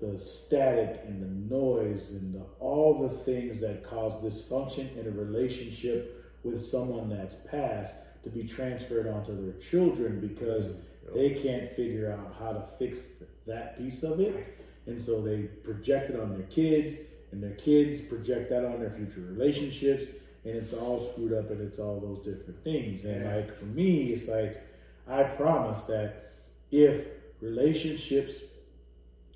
the 0.00 0.18
static 0.18 1.00
and 1.06 1.22
the 1.22 1.54
noise 1.54 2.10
and 2.10 2.34
the, 2.34 2.44
all 2.58 3.06
the 3.06 3.14
things 3.14 3.60
that 3.60 3.84
cause 3.84 4.12
dysfunction 4.22 4.96
in 4.98 5.06
a 5.06 5.10
relationship 5.10 6.21
with 6.44 6.62
someone 6.64 7.08
that's 7.08 7.34
passed 7.50 7.94
to 8.24 8.30
be 8.30 8.44
transferred 8.44 9.06
onto 9.06 9.34
their 9.40 9.60
children 9.60 10.20
because 10.20 10.74
they 11.14 11.30
can't 11.30 11.70
figure 11.72 12.12
out 12.12 12.34
how 12.38 12.52
to 12.52 12.64
fix 12.78 13.00
that 13.46 13.78
piece 13.78 14.02
of 14.02 14.20
it. 14.20 14.58
And 14.86 15.00
so 15.00 15.20
they 15.20 15.42
project 15.42 16.10
it 16.10 16.18
on 16.20 16.32
their 16.32 16.46
kids, 16.46 16.96
and 17.30 17.42
their 17.42 17.54
kids 17.54 18.00
project 18.00 18.50
that 18.50 18.64
on 18.64 18.80
their 18.80 18.90
future 18.90 19.20
relationships, 19.20 20.04
and 20.44 20.56
it's 20.56 20.72
all 20.72 20.98
screwed 20.98 21.32
up 21.32 21.50
and 21.50 21.60
it's 21.60 21.78
all 21.78 22.00
those 22.00 22.18
different 22.24 22.62
things. 22.64 23.04
And 23.04 23.22
Yeah. 23.22 23.36
like 23.36 23.54
for 23.54 23.66
me, 23.66 24.12
it's 24.12 24.28
like 24.28 24.60
I 25.06 25.22
promise 25.24 25.82
that 25.84 26.32
if 26.70 27.06
relationships 27.40 28.34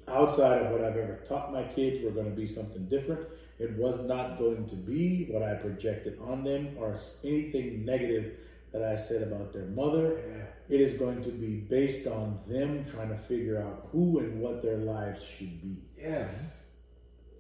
outside 0.09 0.63
of 0.63 0.73
what 0.73 0.83
I've 0.83 0.97
ever 0.97 1.21
taught 1.27 1.53
my 1.53 1.65
kids 1.65 2.03
were 2.05 2.11
going 2.11 2.31
to 2.31 2.37
be 2.37 2.47
something 2.47 2.87
different, 2.87 3.27
it 3.59 3.73
was 3.73 4.01
not 4.03 4.39
going 4.39 4.67
to 4.69 4.77
be 4.77 5.27
what 5.31 5.43
I 5.43 5.55
projected 5.55 6.19
on 6.21 6.45
them 6.45 6.77
or 6.79 6.99
anything 7.25 7.85
negative 7.85 8.35
that 8.73 8.83
I 8.83 8.97
said 8.97 9.23
about 9.23 9.53
their 9.53 9.67
mother. 9.67 10.21
It 10.69 10.81
is 10.81 10.99
going 10.99 11.23
to 11.23 11.31
be 11.31 11.57
based 11.57 12.07
on 12.07 12.39
them 12.49 12.85
trying 12.85 13.09
to 13.09 13.17
figure 13.17 13.63
out 13.63 13.89
who 13.93 14.19
and 14.19 14.41
what 14.41 14.63
their 14.63 14.77
lives 14.77 15.23
should 15.23 15.63
be. 15.63 15.77
Yes. 15.99 16.65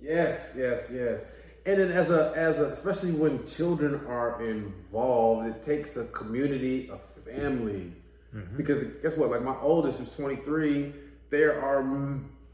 Yes, 0.00 0.54
yes, 0.56 0.90
yes. 0.92 1.24
And 1.66 1.80
then 1.80 1.90
as 1.90 2.10
a 2.10 2.32
as 2.36 2.60
a 2.60 2.66
especially 2.66 3.10
when 3.10 3.44
children 3.44 4.00
are 4.06 4.42
involved, 4.42 5.48
it 5.48 5.62
takes 5.62 5.96
a 5.96 6.04
community, 6.06 6.88
a 6.92 6.98
family. 7.28 7.92
Mm-hmm. 8.34 8.56
Because 8.56 8.84
guess 9.02 9.16
what? 9.16 9.30
Like 9.30 9.42
my 9.42 9.56
oldest 9.60 10.00
is 10.00 10.10
23, 10.10 10.92
there 11.30 11.60
are 11.60 11.82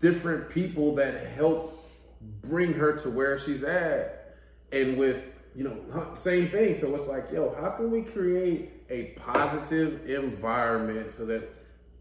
different 0.00 0.48
people 0.48 0.94
that 0.94 1.26
help 1.26 1.82
bring 2.43 2.73
her 2.75 2.93
to 2.99 3.11
where 3.11 3.39
she's 3.39 3.64
at. 3.64 4.37
And 4.73 4.97
with, 4.97 5.23
you 5.55 5.64
know, 5.64 6.11
same 6.14 6.49
thing. 6.49 6.75
So 6.75 6.95
it's 6.97 7.07
like, 7.07 7.31
yo, 7.33 7.55
how 7.61 7.70
can 7.70 7.91
we 7.91 8.03
create 8.03 8.70
a 8.91 9.14
positive 9.20 10.09
environment 10.09 11.11
so 11.12 11.27
that 11.27 11.49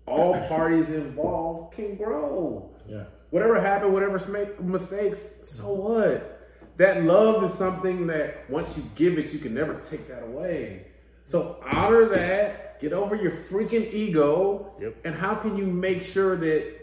all 0.05 0.33
parties 0.47 0.89
involved 0.89 1.75
can 1.75 1.95
grow? 1.95 2.69
Yeah. 2.87 3.03
whatever 3.29 3.59
happened, 3.61 3.93
whatever 3.93 4.19
mistakes, 4.61 5.39
so 5.43 5.73
what? 5.73 6.37
That 6.77 7.03
love 7.03 7.43
is 7.43 7.53
something 7.53 8.07
that 8.07 8.49
once 8.49 8.77
you 8.77 8.83
give 8.95 9.17
it, 9.19 9.31
you 9.33 9.39
can 9.39 9.53
never 9.53 9.75
take 9.81 10.07
that 10.07 10.23
away. 10.23 10.87
So 11.27 11.57
honor 11.71 12.05
that, 12.09 12.79
get 12.81 12.91
over 12.91 13.15
your 13.15 13.31
freaking 13.31 13.91
ego, 13.93 14.73
Yep. 14.81 14.95
and 15.05 15.15
how 15.15 15.35
can 15.35 15.57
you 15.57 15.65
make 15.65 16.01
sure 16.03 16.35
that 16.37 16.73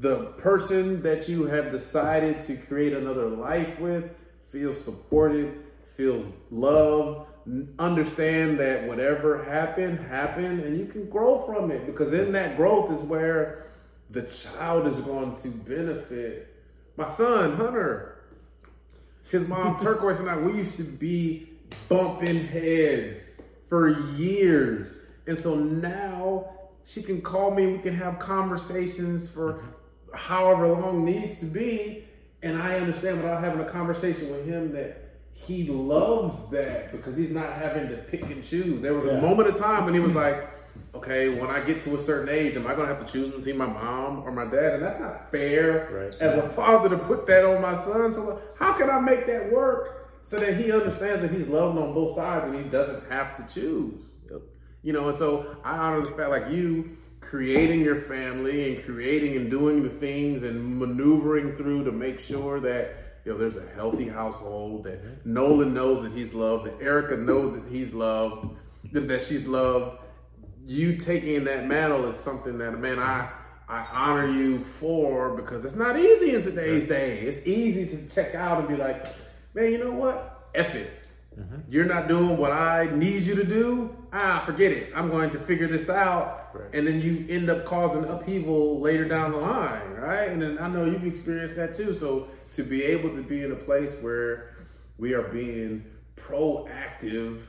the 0.00 0.16
person 0.38 1.02
that 1.02 1.28
you 1.28 1.46
have 1.46 1.70
decided 1.70 2.40
to 2.46 2.56
create 2.56 2.92
another 2.92 3.28
life 3.28 3.78
with 3.80 4.10
feels 4.50 4.82
supported, 4.82 5.62
feels 5.96 6.32
loved, 6.50 7.28
understand 7.78 8.58
that 8.58 8.86
whatever 8.86 9.42
happened, 9.44 9.98
happened, 10.00 10.60
and 10.60 10.78
you 10.78 10.86
can 10.86 11.08
grow 11.08 11.46
from 11.46 11.70
it 11.70 11.86
because 11.86 12.12
in 12.12 12.32
that 12.32 12.56
growth 12.56 12.90
is 12.90 13.00
where 13.02 13.66
the 14.10 14.22
child 14.22 14.86
is 14.86 14.96
going 15.00 15.36
to 15.36 15.48
benefit. 15.48 16.54
My 16.96 17.06
son, 17.06 17.56
Hunter, 17.56 18.18
his 19.30 19.46
mom, 19.48 19.76
Turquoise, 19.80 20.18
and 20.20 20.28
I, 20.28 20.36
we 20.36 20.52
used 20.52 20.76
to 20.76 20.84
be 20.84 21.48
bumping 21.88 22.46
heads 22.46 23.40
for 23.68 24.00
years. 24.12 24.88
And 25.26 25.38
so 25.38 25.54
now 25.54 26.50
she 26.84 27.02
can 27.02 27.20
call 27.20 27.50
me, 27.50 27.66
we 27.66 27.78
can 27.78 27.94
have 27.94 28.18
conversations 28.18 29.28
for 29.28 29.62
however 30.14 30.68
long 30.68 31.04
needs 31.04 31.38
to 31.40 31.46
be. 31.46 32.04
And 32.42 32.60
I 32.60 32.76
understand 32.76 33.16
without 33.18 33.42
having 33.42 33.60
a 33.60 33.70
conversation 33.70 34.30
with 34.30 34.46
him 34.46 34.72
that 34.72 35.02
he 35.32 35.64
loves 35.64 36.48
that 36.50 36.92
because 36.92 37.16
he's 37.16 37.30
not 37.30 37.52
having 37.52 37.88
to 37.88 37.96
pick 37.96 38.22
and 38.22 38.42
choose. 38.44 38.80
There 38.80 38.94
was 38.94 39.04
a 39.06 39.20
moment 39.20 39.48
of 39.48 39.56
time 39.56 39.84
when 39.84 39.94
he 39.94 40.00
was 40.00 40.14
like, 40.14 40.48
okay, 40.94 41.28
when 41.40 41.50
I 41.50 41.60
get 41.60 41.82
to 41.82 41.96
a 41.96 41.98
certain 42.00 42.28
age, 42.28 42.56
am 42.56 42.66
I 42.66 42.74
going 42.74 42.88
to 42.88 42.94
have 42.94 43.04
to 43.04 43.10
choose 43.12 43.34
between 43.34 43.56
my 43.56 43.66
mom 43.66 44.22
or 44.22 44.32
my 44.32 44.44
dad? 44.44 44.74
And 44.74 44.82
that's 44.82 45.00
not 45.00 45.30
fair 45.30 45.88
Right. 45.92 46.14
as 46.20 46.38
a 46.38 46.48
father 46.50 46.88
to 46.90 46.98
put 46.98 47.26
that 47.26 47.44
on 47.44 47.60
my 47.60 47.74
son. 47.74 48.14
So 48.14 48.40
how 48.58 48.72
can 48.74 48.88
I 48.90 49.00
make 49.00 49.26
that 49.26 49.50
work 49.52 50.10
so 50.22 50.38
that 50.40 50.56
he 50.56 50.72
understands 50.72 51.22
that 51.22 51.30
he's 51.30 51.48
loved 51.48 51.78
on 51.78 51.92
both 51.94 52.14
sides 52.14 52.46
and 52.46 52.54
he 52.62 52.70
doesn't 52.70 53.10
have 53.10 53.34
to 53.36 53.54
choose? 53.54 54.12
You 54.82 54.92
know, 54.92 55.08
and 55.08 55.16
so 55.16 55.56
I 55.64 55.76
honor 55.76 56.02
the 56.02 56.12
fact 56.12 56.30
like 56.30 56.50
you 56.50 56.96
creating 57.28 57.80
your 57.80 58.02
family 58.02 58.74
and 58.74 58.84
creating 58.84 59.36
and 59.36 59.50
doing 59.50 59.82
the 59.82 59.90
things 59.90 60.42
and 60.42 60.78
maneuvering 60.78 61.56
through 61.56 61.84
to 61.84 61.92
make 61.92 62.20
sure 62.20 62.60
that 62.60 63.20
you 63.24 63.32
know 63.32 63.38
there's 63.38 63.56
a 63.56 63.66
healthy 63.74 64.08
household 64.08 64.84
that 64.84 65.26
Nolan 65.26 65.74
knows 65.74 66.02
that 66.02 66.12
he's 66.12 66.32
loved, 66.32 66.66
that 66.66 66.80
Erica 66.80 67.16
knows 67.16 67.54
that 67.54 67.64
he's 67.68 67.92
loved, 67.92 68.56
that 68.92 69.22
she's 69.22 69.46
loved. 69.46 70.00
You 70.64 70.96
taking 70.96 71.44
that 71.44 71.66
mantle 71.66 72.06
is 72.06 72.16
something 72.16 72.58
that 72.58 72.78
man 72.78 72.98
I 72.98 73.30
I 73.68 73.84
honor 73.92 74.28
you 74.28 74.60
for 74.60 75.34
because 75.36 75.64
it's 75.64 75.74
not 75.74 75.98
easy 75.98 76.34
in 76.34 76.42
today's 76.42 76.86
day. 76.86 77.18
It's 77.18 77.46
easy 77.46 77.86
to 77.86 78.14
check 78.14 78.36
out 78.36 78.60
and 78.60 78.68
be 78.68 78.76
like, 78.76 79.04
man, 79.54 79.72
you 79.72 79.78
know 79.78 79.90
what? 79.90 80.50
F 80.54 80.76
it. 80.76 80.92
Mm-hmm. 81.38 81.56
You're 81.68 81.84
not 81.84 82.06
doing 82.08 82.36
what 82.36 82.52
I 82.52 82.88
need 82.92 83.22
you 83.22 83.34
to 83.34 83.44
do. 83.44 83.94
Ah, 84.12 84.42
forget 84.46 84.70
it. 84.70 84.92
I'm 84.94 85.10
going 85.10 85.30
to 85.30 85.38
figure 85.38 85.66
this 85.66 85.90
out. 85.90 86.45
Right. 86.58 86.74
And 86.74 86.86
then 86.86 87.00
you 87.00 87.26
end 87.28 87.50
up 87.50 87.64
causing 87.64 88.04
upheaval 88.04 88.80
later 88.80 89.06
down 89.06 89.32
the 89.32 89.38
line, 89.38 89.92
right? 89.92 90.28
And 90.28 90.40
then 90.40 90.58
I 90.58 90.68
know 90.68 90.84
you've 90.84 91.06
experienced 91.06 91.56
that 91.56 91.74
too. 91.74 91.92
So 91.94 92.28
to 92.54 92.62
be 92.62 92.82
able 92.82 93.10
to 93.14 93.22
be 93.22 93.42
in 93.42 93.52
a 93.52 93.56
place 93.56 93.94
where 94.00 94.56
we 94.98 95.14
are 95.14 95.22
being 95.22 95.84
proactive 96.16 97.40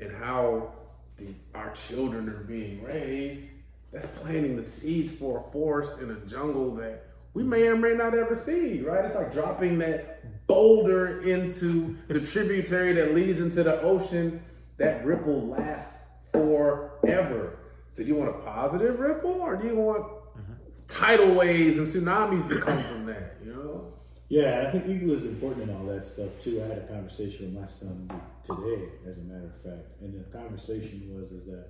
in 0.00 0.10
how 0.10 0.72
the, 1.16 1.34
our 1.54 1.70
children 1.72 2.28
are 2.28 2.44
being 2.44 2.82
raised, 2.82 3.48
that's 3.92 4.06
planting 4.18 4.56
the 4.56 4.64
seeds 4.64 5.12
for 5.12 5.38
a 5.38 5.52
forest 5.52 6.00
in 6.00 6.10
a 6.10 6.16
jungle 6.26 6.74
that 6.74 7.06
we 7.32 7.42
may 7.42 7.66
or 7.66 7.76
may 7.76 7.94
not 7.94 8.14
ever 8.14 8.36
see, 8.36 8.80
right? 8.80 9.04
It's 9.04 9.14
like 9.14 9.32
dropping 9.32 9.78
that 9.78 10.46
boulder 10.46 11.22
into 11.22 11.96
the 12.08 12.20
tributary 12.20 12.92
that 12.94 13.14
leads 13.14 13.40
into 13.40 13.62
the 13.62 13.80
ocean. 13.82 14.42
That 14.76 15.04
ripple 15.04 15.46
lasts 15.46 16.08
forever. 16.32 17.58
So, 17.94 18.02
do 18.02 18.08
you 18.08 18.16
want 18.16 18.30
a 18.30 18.38
positive 18.40 18.98
ripple 18.98 19.40
or 19.40 19.56
do 19.56 19.68
you 19.68 19.76
want 19.76 20.02
mm-hmm. 20.02 20.52
tidal 20.88 21.32
waves 21.34 21.78
and 21.78 21.86
tsunamis 21.86 22.48
to 22.48 22.58
come 22.58 22.82
from 22.82 23.06
that, 23.06 23.36
you 23.44 23.52
know? 23.52 23.94
Yeah, 24.28 24.64
I 24.66 24.72
think 24.72 24.88
equal 24.88 25.12
is 25.12 25.24
important 25.24 25.70
in 25.70 25.76
all 25.76 25.86
that 25.86 26.04
stuff 26.04 26.30
too. 26.40 26.60
I 26.60 26.66
had 26.66 26.78
a 26.78 26.88
conversation 26.88 27.54
with 27.54 27.62
my 27.62 27.68
son 27.68 28.10
today, 28.42 28.88
as 29.06 29.18
a 29.18 29.20
matter 29.20 29.46
of 29.46 29.62
fact, 29.62 29.86
and 30.00 30.12
the 30.12 30.36
conversation 30.36 31.08
was 31.16 31.30
is 31.30 31.46
that 31.46 31.68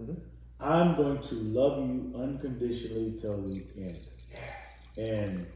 mm-hmm. 0.00 0.14
I'm 0.58 0.96
going 0.96 1.20
to 1.20 1.34
love 1.34 1.86
you 1.86 2.14
unconditionally 2.16 3.14
till 3.20 3.42
the 3.42 3.62
end, 3.76 3.98
and 4.96 5.46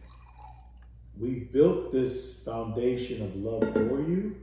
we 1.18 1.48
built 1.52 1.90
this 1.90 2.34
foundation 2.44 3.22
of 3.22 3.34
love 3.36 3.72
for 3.72 4.02
you. 4.02 4.36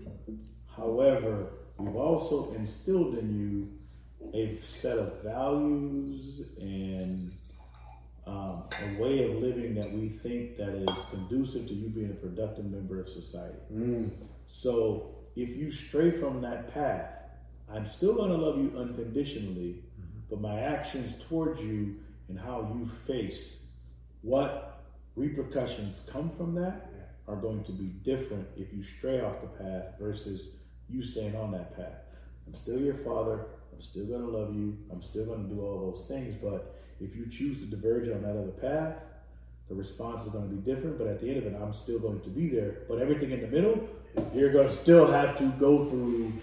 However, 0.75 1.49
we've 1.77 1.95
also 1.95 2.53
instilled 2.53 3.19
in 3.19 3.39
you 3.39 3.76
a 4.33 4.59
set 4.61 4.97
of 4.97 5.21
values 5.23 6.41
and 6.59 7.31
um, 8.25 8.63
a 8.71 9.01
way 9.01 9.23
of 9.23 9.41
living 9.41 9.75
that 9.75 9.91
we 9.91 10.09
think 10.09 10.57
that 10.57 10.69
is 10.69 11.05
conducive 11.09 11.67
to 11.67 11.73
you 11.73 11.87
being 11.89 12.11
a 12.11 12.13
productive 12.13 12.65
member 12.65 12.99
of 12.99 13.07
society. 13.07 13.57
Mm. 13.73 14.11
So 14.47 15.15
if 15.35 15.49
you 15.49 15.71
stray 15.71 16.11
from 16.11 16.41
that 16.41 16.73
path, 16.73 17.09
I'm 17.71 17.85
still 17.85 18.15
going 18.15 18.31
to 18.31 18.37
love 18.37 18.57
you 18.57 18.73
unconditionally, 18.77 19.83
mm-hmm. 19.99 20.19
but 20.29 20.41
my 20.41 20.59
actions 20.59 21.15
towards 21.29 21.61
you 21.61 21.95
and 22.29 22.39
how 22.39 22.73
you 22.77 22.85
face 23.05 23.63
what 24.21 24.83
repercussions 25.15 26.01
come 26.07 26.29
from 26.29 26.53
that 26.55 26.91
are 27.27 27.35
going 27.35 27.63
to 27.63 27.71
be 27.71 27.85
different 27.85 28.47
if 28.55 28.73
you 28.73 28.81
stray 28.81 29.21
off 29.21 29.41
the 29.41 29.47
path 29.47 29.99
versus 29.99 30.49
you 30.89 31.01
staying 31.01 31.35
on 31.35 31.51
that 31.51 31.75
path. 31.75 32.03
I'm 32.47 32.55
still 32.55 32.79
your 32.79 32.95
father. 32.95 33.45
I'm 33.77 33.83
still 33.83 34.05
going 34.05 34.21
to 34.21 34.27
love 34.27 34.55
you. 34.55 34.75
I'm 34.91 35.03
still 35.03 35.25
going 35.25 35.47
to 35.47 35.53
do 35.53 35.61
all 35.61 35.91
those 35.91 36.07
things, 36.07 36.33
but 36.41 36.81
if 36.99 37.15
you 37.15 37.27
choose 37.27 37.59
to 37.59 37.65
diverge 37.65 38.09
on 38.09 38.23
that 38.23 38.35
other 38.35 38.49
path, 38.49 38.95
the 39.69 39.75
response 39.75 40.23
is 40.23 40.29
going 40.29 40.49
to 40.49 40.55
be 40.55 40.61
different, 40.61 40.97
but 40.97 41.05
at 41.05 41.21
the 41.21 41.27
end 41.29 41.37
of 41.37 41.45
it, 41.45 41.55
I'm 41.61 41.73
still 41.73 41.99
going 41.99 42.21
to 42.21 42.29
be 42.29 42.49
there. 42.49 42.77
But 42.89 42.99
everything 42.99 43.29
in 43.29 43.41
the 43.41 43.47
middle, 43.47 43.87
you're 44.33 44.51
going 44.51 44.67
to 44.67 44.73
still 44.73 45.05
have 45.05 45.37
to 45.37 45.51
go 45.59 45.85
through, 45.85 46.33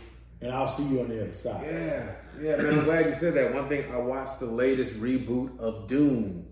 and 0.43 0.53
I'll 0.53 0.68
see 0.68 0.85
you 0.85 1.01
on 1.01 1.09
the 1.09 1.22
other 1.22 1.32
side. 1.32 1.66
Yeah, 1.66 2.12
yeah, 2.41 2.57
man. 2.57 2.78
I'm 2.78 2.85
glad 2.85 3.07
you 3.07 3.14
said 3.16 3.35
that. 3.35 3.53
One 3.53 3.68
thing, 3.68 3.91
I 3.93 3.97
watched 3.97 4.39
the 4.39 4.47
latest 4.47 5.01
reboot 5.01 5.59
of 5.59 5.89
Dune, 5.89 6.47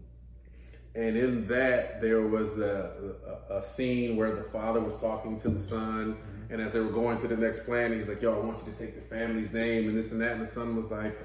and 0.94 1.16
in 1.16 1.48
that 1.48 2.00
there 2.00 2.22
was 2.22 2.54
the 2.54 3.16
a, 3.50 3.58
a 3.58 3.66
scene 3.66 4.16
where 4.16 4.34
the 4.34 4.42
father 4.42 4.80
was 4.80 5.00
talking 5.00 5.40
to 5.40 5.48
the 5.48 5.60
son, 5.60 6.14
mm-hmm. 6.14 6.52
and 6.52 6.62
as 6.62 6.72
they 6.72 6.80
were 6.80 6.90
going 6.90 7.18
to 7.20 7.28
the 7.28 7.36
next 7.36 7.64
planet, 7.64 7.98
he's 7.98 8.08
like, 8.08 8.22
"Yo, 8.22 8.34
I 8.34 8.44
want 8.44 8.58
you 8.66 8.72
to 8.72 8.78
take 8.78 8.94
the 8.94 9.14
family's 9.14 9.52
name 9.52 9.88
and 9.88 9.96
this 9.96 10.12
and 10.12 10.20
that," 10.20 10.32
and 10.32 10.42
the 10.42 10.46
son 10.46 10.76
was 10.76 10.90
like, 10.90 11.18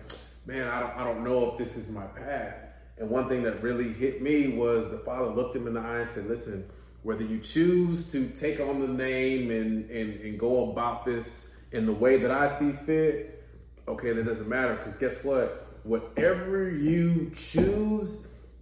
"Man, 0.45 0.68
I 0.68 0.80
don't, 0.80 0.97
I 0.97 1.03
don't 1.03 1.24
know 1.24 1.51
if 1.51 1.57
this 1.57 1.76
is 1.76 1.89
my 1.89 2.05
path." 2.05 2.68
And 2.99 3.09
one 3.09 3.30
thing 3.30 3.43
that 3.43 3.61
really 3.61 3.93
hit 3.93 4.22
me 4.22 4.47
was 4.47 4.89
the 4.89 4.97
father 4.97 5.30
looked 5.30 5.55
him 5.55 5.68
in 5.68 5.76
the 5.76 5.80
eye 5.80 5.99
and 5.99 6.09
said, 6.09 6.26
Listen, 6.26 6.68
whether 7.03 7.24
you 7.24 7.39
choose 7.39 8.11
to 8.11 8.28
take 8.30 8.59
on 8.59 8.82
the 8.82 8.88
name 8.88 9.51
and, 9.51 9.89
and, 9.89 10.20
and 10.22 10.39
go 10.39 10.72
about 10.72 11.05
this 11.05 11.55
in 11.72 11.86
the 11.86 11.93
way 11.93 12.18
that 12.18 12.32
I 12.32 12.47
see 12.47 12.72
fit, 12.72 13.45
okay, 13.88 14.13
that 14.13 14.26
doesn't 14.26 14.49
matter. 14.49 14.76
Because 14.76 14.95
guess 14.95 15.24
what? 15.24 15.68
Whatever 15.84 16.72
you 16.72 17.32
choose, 17.36 18.18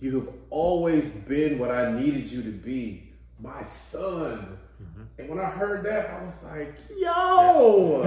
you 0.06 0.20
have 0.20 0.30
always 0.52 1.16
been 1.16 1.58
what 1.58 1.72
I 1.72 1.92
needed 1.92 2.32
you 2.32 2.44
to 2.44 2.52
be 2.52 3.12
my 3.40 3.64
son. 3.64 4.56
Mm-hmm. 4.80 5.02
And 5.18 5.30
when 5.30 5.40
I 5.40 5.50
heard 5.50 5.84
that, 5.86 6.12
I 6.12 6.24
was 6.24 6.44
like, 6.44 6.76
yo, 6.96 8.04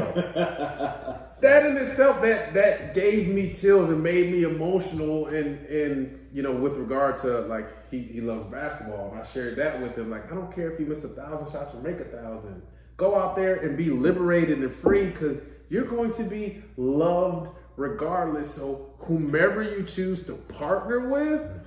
that 1.40 1.66
in 1.66 1.76
itself, 1.76 2.22
that 2.22 2.54
that 2.54 2.94
gave 2.94 3.28
me 3.28 3.52
chills 3.52 3.90
and 3.90 4.00
made 4.00 4.30
me 4.30 4.44
emotional. 4.44 5.26
And 5.26 5.66
and 5.66 6.28
you 6.32 6.42
know, 6.42 6.52
with 6.52 6.76
regard 6.76 7.18
to 7.18 7.40
like 7.40 7.90
he, 7.90 8.00
he 8.00 8.20
loves 8.20 8.44
basketball, 8.44 9.10
and 9.10 9.20
I 9.20 9.26
shared 9.26 9.56
that 9.56 9.80
with 9.82 9.98
him. 9.98 10.08
Like, 10.08 10.30
I 10.30 10.36
don't 10.36 10.54
care 10.54 10.70
if 10.70 10.78
you 10.78 10.86
miss 10.86 11.02
a 11.02 11.08
thousand 11.08 11.50
shots 11.50 11.74
or 11.74 11.80
make 11.80 11.98
a 11.98 12.04
thousand. 12.04 12.62
Go 12.96 13.18
out 13.18 13.34
there 13.34 13.56
and 13.56 13.76
be 13.76 13.90
liberated 13.90 14.58
and 14.58 14.72
free 14.72 15.06
because 15.06 15.48
you're 15.68 15.84
going 15.84 16.12
to 16.14 16.22
be 16.22 16.62
loved 16.76 17.48
regardless. 17.76 18.54
So 18.54 18.94
whomever 18.98 19.62
you 19.62 19.84
choose 19.84 20.24
to 20.26 20.34
partner 20.34 21.08
with 21.08 21.57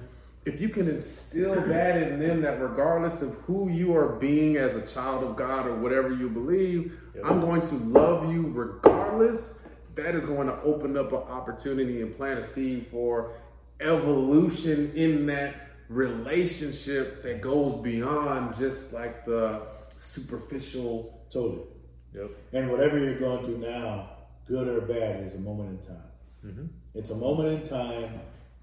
if 0.45 0.59
you 0.59 0.69
can 0.69 0.89
instill 0.89 1.55
that 1.55 2.01
in 2.01 2.19
them 2.19 2.41
that 2.41 2.59
regardless 2.59 3.21
of 3.21 3.35
who 3.41 3.69
you 3.69 3.95
are 3.95 4.09
being 4.09 4.57
as 4.57 4.75
a 4.75 4.85
child 4.87 5.23
of 5.23 5.35
God 5.35 5.67
or 5.67 5.75
whatever 5.75 6.11
you 6.11 6.29
believe, 6.29 6.97
yep. 7.15 7.25
I'm 7.25 7.39
going 7.39 7.61
to 7.61 7.75
love 7.75 8.31
you 8.31 8.47
regardless, 8.47 9.53
that 9.95 10.15
is 10.15 10.25
going 10.25 10.47
to 10.47 10.59
open 10.63 10.97
up 10.97 11.11
an 11.11 11.19
opportunity 11.19 12.01
and 12.01 12.15
plant 12.15 12.39
a 12.39 12.47
seed 12.47 12.87
for 12.89 13.33
evolution 13.81 14.91
in 14.95 15.25
that 15.27 15.55
relationship 15.89 17.21
that 17.23 17.41
goes 17.41 17.79
beyond 17.81 18.55
just 18.57 18.93
like 18.93 19.25
the 19.25 19.61
superficial. 19.97 21.23
Totally. 21.29 21.67
Yep. 22.15 22.31
And 22.53 22.71
whatever 22.71 22.97
you're 22.97 23.19
going 23.19 23.45
through 23.45 23.59
now, 23.59 24.09
good 24.47 24.67
or 24.67 24.81
bad, 24.81 25.23
is 25.23 25.35
a 25.35 25.39
moment 25.39 25.81
in 25.81 25.87
time. 25.87 26.03
Mm-hmm. 26.45 26.65
It's 26.95 27.11
a 27.11 27.15
moment 27.15 27.61
in 27.63 27.69
time, 27.69 28.19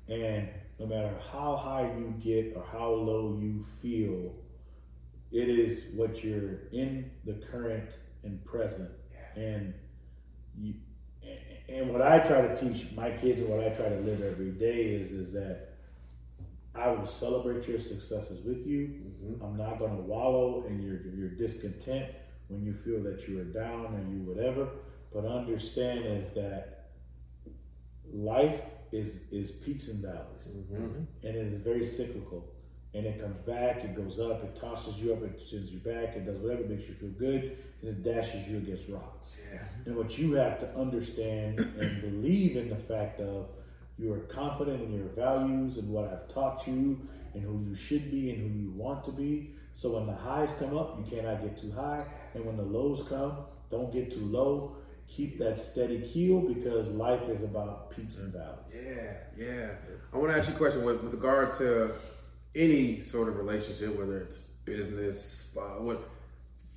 and 0.09 0.49
no 0.79 0.87
matter 0.87 1.13
how 1.33 1.57
high 1.57 1.93
you 1.99 2.15
get 2.23 2.55
or 2.57 2.65
how 2.73 2.91
low 2.91 3.39
you 3.41 3.65
feel, 3.83 4.35
it 5.33 5.49
is 5.49 5.85
what 5.95 6.23
you're 6.23 6.69
in 6.73 7.11
the 7.25 7.35
current 7.51 7.99
and 8.23 8.45
present. 8.45 8.91
And 9.37 9.75
you, 10.57 10.75
and 11.69 11.91
what 11.91 12.01
I 12.01 12.21
try 12.21 12.43
to 12.43 12.57
teach 12.57 12.87
my 12.93 13.11
kids 13.11 13.41
and 13.41 13.51
what 13.51 13.61
I 13.61 13.69
try 13.69 13.89
to 13.89 14.01
live 14.01 14.23
every 14.23 14.51
day 14.53 14.93
is 14.93 15.11
is 15.11 15.33
that 15.35 15.69
I 16.75 16.89
will 16.89 17.07
celebrate 17.07 17.69
your 17.69 17.81
successes 17.81 18.45
with 18.45 18.67
you. 18.67 19.01
Mm-hmm. 19.25 19.45
I'm 19.45 19.57
not 19.57 19.79
going 19.79 19.97
to 19.97 20.03
wallow 20.03 20.65
in 20.69 20.81
your 20.81 21.01
your 21.15 21.31
discontent 21.31 22.07
when 22.49 22.65
you 22.65 22.73
feel 22.73 23.03
that 23.03 23.29
you 23.29 23.41
are 23.41 23.45
down 23.45 23.95
and 23.95 24.13
you 24.13 24.33
whatever. 24.33 24.69
But 25.13 25.25
understand 25.27 26.07
is 26.07 26.31
that 26.31 26.91
life 28.13 28.61
is 28.93 29.23
is 29.31 29.51
peaks 29.51 29.89
and 29.89 30.03
valleys, 30.03 30.49
mm-hmm. 30.49 31.03
and 31.23 31.37
it 31.37 31.53
is 31.53 31.61
very 31.61 31.85
cyclical. 31.85 32.45
And 32.95 33.05
it 33.05 33.21
comes 33.21 33.37
back, 33.47 33.85
it 33.85 33.95
goes 33.95 34.19
up, 34.19 34.43
it 34.43 34.57
tosses 34.57 34.97
you 34.97 35.13
up, 35.13 35.23
it 35.23 35.39
sends 35.49 35.71
you 35.71 35.79
back, 35.79 36.17
it 36.17 36.25
does 36.25 36.39
whatever 36.39 36.63
makes 36.65 36.89
you 36.89 36.95
feel 36.95 37.11
good, 37.11 37.59
and 37.83 37.91
it 37.91 38.03
dashes 38.03 38.49
you 38.49 38.57
against 38.57 38.89
rocks. 38.89 39.39
Yeah. 39.53 39.61
And 39.85 39.95
what 39.95 40.19
you 40.19 40.33
have 40.35 40.59
to 40.61 40.75
understand 40.75 41.59
and 41.59 42.01
believe 42.01 42.57
in 42.57 42.71
the 42.71 42.77
fact 42.77 43.21
of 43.21 43.51
you 43.99 44.11
are 44.15 44.21
confident 44.21 44.83
in 44.83 44.95
your 44.95 45.09
values 45.09 45.77
and 45.77 45.91
what 45.91 46.11
I've 46.11 46.29
taught 46.33 46.67
you 46.67 46.99
and 47.35 47.43
who 47.43 47.63
you 47.69 47.75
should 47.75 48.11
be 48.11 48.31
and 48.31 48.41
who 48.41 48.59
you 48.59 48.71
want 48.71 49.05
to 49.05 49.13
be. 49.13 49.51
So 49.75 49.91
when 49.91 50.07
the 50.07 50.15
highs 50.15 50.55
come 50.59 50.77
up, 50.77 50.99
you 50.99 51.05
cannot 51.15 51.43
get 51.43 51.61
too 51.61 51.71
high, 51.73 52.05
and 52.35 52.45
when 52.45 52.57
the 52.57 52.63
lows 52.63 53.07
come, 53.07 53.37
don't 53.71 53.93
get 53.93 54.11
too 54.11 54.25
low 54.25 54.77
keep 55.09 55.39
that 55.39 55.59
steady 55.59 56.01
keel 56.01 56.41
because 56.41 56.89
life 56.89 57.29
is 57.29 57.43
about 57.43 57.91
peaks 57.91 58.19
and 58.19 58.33
valleys. 58.33 58.59
Yeah, 58.75 59.13
yeah. 59.37 59.69
I 60.13 60.17
want 60.17 60.33
to 60.33 60.39
ask 60.39 60.49
you 60.49 60.55
a 60.55 60.59
question 60.59 60.85
with, 60.85 61.03
with 61.03 61.13
regard 61.13 61.53
to 61.59 61.93
any 62.55 63.01
sort 63.01 63.29
of 63.29 63.37
relationship, 63.37 63.99
whether 63.99 64.19
it's 64.19 64.41
business, 64.65 65.57
uh, 65.59 65.83
what 65.83 66.09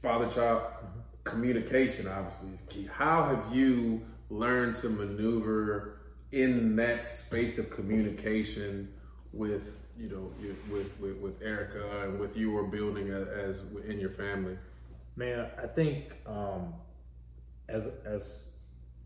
father 0.02 0.30
child 0.30 0.62
mm-hmm. 0.62 1.00
communication 1.24 2.08
obviously 2.08 2.50
is 2.54 2.62
key. 2.70 2.90
How 2.92 3.28
have 3.28 3.56
you 3.56 4.02
learned 4.30 4.76
to 4.76 4.90
maneuver 4.90 6.00
in 6.32 6.76
that 6.78 7.02
space 7.02 7.58
of 7.58 7.70
communication 7.70 8.92
with 9.34 9.78
you 10.00 10.10
know 10.10 10.32
with 10.72 10.90
with, 11.00 11.18
with 11.18 11.42
Erica 11.42 12.04
and 12.04 12.20
with 12.20 12.36
you 12.36 12.56
or 12.56 12.64
building 12.64 13.10
as, 13.10 13.28
as 13.28 13.56
in 13.88 14.00
your 14.00 14.12
family? 14.12 14.58
Man, 15.16 15.48
I 15.62 15.68
think 15.68 16.06
um, 16.26 16.74
as 17.72 17.88
as 18.06 18.44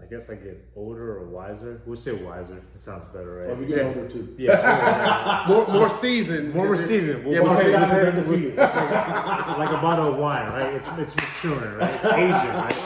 I 0.02 0.06
guess 0.06 0.30
I 0.30 0.36
get 0.36 0.58
older 0.76 1.18
or 1.20 1.28
wiser. 1.30 1.82
We'll 1.86 1.96
say 1.96 2.12
wiser. 2.12 2.62
It 2.74 2.80
sounds 2.80 3.06
better, 3.06 3.36
right? 3.36 3.50
Oh, 3.52 3.56
we 3.56 3.66
get 3.66 3.86
older 3.86 4.08
too. 4.10 4.36
yeah, 4.38 5.46
more 5.48 5.66
more 5.68 5.90
seasoned. 5.90 6.54
more, 6.54 6.66
more 6.68 6.76
'cause 6.76 6.88
seasoned. 6.88 7.24
We'll, 7.24 7.34
Yeah, 7.34 7.40
we'll 7.42 7.54
more 7.54 7.62
seasoned. 7.64 7.84
is 7.94 8.16
undefeated. 8.28 8.56
like 8.58 9.70
a 9.72 9.82
bottle 9.82 10.14
of 10.14 10.18
wine, 10.20 10.48
right? 10.52 10.74
It's 10.74 10.88
it's 10.98 11.16
maturing, 11.16 11.76
right? 11.78 11.94
It's 11.96 12.06
aging, 12.06 12.30
right? 12.32 12.78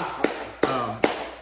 Um, 0.70 1.00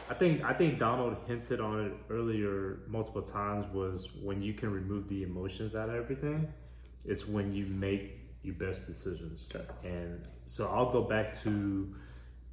I 0.09 0.13
think 0.17 0.43
I 0.45 0.53
think 0.53 0.79
Donald 0.79 1.17
hinted 1.27 1.59
on 1.59 1.85
it 1.88 1.93
earlier 2.09 2.79
multiple 2.88 3.21
times. 3.21 3.65
Was 3.73 4.07
when 4.23 4.41
you 4.41 4.53
can 4.53 4.71
remove 4.71 5.09
the 5.09 5.23
emotions 5.23 5.75
out 5.75 5.89
of 5.89 5.95
everything, 5.95 6.47
it's 7.05 7.27
when 7.27 7.53
you 7.53 7.65
make 7.65 8.13
your 8.41 8.55
best 8.55 8.88
decisions. 8.88 9.41
Okay. 9.53 9.65
And 9.83 10.25
so 10.45 10.67
I'll 10.67 10.93
go 10.93 11.03
back 11.03 11.33
to 11.43 11.93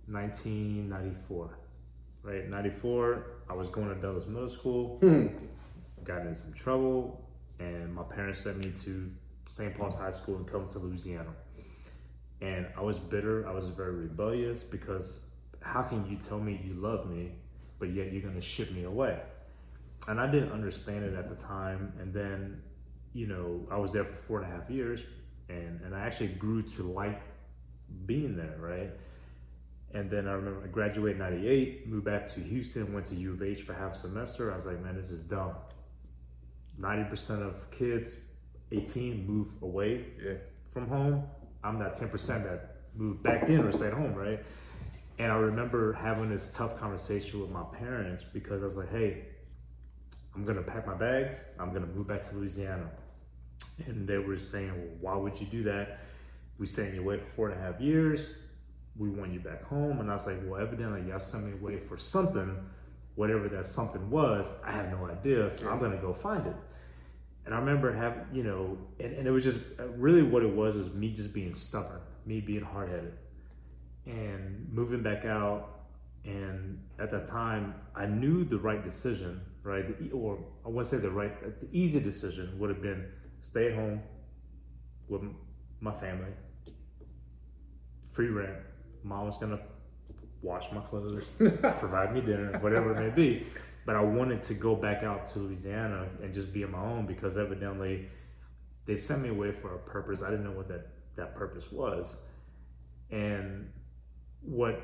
1994, 0.08 1.58
right? 2.24 2.48
94. 2.48 3.26
I 3.48 3.52
was 3.52 3.68
going 3.68 3.88
to 3.88 3.94
Dulles 3.94 4.26
Middle 4.26 4.50
School, 4.50 4.98
hmm. 5.00 5.26
got 6.04 6.22
in 6.22 6.34
some 6.34 6.52
trouble, 6.52 7.22
and 7.60 7.94
my 7.94 8.02
parents 8.02 8.42
sent 8.42 8.58
me 8.58 8.72
to 8.84 9.10
St. 9.48 9.76
Paul's 9.76 9.94
High 9.94 10.12
School 10.12 10.38
in 10.38 10.44
Covington, 10.44 10.82
Louisiana. 10.82 11.30
And 12.40 12.66
I 12.76 12.80
was 12.80 12.98
bitter. 12.98 13.46
I 13.46 13.52
was 13.52 13.68
very 13.68 13.94
rebellious 13.94 14.62
because 14.62 15.20
how 15.60 15.82
can 15.82 16.06
you 16.10 16.16
tell 16.16 16.40
me 16.40 16.60
you 16.64 16.74
love 16.74 17.08
me, 17.08 17.32
but 17.78 17.90
yet 17.90 18.12
you're 18.12 18.22
going 18.22 18.34
to 18.34 18.40
ship 18.40 18.72
me 18.72 18.84
away? 18.84 19.20
And 20.08 20.20
I 20.20 20.30
didn't 20.30 20.52
understand 20.52 21.04
it 21.04 21.14
at 21.14 21.28
the 21.28 21.42
time. 21.42 21.92
And 22.00 22.12
then, 22.12 22.62
you 23.12 23.26
know, 23.26 23.66
I 23.70 23.76
was 23.76 23.92
there 23.92 24.04
for 24.04 24.16
four 24.26 24.42
and 24.42 24.52
a 24.52 24.56
half 24.56 24.68
years, 24.68 25.00
and 25.48 25.80
and 25.82 25.94
I 25.94 26.00
actually 26.00 26.28
grew 26.28 26.62
to 26.62 26.82
like 26.82 27.22
being 28.06 28.36
there, 28.36 28.56
right? 28.58 28.90
And 29.94 30.10
then 30.10 30.26
I 30.26 30.32
remember 30.32 30.62
I 30.64 30.66
graduated 30.66 31.20
in 31.20 31.26
98, 31.30 31.88
moved 31.88 32.04
back 32.04 32.32
to 32.34 32.40
Houston, 32.40 32.92
went 32.92 33.06
to 33.06 33.14
U 33.14 33.32
of 33.32 33.42
H 33.42 33.62
for 33.62 33.72
half 33.74 33.94
a 33.94 33.98
semester. 33.98 34.52
I 34.52 34.56
was 34.56 34.66
like, 34.66 34.82
man, 34.82 34.96
this 34.96 35.08
is 35.10 35.20
dumb. 35.20 35.52
90% 36.80 37.42
of 37.46 37.70
kids, 37.70 38.16
18, 38.72 39.24
move 39.26 39.48
away 39.62 40.04
Yeah. 40.22 40.34
from 40.72 40.88
home. 40.88 41.22
I'm 41.62 41.78
that 41.78 41.96
10% 41.96 42.42
that 42.44 42.76
moved 42.96 43.22
back 43.22 43.48
in 43.48 43.60
or 43.60 43.70
stayed 43.70 43.92
home, 43.92 44.14
right? 44.14 44.44
And 45.18 45.30
I 45.30 45.36
remember 45.36 45.92
having 45.92 46.28
this 46.28 46.50
tough 46.54 46.76
conversation 46.78 47.40
with 47.40 47.50
my 47.50 47.62
parents 47.78 48.24
because 48.32 48.62
I 48.62 48.66
was 48.66 48.76
like, 48.76 48.90
hey, 48.90 49.26
I'm 50.34 50.44
gonna 50.44 50.62
pack 50.62 50.88
my 50.88 50.94
bags, 50.94 51.36
I'm 51.60 51.72
gonna 51.72 51.86
move 51.86 52.08
back 52.08 52.28
to 52.30 52.36
Louisiana. 52.36 52.90
And 53.86 54.08
they 54.08 54.18
were 54.18 54.38
saying, 54.38 54.72
well, 54.76 54.96
why 55.00 55.16
would 55.16 55.40
you 55.40 55.46
do 55.46 55.62
that? 55.64 56.00
We 56.58 56.66
sent 56.66 56.94
you 56.94 57.00
away 57.00 57.18
for 57.18 57.26
four 57.36 57.48
and 57.50 57.60
a 57.60 57.62
half 57.62 57.80
years. 57.80 58.20
We 58.96 59.08
want 59.10 59.32
you 59.32 59.40
back 59.40 59.62
home. 59.64 60.00
And 60.00 60.10
I 60.10 60.14
was 60.14 60.26
like, 60.26 60.38
well, 60.44 60.60
evidently 60.60 61.08
y'all 61.08 61.20
sent 61.20 61.44
me 61.44 61.52
away 61.52 61.78
for 61.78 61.96
something, 61.96 62.56
whatever 63.14 63.48
that 63.48 63.66
something 63.66 64.08
was. 64.10 64.46
I 64.64 64.72
have 64.72 64.90
no 64.90 65.06
idea. 65.06 65.50
So 65.58 65.68
I'm 65.68 65.80
gonna 65.80 65.96
go 65.96 66.12
find 66.12 66.46
it. 66.46 66.56
And 67.44 67.54
I 67.54 67.58
remember 67.58 67.92
having, 67.92 68.24
you 68.32 68.42
know, 68.42 68.78
and, 68.98 69.12
and 69.14 69.26
it 69.26 69.30
was 69.30 69.44
just 69.44 69.58
uh, 69.78 69.88
really 69.88 70.22
what 70.22 70.42
it 70.42 70.50
was 70.50 70.74
was 70.74 70.92
me 70.92 71.10
just 71.12 71.32
being 71.32 71.54
stubborn, 71.54 72.00
me 72.24 72.40
being 72.40 72.62
hard 72.62 72.88
headed, 72.88 73.12
and 74.06 74.66
moving 74.72 75.02
back 75.02 75.24
out. 75.24 75.70
And 76.24 76.82
at 76.98 77.10
that 77.10 77.26
time, 77.26 77.74
I 77.94 78.06
knew 78.06 78.44
the 78.44 78.56
right 78.56 78.82
decision, 78.82 79.42
right? 79.62 79.84
Or 80.12 80.38
I 80.64 80.68
wouldn't 80.68 80.88
say 80.90 80.96
the 80.96 81.10
right, 81.10 81.32
uh, 81.44 81.50
the 81.60 81.68
easy 81.70 82.00
decision 82.00 82.58
would 82.58 82.70
have 82.70 82.80
been 82.80 83.04
stay 83.42 83.66
at 83.66 83.74
home 83.74 84.00
with 85.08 85.20
my 85.80 85.92
family, 85.92 86.30
free 88.12 88.28
rent. 88.28 88.56
Mom 89.04 89.26
was 89.26 89.36
gonna 89.38 89.60
wash 90.42 90.64
my 90.72 90.80
clothes, 90.80 91.24
provide 91.78 92.14
me 92.14 92.20
dinner, 92.20 92.58
whatever 92.60 92.92
it 92.92 93.08
may 93.08 93.14
be. 93.14 93.46
But 93.86 93.96
I 93.96 94.00
wanted 94.00 94.42
to 94.44 94.54
go 94.54 94.74
back 94.74 95.02
out 95.02 95.32
to 95.34 95.40
Louisiana 95.40 96.08
and 96.22 96.32
just 96.32 96.52
be 96.52 96.64
on 96.64 96.72
my 96.72 96.82
own 96.82 97.06
because 97.06 97.36
evidently 97.36 98.08
they 98.86 98.96
sent 98.96 99.22
me 99.22 99.28
away 99.28 99.52
for 99.52 99.74
a 99.74 99.78
purpose. 99.78 100.20
I 100.22 100.30
didn't 100.30 100.44
know 100.44 100.52
what 100.52 100.68
that, 100.68 100.88
that 101.16 101.34
purpose 101.34 101.70
was. 101.70 102.06
And 103.10 103.70
what 104.40 104.80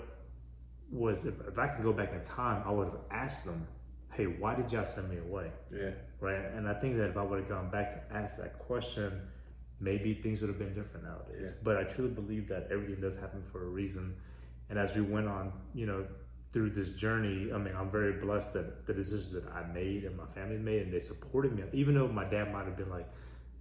was, 0.91 1.25
if, 1.25 1.35
if 1.47 1.59
I 1.59 1.69
could 1.69 1.85
go 1.85 1.93
back 1.93 2.13
in 2.13 2.23
time, 2.23 2.63
I 2.67 2.71
would 2.71 2.89
have 2.89 3.01
asked 3.11 3.45
them, 3.45 3.67
hey, 4.13 4.27
why 4.27 4.55
did 4.55 4.71
y'all 4.71 4.85
send 4.85 5.09
me 5.09 5.19
away? 5.19 5.51
Yeah. 5.73 5.91
Right. 6.21 6.45
And 6.55 6.69
I 6.69 6.75
think 6.75 6.97
that 6.97 7.09
if 7.09 7.17
I 7.17 7.23
would 7.23 7.39
have 7.41 7.49
gone 7.49 7.71
back 7.71 8.09
to 8.09 8.15
ask 8.15 8.37
that 8.37 8.59
question, 8.59 9.21
maybe 9.81 10.15
things 10.15 10.41
would 10.41 10.51
have 10.51 10.59
been 10.59 10.75
different 10.75 11.05
nowadays. 11.05 11.41
Yeah. 11.43 11.49
But 11.63 11.77
I 11.79 11.85
truly 11.85 12.11
believe 12.11 12.49
that 12.49 12.69
everything 12.71 13.01
does 13.01 13.17
happen 13.17 13.43
for 13.51 13.65
a 13.65 13.69
reason. 13.69 14.15
And 14.69 14.79
as 14.79 14.95
we 14.95 15.01
went 15.01 15.27
on, 15.27 15.53
you 15.75 15.87
know, 15.87 16.05
through 16.53 16.71
this 16.71 16.91
journey, 16.91 17.53
I 17.53 17.59
mean, 17.59 17.75
I'm 17.77 17.91
very 17.91 18.13
blessed 18.21 18.53
that 18.55 18.87
the 18.87 18.93
decisions 18.93 19.33
that 19.33 19.45
I 19.53 19.63
made 19.73 20.05
and 20.05 20.17
my 20.17 20.27
family 20.35 20.59
made, 20.59 20.83
and 20.83 20.93
they 20.93 21.01
supported 21.01 21.55
me. 21.57 21.65
Even 21.73 21.95
though 21.95 22.09
my 22.09 22.25
dad 22.25 22.53
might 22.53 22.67
have 22.67 22.77
been 22.77 22.91
like, 22.91 23.09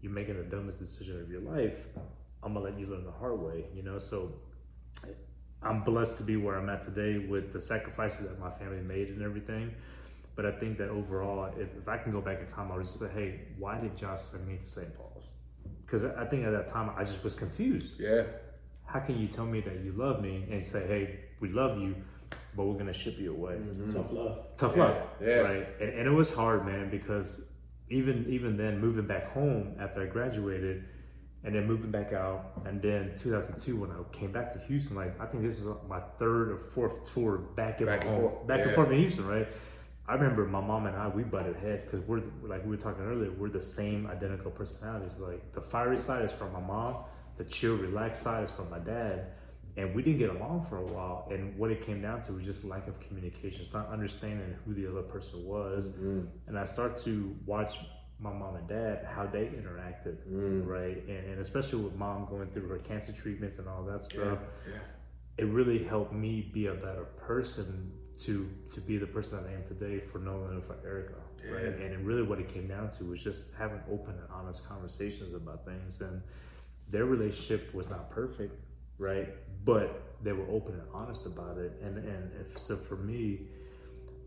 "You're 0.01 0.11
making 0.11 0.37
the 0.37 0.43
dumbest 0.43 0.79
decision 0.79 1.19
of 1.21 1.29
your 1.29 1.41
life," 1.41 1.77
I'm 2.43 2.53
gonna 2.53 2.65
let 2.65 2.79
you 2.79 2.87
learn 2.87 3.05
the 3.05 3.11
hard 3.11 3.39
way. 3.39 3.65
You 3.75 3.83
know, 3.83 3.99
so 3.99 4.33
I'm 5.61 5.83
blessed 5.83 6.17
to 6.17 6.23
be 6.23 6.37
where 6.37 6.55
I'm 6.55 6.69
at 6.69 6.83
today 6.83 7.19
with 7.27 7.53
the 7.53 7.61
sacrifices 7.61 8.21
that 8.21 8.39
my 8.39 8.51
family 8.51 8.81
made 8.81 9.09
and 9.09 9.21
everything. 9.21 9.73
But 10.35 10.45
I 10.45 10.51
think 10.53 10.77
that 10.77 10.89
overall, 10.89 11.51
if, 11.57 11.67
if 11.75 11.87
I 11.87 11.97
can 11.97 12.11
go 12.11 12.21
back 12.21 12.39
in 12.39 12.47
time, 12.47 12.71
I 12.71 12.77
would 12.77 12.85
just 12.85 12.99
say, 12.99 13.09
"Hey, 13.09 13.41
why 13.57 13.79
did 13.79 13.97
Josh 13.97 14.21
send 14.21 14.47
me 14.47 14.57
to 14.57 14.69
St. 14.69 14.95
Paul's?" 14.95 15.08
Because 15.89 16.05
I 16.17 16.25
think 16.25 16.45
at 16.45 16.51
that 16.51 16.69
time 16.71 16.91
I 16.97 17.03
just 17.03 17.23
was 17.23 17.33
confused 17.35 17.99
Yeah. 17.99 18.23
how 18.85 18.99
can 18.99 19.17
you 19.19 19.27
tell 19.27 19.45
me 19.45 19.61
that 19.61 19.79
you 19.83 19.91
love 19.93 20.21
me 20.21 20.45
and 20.51 20.63
say, 20.63 20.85
hey, 20.87 21.19
we 21.39 21.49
love 21.49 21.79
you, 21.79 21.95
but 22.55 22.65
we're 22.65 22.77
gonna 22.77 22.93
ship 22.93 23.17
you 23.17 23.31
away? 23.33 23.53
Mm-hmm. 23.53 23.93
Tough 23.93 24.11
love. 24.11 24.37
Tough 24.57 24.73
Yeah, 24.75 24.83
love, 24.83 24.97
yeah. 25.21 25.35
right? 25.39 25.67
And, 25.81 25.89
and 25.89 26.07
it 26.07 26.11
was 26.11 26.29
hard, 26.29 26.65
man, 26.65 26.89
because 26.89 27.41
even 27.89 28.25
even 28.29 28.55
then, 28.57 28.79
moving 28.79 29.07
back 29.07 29.31
home 29.33 29.75
after 29.79 30.03
I 30.03 30.05
graduated, 30.05 30.83
and 31.43 31.55
then 31.55 31.65
moving 31.65 31.89
back 31.89 32.13
out, 32.13 32.61
and 32.65 32.81
then 32.81 33.13
2002 33.17 33.75
when 33.77 33.89
I 33.91 33.95
came 34.15 34.31
back 34.31 34.53
to 34.53 34.59
Houston, 34.67 34.95
like 34.95 35.19
I 35.19 35.25
think 35.25 35.41
this 35.43 35.57
is 35.57 35.65
my 35.87 36.01
third 36.19 36.51
or 36.51 36.57
fourth 36.75 37.11
tour 37.13 37.37
back 37.37 37.79
in 37.79 37.87
Back 37.87 38.03
and 38.03 38.11
home, 38.11 38.21
forth, 38.21 38.47
back 38.47 38.65
and 38.65 38.75
forth 38.75 38.91
in 38.91 38.99
Houston, 38.99 39.25
right? 39.25 39.47
I 40.09 40.15
remember 40.15 40.43
my 40.47 40.59
mom 40.59 40.87
and 40.87 40.97
I 40.97 41.07
we 41.07 41.21
butted 41.21 41.55
heads 41.57 41.83
because 41.85 42.03
we're 42.07 42.23
like 42.41 42.63
we 42.63 42.71
were 42.71 42.81
talking 42.81 43.05
earlier, 43.05 43.29
we're 43.31 43.49
the 43.49 43.61
same 43.61 44.07
identical 44.07 44.49
personalities. 44.49 45.11
Like 45.19 45.53
the 45.53 45.61
fiery 45.61 45.99
side 45.99 46.25
is 46.25 46.31
from 46.31 46.51
my 46.51 46.59
mom, 46.59 46.95
the 47.37 47.43
chill, 47.43 47.75
relaxed 47.75 48.23
side 48.23 48.43
is 48.45 48.49
from 48.49 48.71
my 48.71 48.79
dad, 48.79 49.27
and 49.77 49.93
we 49.93 50.01
didn't 50.01 50.17
get 50.17 50.31
along 50.31 50.65
for 50.67 50.77
a 50.77 50.83
while. 50.83 51.27
And 51.29 51.55
what 51.59 51.69
it 51.69 51.85
came 51.85 52.01
down 52.01 52.23
to 52.23 52.31
was 52.31 52.43
just 52.43 52.65
lack 52.65 52.87
of 52.87 52.99
communication, 53.01 53.61
it's 53.61 53.73
not 53.73 53.87
understanding 53.89 54.55
who 54.65 54.73
the 54.73 54.89
other 54.89 55.03
person 55.03 55.45
was. 55.45 55.85
Mm-hmm. 55.85 56.21
And 56.47 56.57
I 56.57 56.65
start 56.65 56.99
to 57.03 57.35
watch 57.45 57.75
my 58.19 58.33
mom 58.33 58.55
and 58.55 58.67
dad 58.67 59.07
how 59.15 59.27
they 59.27 59.45
interacted, 59.45 60.17
mm. 60.27 60.65
right? 60.65 61.03
And, 61.07 61.33
and 61.33 61.39
especially 61.39 61.83
with 61.83 61.93
mom 61.93 62.25
going 62.25 62.49
through 62.49 62.67
her 62.67 62.79
cancer 62.79 63.13
treatments 63.13 63.59
and 63.59 63.69
all 63.69 63.83
that 63.83 64.03
stuff 64.05 64.39
Yeah. 64.67 64.79
It 65.39 65.45
really 65.45 65.83
helped 65.83 66.13
me 66.13 66.49
be 66.53 66.67
a 66.67 66.73
better 66.73 67.05
person 67.17 67.91
to 68.25 68.49
to 68.73 68.81
be 68.81 68.97
the 68.97 69.07
person 69.07 69.41
that 69.41 69.49
I 69.49 69.53
am 69.53 69.63
today 69.67 70.03
for 70.11 70.19
Nolan 70.19 70.51
and 70.55 70.63
for 70.63 70.75
Erica. 70.85 71.13
Right? 71.49 71.63
And 71.83 71.93
it 71.93 71.99
really 71.99 72.23
what 72.23 72.39
it 72.39 72.53
came 72.53 72.67
down 72.67 72.91
to 72.97 73.05
was 73.05 73.21
just 73.21 73.43
having 73.57 73.79
open 73.89 74.11
and 74.21 74.27
honest 74.29 74.67
conversations 74.67 75.33
about 75.33 75.65
things. 75.65 76.01
And 76.01 76.21
their 76.89 77.05
relationship 77.05 77.73
was 77.73 77.89
not 77.89 78.09
perfect, 78.11 78.53
right? 78.97 79.29
But 79.63 80.15
they 80.21 80.33
were 80.33 80.47
open 80.51 80.73
and 80.73 80.83
honest 80.93 81.25
about 81.25 81.57
it. 81.57 81.71
And 81.81 81.97
and 81.97 82.31
if, 82.41 82.59
so 82.61 82.75
for 82.75 82.97
me, 82.97 83.47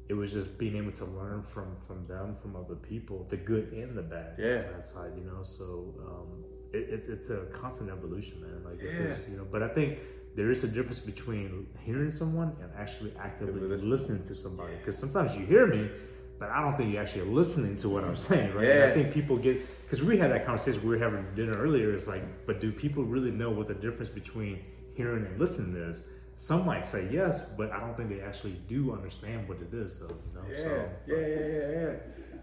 it 0.09 0.15
was 0.15 0.33
just 0.33 0.57
being 0.57 0.77
able 0.77 0.93
to 0.93 1.05
learn 1.05 1.43
from 1.43 1.77
from 1.87 2.07
them, 2.07 2.37
from 2.41 2.57
other 2.57 2.77
people, 2.77 3.27
the 3.29 3.37
good 3.37 3.73
and 3.73 3.97
the 3.97 4.03
bad. 4.03 4.37
Yeah. 4.39 4.63
on 4.69 4.73
that 4.77 4.85
side, 4.85 5.13
you 5.19 5.25
know. 5.25 5.43
So 5.45 5.95
um, 6.09 6.45
it, 6.73 6.87
it's 6.95 7.09
it's 7.09 7.29
a 7.29 7.45
constant 7.53 7.91
evolution, 7.91 8.41
man. 8.41 8.65
Like 8.65 8.81
Yeah. 8.83 9.17
you 9.31 9.37
know. 9.37 9.47
But 9.51 9.63
I 9.63 9.69
think 9.69 9.99
there 10.35 10.51
is 10.51 10.65
a 10.65 10.69
difference 10.69 10.99
between 10.99 11.67
hearing 11.85 12.11
someone 12.11 12.57
and 12.61 12.71
actually 12.79 13.13
actively 13.19 13.61
listening. 13.61 14.27
to 14.27 14.35
somebody. 14.35 14.75
Because 14.77 14.99
sometimes 14.99 15.35
you 15.37 15.45
hear 15.45 15.67
me, 15.67 15.91
but 16.39 16.49
I 16.51 16.63
don't 16.63 16.77
think 16.77 16.93
you're 16.93 17.03
actually 17.03 17.31
listening 17.31 17.77
to 17.79 17.89
what 17.89 18.05
I'm 18.05 18.15
mm-hmm. 18.15 18.33
saying, 18.33 18.55
right? 18.55 18.67
Yeah. 18.67 18.87
I 18.91 18.95
think 18.95 19.13
people 19.13 19.37
get 19.37 19.61
because 19.85 20.03
we 20.03 20.17
had 20.17 20.31
that 20.31 20.47
conversation 20.47 20.83
we 20.83 20.97
were 20.97 21.03
having 21.03 21.27
dinner 21.37 21.57
earlier. 21.57 21.95
It's 21.95 22.07
like, 22.07 22.23
but 22.47 22.61
do 22.61 22.73
people 22.73 23.05
really 23.05 23.31
know 23.31 23.51
what 23.51 23.69
the 23.69 23.75
difference 23.75 24.09
between 24.11 24.61
hearing 24.95 25.27
and 25.27 25.39
listening 25.39 25.77
is? 25.77 25.99
Some 26.37 26.65
might 26.65 26.85
say 26.85 27.09
yes, 27.13 27.43
but 27.57 27.71
I 27.71 27.79
don't 27.79 27.97
think 27.97 28.09
they 28.09 28.21
actually 28.21 28.59
do 28.69 28.93
understand 28.93 29.49
what 29.49 29.59
it 29.59 29.73
is, 29.73 29.99
though. 30.01 30.09
You 30.09 30.35
know? 30.35 30.43
Yeah, 30.51 30.57
So, 30.57 30.89
yeah, 31.07 31.27
yeah, 31.27 31.47
yeah, 31.47 31.81
yeah. 31.81 31.93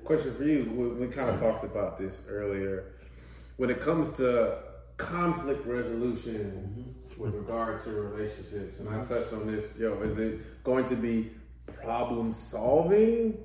Question 0.05 0.35
for 0.35 0.43
you. 0.43 0.71
We, 0.73 1.05
we 1.05 1.11
kind 1.11 1.29
of 1.29 1.39
talked 1.39 1.65
about 1.65 1.99
this 1.99 2.21
earlier. 2.29 2.93
When 3.57 3.69
it 3.69 3.81
comes 3.81 4.13
to 4.17 4.59
conflict 4.97 5.65
resolution 5.65 6.75
mm-hmm. 6.77 6.99
With 7.20 7.36
regard 7.36 7.84
to 7.84 7.91
relationships, 7.91 8.80
and 8.80 8.89
I 8.89 9.03
touched 9.03 9.34
on 9.34 9.45
this, 9.45 9.78
yo, 9.78 10.01
is 10.01 10.17
it 10.17 10.63
going 10.63 10.86
to 10.86 10.95
be 10.95 11.32
problem 11.84 12.32
solving 12.32 13.38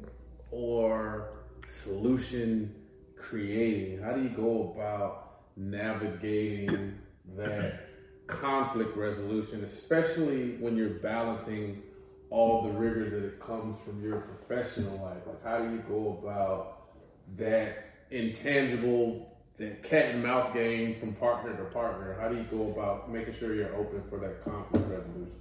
or 0.53 1.31
solution 1.67 2.73
creating? 3.17 4.01
How 4.01 4.13
do 4.13 4.23
you 4.23 4.29
go 4.29 4.73
about 4.75 5.41
navigating 5.57 6.99
that 7.37 7.89
conflict 8.29 8.97
resolution, 8.97 9.65
especially 9.65 10.53
when 10.61 10.77
you're 10.77 11.01
balancing 11.01 11.83
all 12.31 12.63
the 12.63 12.71
rigors 12.71 13.11
that 13.13 13.25
it 13.27 13.41
comes 13.41 13.77
from 13.81 14.03
your 14.03 14.21
professional 14.21 15.03
life? 15.05 15.19
Like, 15.27 15.43
how 15.43 15.59
do 15.59 15.73
you 15.73 15.83
go 15.89 16.21
about 16.23 16.93
that 17.37 17.87
intangible, 18.13 19.34
that 19.59 19.83
cat 19.83 20.15
and 20.15 20.23
mouse 20.23 20.53
game 20.53 20.99
from 20.99 21.15
partner 21.15 21.57
to 21.57 21.65
partner? 21.65 22.17
How 22.21 22.29
do 22.29 22.37
you 22.37 22.45
go 22.45 22.71
about 22.71 23.11
making 23.11 23.35
sure 23.35 23.55
you're 23.55 23.75
open 23.77 24.03
for 24.09 24.19
that 24.19 24.45
conflict 24.45 24.89
resolution? 24.89 25.33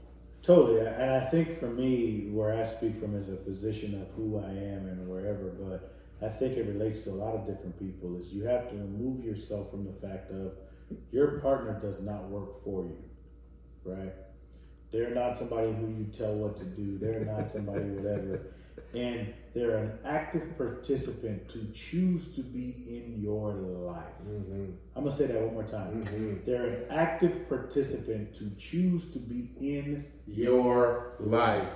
Totally, 0.44 0.86
and 0.86 1.10
I 1.10 1.22
think 1.22 1.58
for 1.58 1.68
me, 1.68 2.28
where 2.30 2.54
I 2.54 2.66
speak 2.66 3.00
from 3.00 3.16
is 3.16 3.30
a 3.30 3.38
position 3.38 4.02
of 4.02 4.10
who 4.16 4.40
I 4.40 4.50
am 4.50 4.88
and 4.88 5.08
wherever, 5.08 5.50
but 5.58 5.96
I 6.22 6.30
think 6.30 6.58
it 6.58 6.68
relates 6.68 7.00
to 7.06 7.12
a 7.12 7.16
lot 7.16 7.36
of 7.36 7.48
different 7.48 7.80
people. 7.80 8.18
Is 8.18 8.28
you 8.28 8.44
have 8.44 8.70
to 8.70 8.76
remove 8.76 9.24
yourself 9.24 9.72
from 9.72 9.86
the 9.86 9.94
fact 9.94 10.32
of 10.32 10.54
your 11.12 11.40
partner 11.40 11.80
does 11.82 12.02
not 12.02 12.30
work 12.30 12.62
for 12.64 12.84
you, 12.84 12.98
right? 13.86 14.14
They're 14.92 15.16
not 15.16 15.38
somebody 15.38 15.72
who 15.74 15.88
you 15.88 16.10
tell 16.16 16.36
what 16.36 16.58
to 16.58 16.66
do. 16.66 16.98
They're 16.98 17.26
not 17.26 17.52
somebody 17.52 17.86
whatever, 17.86 18.42
and 18.94 19.34
they're 19.54 19.78
an 19.78 20.00
active 20.06 20.58
participant 20.58 21.50
to 21.50 21.66
choose 21.74 22.34
to 22.36 22.42
be 22.42 22.86
in 22.88 23.22
your 23.22 23.54
life. 23.54 24.04
Mm-hmm. 24.24 24.72
I'm 24.96 25.04
gonna 25.04 25.16
say 25.16 25.28
that 25.28 25.42
one 25.42 25.54
more 25.54 25.64
time. 25.64 26.04
Mm-hmm. 26.04 26.44
They're 26.46 26.68
an 26.68 26.86
active 26.92 27.48
participant 27.50 28.34
to 28.36 28.50
choose 28.58 29.12
to 29.12 29.20
be 29.20 29.52
in 29.60 30.06
Your 30.26 31.16
life. 31.20 31.74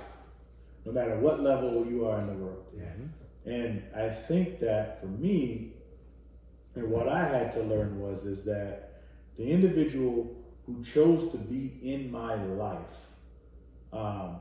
no 0.84 0.92
matter 0.92 1.18
what 1.18 1.40
level 1.42 1.86
you 1.86 2.06
are 2.06 2.20
in 2.20 2.26
the 2.26 2.32
world. 2.34 2.64
Yeah. 2.76 3.52
And 3.52 3.82
I 3.96 4.08
think 4.08 4.60
that 4.60 5.00
for 5.00 5.06
me, 5.06 5.74
and 6.74 6.90
what 6.90 7.08
I 7.08 7.24
had 7.26 7.52
to 7.52 7.62
learn 7.62 8.00
was 8.00 8.24
is 8.24 8.44
that 8.44 9.02
the 9.36 9.48
individual 9.48 10.34
who 10.66 10.82
chose 10.82 11.30
to 11.30 11.38
be 11.38 11.78
in 11.82 12.10
my 12.10 12.34
life, 12.34 12.78
um, 13.92 14.40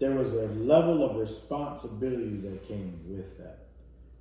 there 0.00 0.12
was 0.12 0.34
a 0.34 0.46
level 0.48 1.04
of 1.08 1.16
responsibility 1.16 2.36
that 2.38 2.66
came 2.66 3.00
with 3.06 3.38
that. 3.38 3.66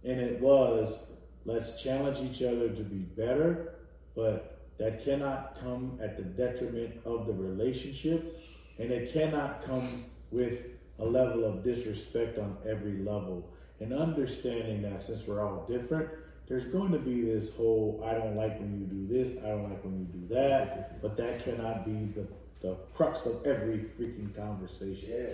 And 0.03 0.19
it 0.19 0.39
was 0.39 1.05
let's 1.45 1.81
challenge 1.81 2.19
each 2.19 2.41
other 2.41 2.69
to 2.69 2.83
be 2.83 2.99
better, 2.99 3.75
but 4.15 4.59
that 4.77 5.03
cannot 5.03 5.59
come 5.59 5.99
at 6.01 6.17
the 6.17 6.23
detriment 6.23 6.95
of 7.05 7.27
the 7.27 7.33
relationship, 7.33 8.39
and 8.79 8.91
it 8.91 9.13
cannot 9.13 9.63
come 9.65 10.05
with 10.31 10.65
a 10.99 11.05
level 11.05 11.43
of 11.45 11.63
disrespect 11.63 12.37
on 12.37 12.57
every 12.67 12.99
level. 12.99 13.49
And 13.79 13.93
understanding 13.93 14.81
that 14.83 15.01
since 15.01 15.27
we're 15.27 15.45
all 15.45 15.65
different, 15.67 16.09
there's 16.47 16.65
going 16.65 16.91
to 16.91 16.99
be 16.99 17.21
this 17.21 17.55
whole 17.55 18.03
I 18.05 18.13
don't 18.13 18.35
like 18.35 18.59
when 18.59 18.79
you 18.79 18.85
do 18.85 19.07
this, 19.07 19.43
I 19.43 19.49
don't 19.49 19.63
like 19.63 19.83
when 19.83 19.99
you 19.99 20.05
do 20.05 20.33
that, 20.33 21.01
but 21.01 21.17
that 21.17 21.43
cannot 21.43 21.85
be 21.85 22.13
the, 22.13 22.27
the 22.61 22.75
crux 22.93 23.25
of 23.25 23.45
every 23.45 23.77
freaking 23.77 24.35
conversation. 24.35 25.09
Yeah. 25.09 25.33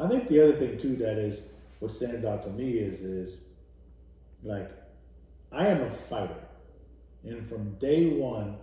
I 0.00 0.08
think 0.08 0.28
the 0.28 0.42
other 0.42 0.54
thing 0.54 0.78
too 0.78 0.96
that 0.96 1.18
is 1.18 1.40
what 1.78 1.90
stands 1.90 2.24
out 2.24 2.42
to 2.44 2.50
me 2.50 2.78
is 2.78 3.00
is 3.00 3.38
like 4.42 4.70
I 5.52 5.66
am 5.66 5.82
a 5.82 5.90
fighter, 5.90 6.42
and 7.24 7.46
from 7.46 7.74
day 7.74 8.06
one, 8.06 8.56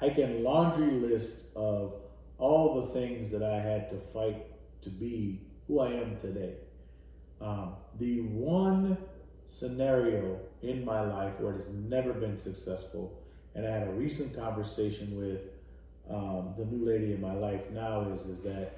I 0.00 0.10
can 0.10 0.42
laundry 0.42 0.90
list 0.90 1.44
of 1.54 1.94
all 2.38 2.80
the 2.80 2.88
things 2.88 3.30
that 3.30 3.42
I 3.42 3.60
had 3.60 3.88
to 3.90 3.96
fight 3.96 4.46
to 4.82 4.90
be 4.90 5.42
who 5.68 5.80
I 5.80 5.92
am 5.92 6.16
today. 6.16 6.54
Um, 7.40 7.74
the 7.98 8.22
one 8.22 8.96
scenario 9.46 10.40
in 10.62 10.84
my 10.84 11.02
life 11.02 11.38
where 11.38 11.52
it 11.52 11.56
has 11.56 11.68
never 11.68 12.12
been 12.12 12.38
successful, 12.38 13.22
and 13.54 13.66
I 13.66 13.70
had 13.70 13.86
a 13.86 13.92
recent 13.92 14.34
conversation 14.34 15.16
with 15.16 15.42
um, 16.10 16.54
the 16.58 16.64
new 16.64 16.84
lady 16.84 17.12
in 17.12 17.20
my 17.20 17.34
life 17.34 17.70
now 17.70 18.10
is 18.10 18.22
is 18.22 18.40
that 18.40 18.76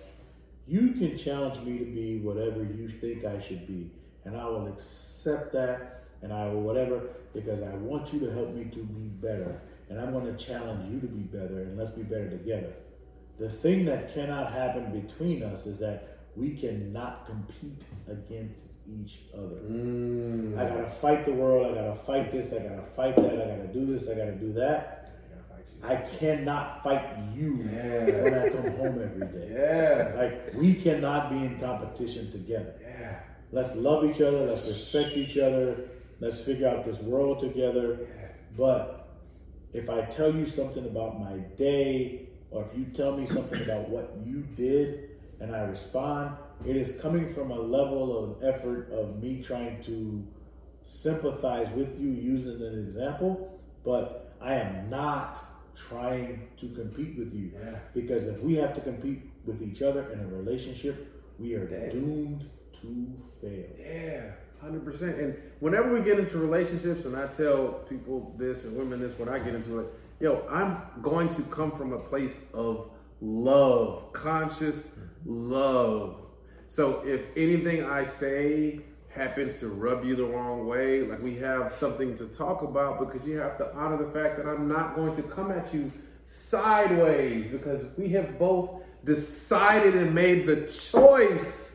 you 0.67 0.93
can 0.93 1.19
challenge 1.19 1.65
me 1.67 1.79
to 1.79 1.85
be 1.85 2.19
whatever 2.19 2.63
you 2.63 2.89
think 2.89 3.25
I 3.25 3.41
should 3.41 3.67
be, 3.67 3.91
and 4.25 4.37
I 4.37 4.45
will 4.47 4.69
accept 4.69 5.53
that, 5.53 6.05
and 6.23 6.33
I 6.33 6.47
will 6.47 6.63
whatever 6.63 7.01
because 7.35 7.63
I 7.63 7.75
want 7.75 8.13
you 8.13 8.21
to 8.21 8.31
help 8.31 8.55
me 8.55 8.65
to 8.65 8.79
be 8.79 9.09
better, 9.09 9.61
and 9.89 10.01
I'm 10.01 10.13
going 10.13 10.27
to 10.27 10.45
challenge 10.45 10.91
you 10.93 11.01
to 11.01 11.07
be 11.07 11.23
better, 11.23 11.63
and 11.63 11.77
let's 11.77 11.91
be 11.91 12.03
better 12.03 12.31
together. 12.31 12.73
The 13.39 13.49
thing 13.49 13.85
that 13.87 14.15
cannot 14.15 14.53
happen 14.53 15.01
between 15.01 15.43
us 15.43 15.67
is 15.67 15.79
that 15.81 16.13
we 16.37 16.51
cannot 16.51 17.27
compete 17.27 17.85
against 18.09 18.79
each 18.89 19.21
other. 19.35 19.57
Mm. 19.69 20.59
I 20.59 20.69
gotta 20.69 20.89
fight 20.89 21.27
the 21.27 21.33
world. 21.33 21.67
I 21.67 21.75
gotta 21.75 21.95
fight 21.95 22.33
this. 22.33 22.53
I 22.53 22.61
gotta 22.61 22.87
fight 22.97 23.17
that. 23.17 23.35
I 23.35 23.57
gotta 23.57 23.69
do 23.69 23.85
this. 23.85 24.09
I 24.09 24.15
gotta 24.15 24.33
do 24.33 24.53
that. 24.55 25.02
I 25.83 25.97
cannot 25.97 26.83
fight 26.85 27.05
you 27.35 27.69
Yeah. 27.73 28.23
when 28.23 28.35
I 28.35 28.49
come 28.51 28.71
home 28.77 29.03
every 29.03 29.27
day. 29.27 29.49
Yeah. 29.53 30.13
Like 30.17 30.55
we 30.55 30.75
cannot 30.75 31.31
be 31.31 31.37
in 31.39 31.59
competition 31.59 32.31
together. 32.31 32.75
Yeah. 32.81 33.17
Let's 33.51 33.75
love 33.77 34.05
each 34.05 34.21
other. 34.21 34.39
Let's 34.39 34.67
respect 34.67 35.17
each 35.17 35.37
other. 35.39 35.89
Let's 36.21 36.41
figure 36.41 36.69
out 36.69 36.85
this 36.85 36.99
world 37.01 37.41
together. 37.41 38.07
But 38.57 39.09
if 39.73 39.91
I 39.91 40.03
tell 40.03 40.33
you 40.35 40.47
something 40.47 40.85
about 40.85 41.19
my 41.19 41.39
day, 41.57 42.29
or 42.51 42.65
if 42.71 42.79
you 42.79 42.85
tell 42.87 43.17
me 43.17 43.27
something 43.27 43.61
about 43.67 43.89
what 43.89 44.15
you 44.25 44.43
did, 44.55 45.11
and 45.41 45.55
I 45.55 45.63
respond, 45.63 46.37
it 46.65 46.77
is 46.77 47.01
coming 47.01 47.29
from 47.35 47.51
a 47.51 47.59
level 47.59 48.17
of 48.23 48.45
effort 48.45 48.91
of 48.93 49.21
me 49.21 49.43
trying 49.43 49.83
to 49.83 50.25
sympathize 50.85 51.69
with 51.75 51.99
you 52.01 52.11
using 52.11 52.61
an 52.63 52.87
example, 52.87 53.59
but 53.85 54.35
I 54.41 54.55
am 54.55 54.89
not 54.89 55.43
trying 55.77 56.49
to 56.59 56.69
compete 56.71 57.19
with 57.19 57.33
you. 57.35 57.53
Yeah. 57.55 57.79
Because 57.95 58.27
if 58.27 58.39
we 58.41 58.55
have 58.57 58.75
to 58.75 58.81
compete 58.81 59.23
with 59.45 59.63
each 59.63 59.83
other 59.83 60.11
in 60.13 60.21
a 60.21 60.27
relationship, 60.27 61.09
we 61.39 61.55
are 61.55 61.67
doomed 61.91 62.49
to 62.81 63.23
fail. 63.41 63.65
Yeah, 63.79 64.33
hundred 64.61 64.85
percent. 64.85 65.19
And 65.19 65.37
whenever 65.61 65.93
we 65.93 66.05
get 66.05 66.19
into 66.19 66.39
relationships, 66.39 67.05
and 67.05 67.17
I 67.17 67.27
tell 67.27 67.85
people 67.89 68.35
this 68.37 68.65
and 68.65 68.77
women 68.77 69.01
this 69.01 69.19
when 69.19 69.29
I 69.29 69.39
get 69.39 69.55
into 69.55 69.81
it, 69.81 69.87
yo, 70.21 70.47
I'm 70.49 70.79
going 71.03 71.31
to 71.35 71.43
come 71.43 71.73
from 71.73 71.93
a 71.93 71.99
place 71.99 72.41
of 72.55 72.91
love, 73.21 74.13
conscious 74.13 74.97
love. 75.25 76.21
So 76.67 77.03
if 77.07 77.23
anything 77.37 77.85
I 77.85 78.05
say 78.05 78.81
happens 79.15 79.61
to 79.61 79.69
rub 79.69 80.05
you 80.05 80.17
the 80.17 80.25
wrong 80.25 80.67
way, 80.67 81.03
like 81.03 81.23
we 81.23 81.37
have 81.37 81.71
something 81.71 82.17
to 82.17 82.27
talk 82.27 82.63
about 82.63 82.99
because 82.99 83.27
you 83.27 83.39
have 83.39 83.59
to 83.59 83.75
honor 83.75 84.03
the 84.03 84.11
fact 84.11 84.37
that 84.39 84.47
I'm 84.47 84.69
not 84.69 84.95
going 84.95 85.15
to 85.17 85.23
come 85.23 85.51
at 85.51 85.73
you 85.73 85.93
sideways 86.25 87.51
because 87.51 87.85
we 87.99 88.09
have 88.11 88.39
both 88.39 88.83
decided 89.05 89.95
and 89.95 90.15
made 90.15 90.47
the 90.47 90.67
choice 90.69 91.73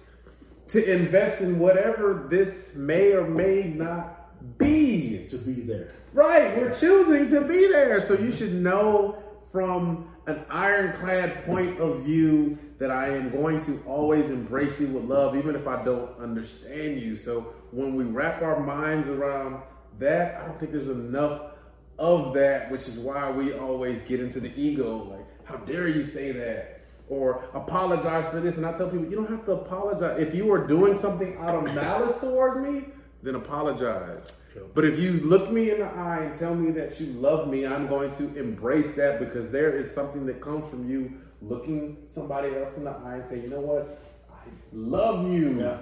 to 0.69 0.91
invest 0.91 1.41
in 1.41 1.59
whatever 1.59 2.27
this 2.29 2.75
may 2.75 3.11
or 3.13 3.27
may 3.27 3.63
not 3.63 4.57
be. 4.57 5.25
To 5.29 5.37
be 5.37 5.53
there. 5.53 5.91
Right, 6.13 6.57
we're 6.57 6.73
choosing 6.73 7.29
to 7.29 7.47
be 7.47 7.67
there. 7.67 8.01
So 8.01 8.15
you 8.15 8.31
should 8.31 8.53
know 8.53 9.21
from 9.51 10.09
an 10.27 10.45
ironclad 10.49 11.45
point 11.45 11.79
of 11.79 12.01
view 12.01 12.57
that 12.79 12.91
I 12.91 13.07
am 13.07 13.31
going 13.31 13.63
to 13.65 13.81
always 13.87 14.29
embrace 14.29 14.79
you 14.79 14.87
with 14.87 15.05
love, 15.05 15.35
even 15.35 15.55
if 15.55 15.67
I 15.67 15.83
don't 15.83 16.17
understand 16.19 17.01
you. 17.01 17.15
So 17.15 17.53
when 17.71 17.95
we 17.95 18.03
wrap 18.03 18.41
our 18.41 18.59
minds 18.59 19.09
around 19.09 19.61
that, 19.99 20.39
I 20.39 20.45
don't 20.45 20.59
think 20.59 20.71
there's 20.71 20.89
enough 20.89 21.53
of 21.97 22.33
that, 22.35 22.69
which 22.69 22.87
is 22.87 22.99
why 22.99 23.31
we 23.31 23.53
always 23.53 24.01
get 24.03 24.19
into 24.19 24.39
the 24.39 24.51
ego. 24.59 25.07
Like, 25.11 25.25
how 25.45 25.55
dare 25.65 25.87
you 25.87 26.05
say 26.05 26.31
that? 26.33 26.81
Or 27.09 27.45
apologize 27.53 28.29
for 28.29 28.41
this. 28.41 28.57
And 28.57 28.65
I 28.65 28.77
tell 28.77 28.89
people, 28.89 29.05
you 29.05 29.15
don't 29.15 29.29
have 29.29 29.45
to 29.45 29.53
apologize. 29.53 30.21
If 30.21 30.35
you 30.35 30.51
are 30.51 30.67
doing 30.67 30.93
something 30.93 31.37
out 31.37 31.55
of 31.55 31.73
malice 31.73 32.19
towards 32.19 32.57
me, 32.57 32.83
then 33.23 33.35
apologize. 33.35 34.29
But 34.73 34.85
if 34.85 34.99
you 34.99 35.13
look 35.13 35.51
me 35.51 35.71
in 35.71 35.79
the 35.79 35.85
eye 35.85 36.23
and 36.23 36.39
tell 36.39 36.55
me 36.55 36.71
that 36.71 36.99
you 36.99 37.07
love 37.13 37.47
me, 37.47 37.65
I'm 37.65 37.87
going 37.87 38.11
to 38.17 38.35
embrace 38.37 38.95
that 38.95 39.19
because 39.19 39.51
there 39.51 39.75
is 39.75 39.91
something 39.91 40.25
that 40.27 40.41
comes 40.41 40.69
from 40.69 40.89
you 40.89 41.13
looking 41.41 41.97
somebody 42.09 42.55
else 42.55 42.77
in 42.77 42.83
the 42.83 42.91
eye 42.91 43.15
and 43.15 43.25
say, 43.25 43.39
you 43.39 43.49
know 43.49 43.61
what? 43.61 44.01
I 44.31 44.49
love 44.71 45.31
you. 45.31 45.59
Yeah. 45.61 45.77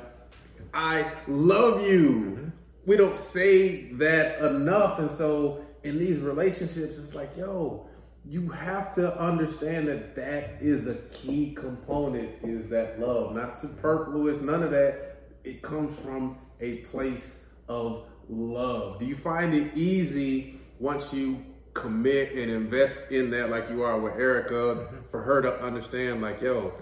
I 0.74 1.12
love 1.28 1.88
you. 1.88 2.10
Mm-hmm. 2.10 2.50
We 2.86 2.98
don't 2.98 3.16
say 3.16 3.92
that 3.94 4.40
enough. 4.40 5.00
And 5.00 5.10
so 5.10 5.66
in 5.84 5.98
these 5.98 6.20
relationships, 6.20 6.98
it's 6.98 7.16
like, 7.16 7.36
yo, 7.38 7.88
you 8.28 8.50
have 8.50 8.94
to 8.96 9.18
understand 9.20 9.88
that 9.88 10.16
that 10.16 10.58
is 10.60 10.88
a 10.88 10.96
key 10.96 11.54
component 11.54 12.30
is 12.44 12.70
that 12.70 13.00
love, 13.00 13.36
not 13.36 13.56
superfluous, 13.58 14.42
none 14.42 14.64
of 14.64 14.72
that. 14.72 15.18
It 15.44 15.62
comes 15.62 15.98
from 16.00 16.38
a 16.60 16.78
place 16.78 17.44
of 17.68 18.08
love. 18.30 19.00
Do 19.00 19.06
you 19.06 19.16
find 19.16 19.54
it 19.54 19.76
easy 19.76 20.60
once 20.80 21.14
you 21.14 21.44
commit 21.74 22.34
and 22.34 22.50
invest 22.50 23.12
in 23.12 23.30
that 23.32 23.50
like 23.50 23.70
you 23.70 23.84
are 23.84 24.00
with 24.00 24.14
Erica 24.14 24.54
mm-hmm. 24.54 24.96
for 25.12 25.22
her 25.22 25.42
to 25.42 25.62
understand 25.62 26.22
like, 26.22 26.42
yo, 26.42 26.74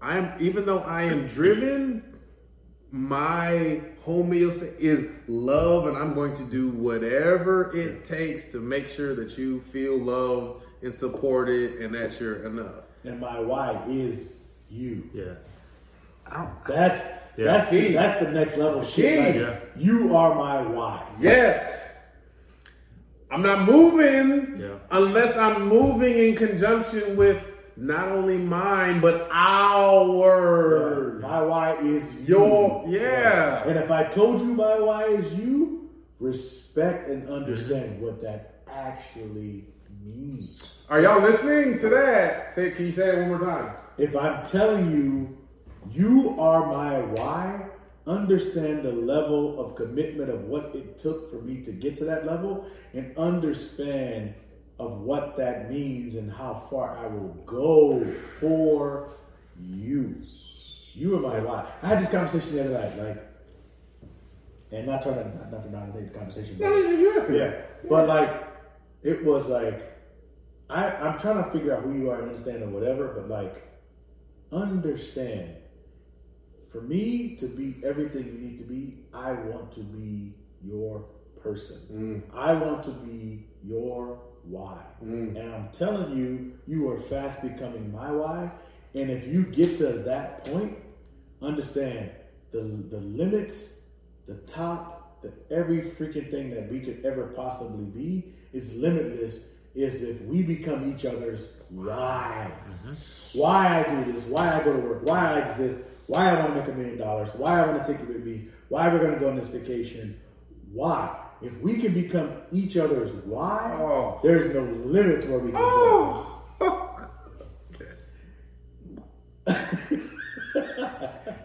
I'm 0.00 0.32
even 0.40 0.64
though 0.64 0.80
I 0.80 1.02
am 1.02 1.26
driven 1.26 2.16
my 2.96 3.82
homeostasis 4.06 4.78
is 4.78 5.10
love, 5.28 5.86
and 5.86 5.96
I'm 5.96 6.14
going 6.14 6.36
to 6.36 6.44
do 6.44 6.70
whatever 6.70 7.76
it 7.76 8.06
takes 8.06 8.50
to 8.52 8.60
make 8.60 8.88
sure 8.88 9.14
that 9.14 9.36
you 9.36 9.60
feel 9.72 9.98
loved 9.98 10.64
and 10.82 10.94
supported 10.94 11.82
and 11.82 11.94
that 11.94 12.18
you're 12.20 12.46
enough. 12.46 12.84
And 13.04 13.20
my 13.20 13.40
why 13.40 13.82
is 13.88 14.32
you. 14.70 15.10
Yeah. 15.12 15.34
I 16.26 16.38
don't. 16.38 16.64
That's 16.66 17.25
Yeah. 17.36 17.44
that's 17.46 17.70
the, 17.70 17.92
that's 17.92 18.20
the 18.24 18.32
next 18.32 18.56
level 18.56 18.82
shit. 18.84 19.18
Like, 19.18 19.34
Yeah. 19.34 19.58
You 19.76 20.16
are 20.16 20.34
my 20.34 20.62
why. 20.62 21.06
Yes. 21.20 21.98
I'm 23.30 23.42
not 23.42 23.66
moving 23.66 24.60
Yeah. 24.60 24.74
unless 24.90 25.36
I'm 25.36 25.66
moving 25.68 26.16
in 26.16 26.36
conjunction 26.36 27.16
with 27.16 27.42
not 27.76 28.08
only 28.08 28.38
mine 28.38 29.00
but 29.00 29.28
ours. 29.30 31.22
My 31.22 31.42
why 31.42 31.74
is 31.76 32.10
Your 32.26 32.84
you. 32.86 32.98
yeah. 32.98 33.64
And 33.66 33.78
if 33.78 33.90
I 33.90 34.04
told 34.04 34.40
you 34.40 34.54
my 34.54 34.78
why 34.80 35.04
is 35.04 35.34
you, 35.34 35.90
respect 36.20 37.08
and 37.08 37.28
understand 37.28 37.96
mm-hmm. 37.96 38.04
what 38.04 38.22
that 38.22 38.62
actually 38.70 39.64
means. 40.04 40.84
Are 40.88 41.00
y'all 41.00 41.20
listening 41.20 41.78
to 41.80 41.88
that? 41.90 42.54
Say, 42.54 42.70
can 42.70 42.86
you 42.86 42.92
say 42.92 43.08
it 43.08 43.18
one 43.18 43.28
more 43.28 43.40
time? 43.40 43.74
If 43.98 44.16
I'm 44.16 44.44
telling 44.46 44.90
you, 44.90 45.36
you 45.92 46.38
are 46.38 46.66
my 46.66 47.00
why, 47.00 47.66
understand 48.06 48.82
the 48.82 48.92
level 48.92 49.60
of 49.60 49.74
commitment 49.74 50.30
of 50.30 50.44
what 50.44 50.74
it 50.74 50.98
took 50.98 51.30
for 51.30 51.36
me 51.42 51.62
to 51.62 51.72
get 51.72 51.96
to 51.98 52.04
that 52.04 52.26
level 52.26 52.66
and 52.94 53.16
understand 53.16 54.34
of 54.78 55.00
what 55.00 55.36
that 55.36 55.70
means 55.70 56.14
and 56.14 56.30
how 56.30 56.66
far 56.70 56.96
I 56.98 57.06
will 57.06 57.34
go 57.46 58.04
for 58.38 59.10
you. 59.58 60.22
You 60.94 61.16
are 61.16 61.20
my 61.20 61.40
why. 61.40 61.66
I 61.82 61.88
had 61.88 62.02
this 62.02 62.10
conversation 62.10 62.56
the 62.56 62.64
other 62.64 62.78
night, 62.78 62.98
like, 62.98 63.26
and 64.72 64.86
not 64.86 65.02
trying 65.02 65.16
to 65.16 65.24
not, 65.24 65.52
not 65.52 65.62
to 65.62 65.68
dominate 65.68 66.12
the 66.12 66.18
conversation, 66.18 66.56
but 66.58 66.68
yeah. 66.68 67.36
yeah, 67.36 67.60
but 67.88 68.08
like 68.08 68.46
it 69.02 69.24
was 69.24 69.46
like 69.46 69.96
I 70.68 70.90
I'm 70.90 71.18
trying 71.18 71.42
to 71.42 71.50
figure 71.50 71.74
out 71.76 71.82
who 71.82 71.92
you 71.94 72.10
are 72.10 72.20
and 72.20 72.28
understand 72.28 72.62
or 72.62 72.68
whatever, 72.68 73.08
but 73.08 73.28
like 73.28 73.62
understand. 74.52 75.55
For 76.76 76.82
me 76.82 77.36
to 77.40 77.46
be 77.46 77.76
everything 77.82 78.26
you 78.26 78.32
need 78.32 78.58
to 78.58 78.64
be, 78.64 78.98
I 79.14 79.32
want 79.32 79.72
to 79.76 79.80
be 79.80 80.34
your 80.62 81.06
person. 81.42 81.80
Mm. 81.90 82.36
I 82.36 82.52
want 82.52 82.84
to 82.84 82.90
be 82.90 83.46
your 83.66 84.20
why. 84.44 84.82
Mm. 85.02 85.40
And 85.40 85.54
I'm 85.54 85.70
telling 85.70 86.14
you, 86.14 86.52
you 86.66 86.90
are 86.90 86.98
fast 86.98 87.40
becoming 87.40 87.90
my 87.90 88.12
why. 88.12 88.50
And 88.94 89.10
if 89.10 89.26
you 89.26 89.44
get 89.44 89.78
to 89.78 89.86
that 89.86 90.44
point, 90.44 90.76
understand 91.40 92.10
the 92.50 92.60
the 92.90 92.98
limits, 92.98 93.70
the 94.26 94.34
top, 94.34 95.22
the 95.22 95.32
every 95.50 95.80
freaking 95.80 96.30
thing 96.30 96.50
that 96.50 96.70
we 96.70 96.80
could 96.80 97.06
ever 97.06 97.28
possibly 97.28 97.86
be 97.86 98.34
is 98.52 98.74
limitless. 98.74 99.46
Is 99.74 100.02
if 100.02 100.20
we 100.22 100.42
become 100.42 100.92
each 100.92 101.06
other's 101.06 101.52
why. 101.70 102.50
Mm-hmm. 102.68 103.38
Why 103.38 103.80
I 103.80 104.04
do 104.04 104.12
this, 104.12 104.24
why 104.24 104.58
I 104.58 104.62
go 104.62 104.72
to 104.74 104.80
work, 104.80 105.02
why 105.04 105.34
I 105.34 105.38
exist, 105.40 105.80
why 106.06 106.30
I 106.30 106.38
want 106.40 106.54
to 106.54 106.60
make 106.60 106.68
a 106.68 106.72
million 106.72 106.98
dollars, 106.98 107.30
why 107.34 107.60
I 107.62 107.66
want 107.66 107.82
to 107.84 107.92
take 107.92 108.00
you 108.00 108.06
with 108.12 108.24
me, 108.24 108.48
why 108.68 108.88
we're 108.88 108.98
going 109.00 109.14
to 109.14 109.20
go 109.20 109.28
on 109.28 109.36
this 109.36 109.48
vacation. 109.48 110.18
Why? 110.72 111.16
If 111.42 111.58
we 111.60 111.78
can 111.78 111.92
become 111.94 112.30
each 112.52 112.76
other's 112.76 113.12
why, 113.24 113.76
Oh. 113.80 114.20
there's 114.22 114.52
no 114.54 114.60
limit 114.62 115.22
to 115.22 115.28
where 115.30 115.38
we 115.40 115.50
can 115.52 115.60
Oh. 115.60 116.42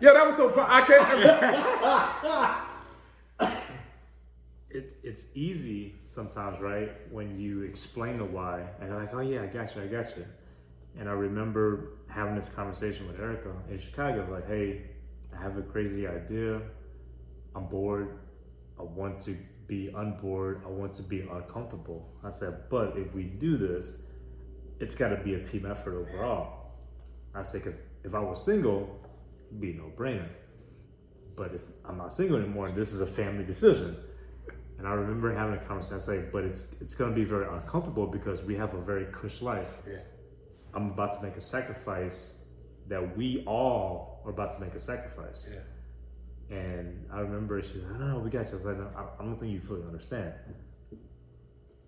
yeah, 0.01 0.13
that 0.13 0.27
was 0.27 0.35
so. 0.37 0.49
fu- 0.49 0.59
I 0.61 0.81
can't. 0.81 2.57
It, 4.73 4.95
it's 5.03 5.23
easy 5.35 5.95
sometimes, 6.15 6.61
right? 6.61 6.93
When 7.11 7.37
you 7.37 7.63
explain 7.63 8.17
the 8.19 8.23
why, 8.23 8.63
and 8.79 8.89
you're 8.89 8.97
like, 9.01 9.13
"Oh 9.13 9.19
yeah, 9.19 9.41
I 9.41 9.47
got 9.47 9.75
you, 9.75 9.81
I 9.81 9.87
got 9.87 10.15
you." 10.15 10.25
And 10.97 11.07
I 11.09 11.13
remember 11.13 11.93
having 12.07 12.35
this 12.35 12.49
conversation 12.49 13.07
with 13.07 13.19
Erica 13.19 13.51
in 13.69 13.79
Chicago, 13.79 14.27
like, 14.29 14.47
"Hey, 14.47 14.91
I 15.33 15.41
have 15.41 15.57
a 15.57 15.61
crazy 15.61 16.07
idea. 16.07 16.61
I'm 17.55 17.67
bored. 17.67 18.19
I 18.79 18.83
want 18.83 19.21
to 19.25 19.37
be 19.67 19.89
unbored. 19.95 20.61
I 20.65 20.69
want 20.69 20.93
to 20.95 21.03
be 21.03 21.21
uncomfortable." 21.21 22.13
I 22.23 22.31
said, 22.31 22.69
"But 22.69 22.97
if 22.97 23.13
we 23.13 23.23
do 23.23 23.57
this, 23.57 23.87
it's 24.79 24.95
got 24.95 25.09
to 25.09 25.17
be 25.23 25.35
a 25.35 25.43
team 25.43 25.65
effort 25.65 25.95
overall." 25.95 26.71
I 27.33 27.43
said, 27.43 27.63
"Cause 27.63 27.73
if 28.03 28.13
I 28.13 28.19
was 28.19 28.43
single, 28.43 28.99
it'd 29.47 29.61
be 29.61 29.73
no-brainer. 29.73 30.27
But 31.35 31.53
it's, 31.53 31.65
I'm 31.85 31.97
not 31.97 32.13
single 32.13 32.37
anymore, 32.37 32.67
and 32.67 32.75
this 32.75 32.91
is 32.91 33.01
a 33.01 33.07
family 33.07 33.45
decision." 33.45 33.95
And 34.77 34.87
I 34.87 34.93
remember 34.93 35.33
having 35.33 35.55
a 35.55 35.63
conversation. 35.63 35.97
I 35.97 35.99
say, 35.99 36.25
but 36.31 36.43
it's 36.43 36.65
it's 36.81 36.95
going 36.95 37.11
to 37.11 37.15
be 37.15 37.23
very 37.23 37.47
uncomfortable 37.47 38.07
because 38.07 38.41
we 38.41 38.55
have 38.55 38.73
a 38.73 38.81
very 38.81 39.05
cush 39.05 39.41
life. 39.41 39.69
Yeah. 39.87 39.99
I'm 40.73 40.91
about 40.91 41.19
to 41.19 41.25
make 41.25 41.35
a 41.35 41.41
sacrifice 41.41 42.33
that 42.87 43.17
we 43.17 43.43
all 43.45 44.21
are 44.25 44.31
about 44.31 44.55
to 44.55 44.61
make 44.63 44.73
a 44.75 44.81
sacrifice. 44.81 45.45
Yeah. 45.49 46.55
And 46.55 47.05
I 47.11 47.19
remember 47.19 47.61
she 47.61 47.75
was 47.75 47.83
like, 47.83 47.99
no, 47.99 48.07
no, 48.07 48.19
we 48.19 48.29
got 48.29 48.47
you. 48.47 48.53
I 48.53 48.55
was 48.55 48.65
like, 48.65 48.77
no, 48.77 48.89
I, 48.95 49.23
don't 49.23 49.39
think 49.39 49.53
you 49.53 49.61
fully 49.61 49.83
understand. 49.83 50.33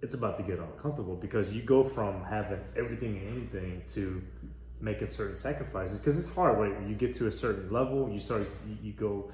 It's 0.01 0.13
about 0.13 0.37
to 0.37 0.43
get 0.43 0.59
uncomfortable 0.59 1.15
because 1.15 1.51
you 1.51 1.61
go 1.61 1.83
from 1.83 2.23
having 2.23 2.59
everything 2.77 3.17
and 3.17 3.37
anything 3.37 3.83
to 3.93 4.21
making 4.79 5.07
certain 5.07 5.37
sacrifices 5.37 5.99
because 5.99 6.17
it's 6.17 6.33
hard. 6.33 6.57
Right? 6.57 6.79
When 6.79 6.89
you 6.89 6.95
get 6.95 7.15
to 7.17 7.27
a 7.27 7.31
certain 7.31 7.71
level, 7.71 8.09
you 8.09 8.19
start, 8.19 8.47
you, 8.67 8.77
you 8.81 8.93
go, 8.93 9.31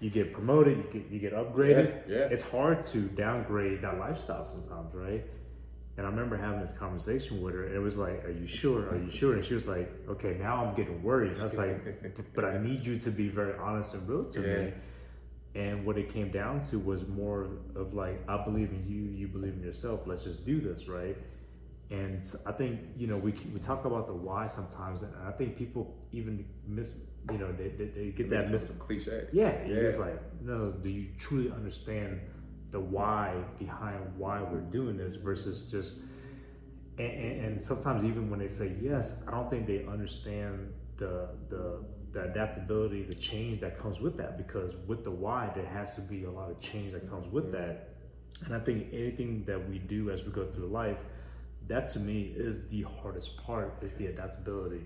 you 0.00 0.10
get 0.10 0.32
promoted, 0.32 0.78
you 0.78 1.00
get, 1.00 1.10
you 1.10 1.18
get 1.20 1.34
upgraded. 1.34 2.08
Yeah, 2.08 2.16
yeah. 2.16 2.24
It's 2.26 2.42
hard 2.42 2.84
to 2.86 3.02
downgrade 3.02 3.82
that 3.82 3.98
lifestyle 3.98 4.46
sometimes, 4.46 4.92
right? 4.94 5.24
And 5.96 6.06
I 6.06 6.10
remember 6.10 6.36
having 6.36 6.60
this 6.60 6.72
conversation 6.76 7.40
with 7.40 7.54
her. 7.54 7.64
And 7.66 7.74
it 7.74 7.78
was 7.78 7.96
like, 7.96 8.24
"Are 8.24 8.30
you 8.30 8.46
sure? 8.48 8.88
Are 8.88 8.96
you 8.98 9.10
sure?" 9.12 9.34
And 9.34 9.44
she 9.44 9.54
was 9.54 9.68
like, 9.68 9.88
"Okay, 10.08 10.36
now 10.38 10.64
I'm 10.64 10.74
getting 10.74 11.02
worried." 11.02 11.32
And 11.32 11.40
I 11.40 11.44
was 11.44 11.54
like, 11.54 12.32
"But 12.34 12.44
I 12.44 12.58
need 12.58 12.84
you 12.84 12.98
to 13.00 13.10
be 13.10 13.28
very 13.28 13.54
honest 13.58 13.94
and 13.94 14.08
real 14.08 14.24
to 14.24 14.40
Yeah. 14.40 14.56
me." 14.64 14.72
And 15.54 15.86
what 15.86 15.96
it 15.96 16.12
came 16.12 16.30
down 16.32 16.64
to 16.70 16.80
was 16.80 17.06
more 17.06 17.46
of 17.76 17.94
like, 17.94 18.18
"I 18.28 18.44
believe 18.44 18.70
in 18.70 18.84
you. 18.88 19.02
You 19.04 19.28
believe 19.28 19.52
in 19.54 19.62
yourself. 19.62 20.00
Let's 20.06 20.24
just 20.24 20.44
do 20.44 20.60
this, 20.60 20.88
right?" 20.88 21.16
And 21.90 22.20
I 22.44 22.50
think 22.52 22.80
you 22.96 23.06
know 23.06 23.16
we 23.18 23.32
we 23.52 23.60
talk 23.60 23.84
about 23.84 24.08
the 24.08 24.14
why 24.14 24.48
sometimes, 24.48 25.02
and 25.02 25.12
I 25.24 25.30
think 25.30 25.56
people 25.56 25.94
even 26.10 26.44
miss 26.66 26.88
you 27.30 27.38
know 27.38 27.52
they 27.52 27.68
they, 27.68 27.84
they 27.84 28.06
get 28.10 28.30
that 28.30 28.50
mis 28.50 28.62
cliche. 28.80 29.28
yeah, 29.32 29.48
it's 29.50 29.70
Yeah. 29.76 29.82
just 29.90 30.00
like, 30.00 30.18
no, 30.42 30.72
do 30.72 30.88
you 30.88 31.06
truly 31.18 31.50
understand 31.52 32.20
the 32.74 32.80
why 32.80 33.32
behind 33.56 34.00
why 34.18 34.42
we're 34.42 34.58
doing 34.58 34.96
this 34.96 35.14
versus 35.14 35.62
just, 35.70 35.98
and, 36.98 37.08
and, 37.08 37.44
and 37.44 37.64
sometimes 37.64 38.02
even 38.02 38.28
when 38.28 38.40
they 38.40 38.48
say 38.48 38.74
yes, 38.82 39.12
I 39.28 39.30
don't 39.30 39.48
think 39.48 39.68
they 39.68 39.86
understand 39.86 40.72
the, 40.96 41.28
the, 41.50 41.84
the 42.10 42.24
adaptability, 42.24 43.04
the 43.04 43.14
change 43.14 43.60
that 43.60 43.78
comes 43.78 44.00
with 44.00 44.16
that 44.16 44.36
because 44.36 44.74
with 44.88 45.04
the 45.04 45.10
why, 45.12 45.52
there 45.54 45.66
has 45.66 45.94
to 45.94 46.00
be 46.00 46.24
a 46.24 46.30
lot 46.30 46.50
of 46.50 46.60
change 46.60 46.94
that 46.94 47.08
comes 47.08 47.32
with 47.32 47.52
that. 47.52 47.90
And 48.44 48.52
I 48.52 48.58
think 48.58 48.88
anything 48.92 49.44
that 49.46 49.70
we 49.70 49.78
do 49.78 50.10
as 50.10 50.24
we 50.24 50.32
go 50.32 50.44
through 50.44 50.66
life, 50.66 50.98
that 51.68 51.92
to 51.92 52.00
me 52.00 52.34
is 52.36 52.68
the 52.70 52.82
hardest 53.00 53.36
part 53.36 53.72
is 53.82 53.94
the 53.94 54.06
adaptability 54.08 54.84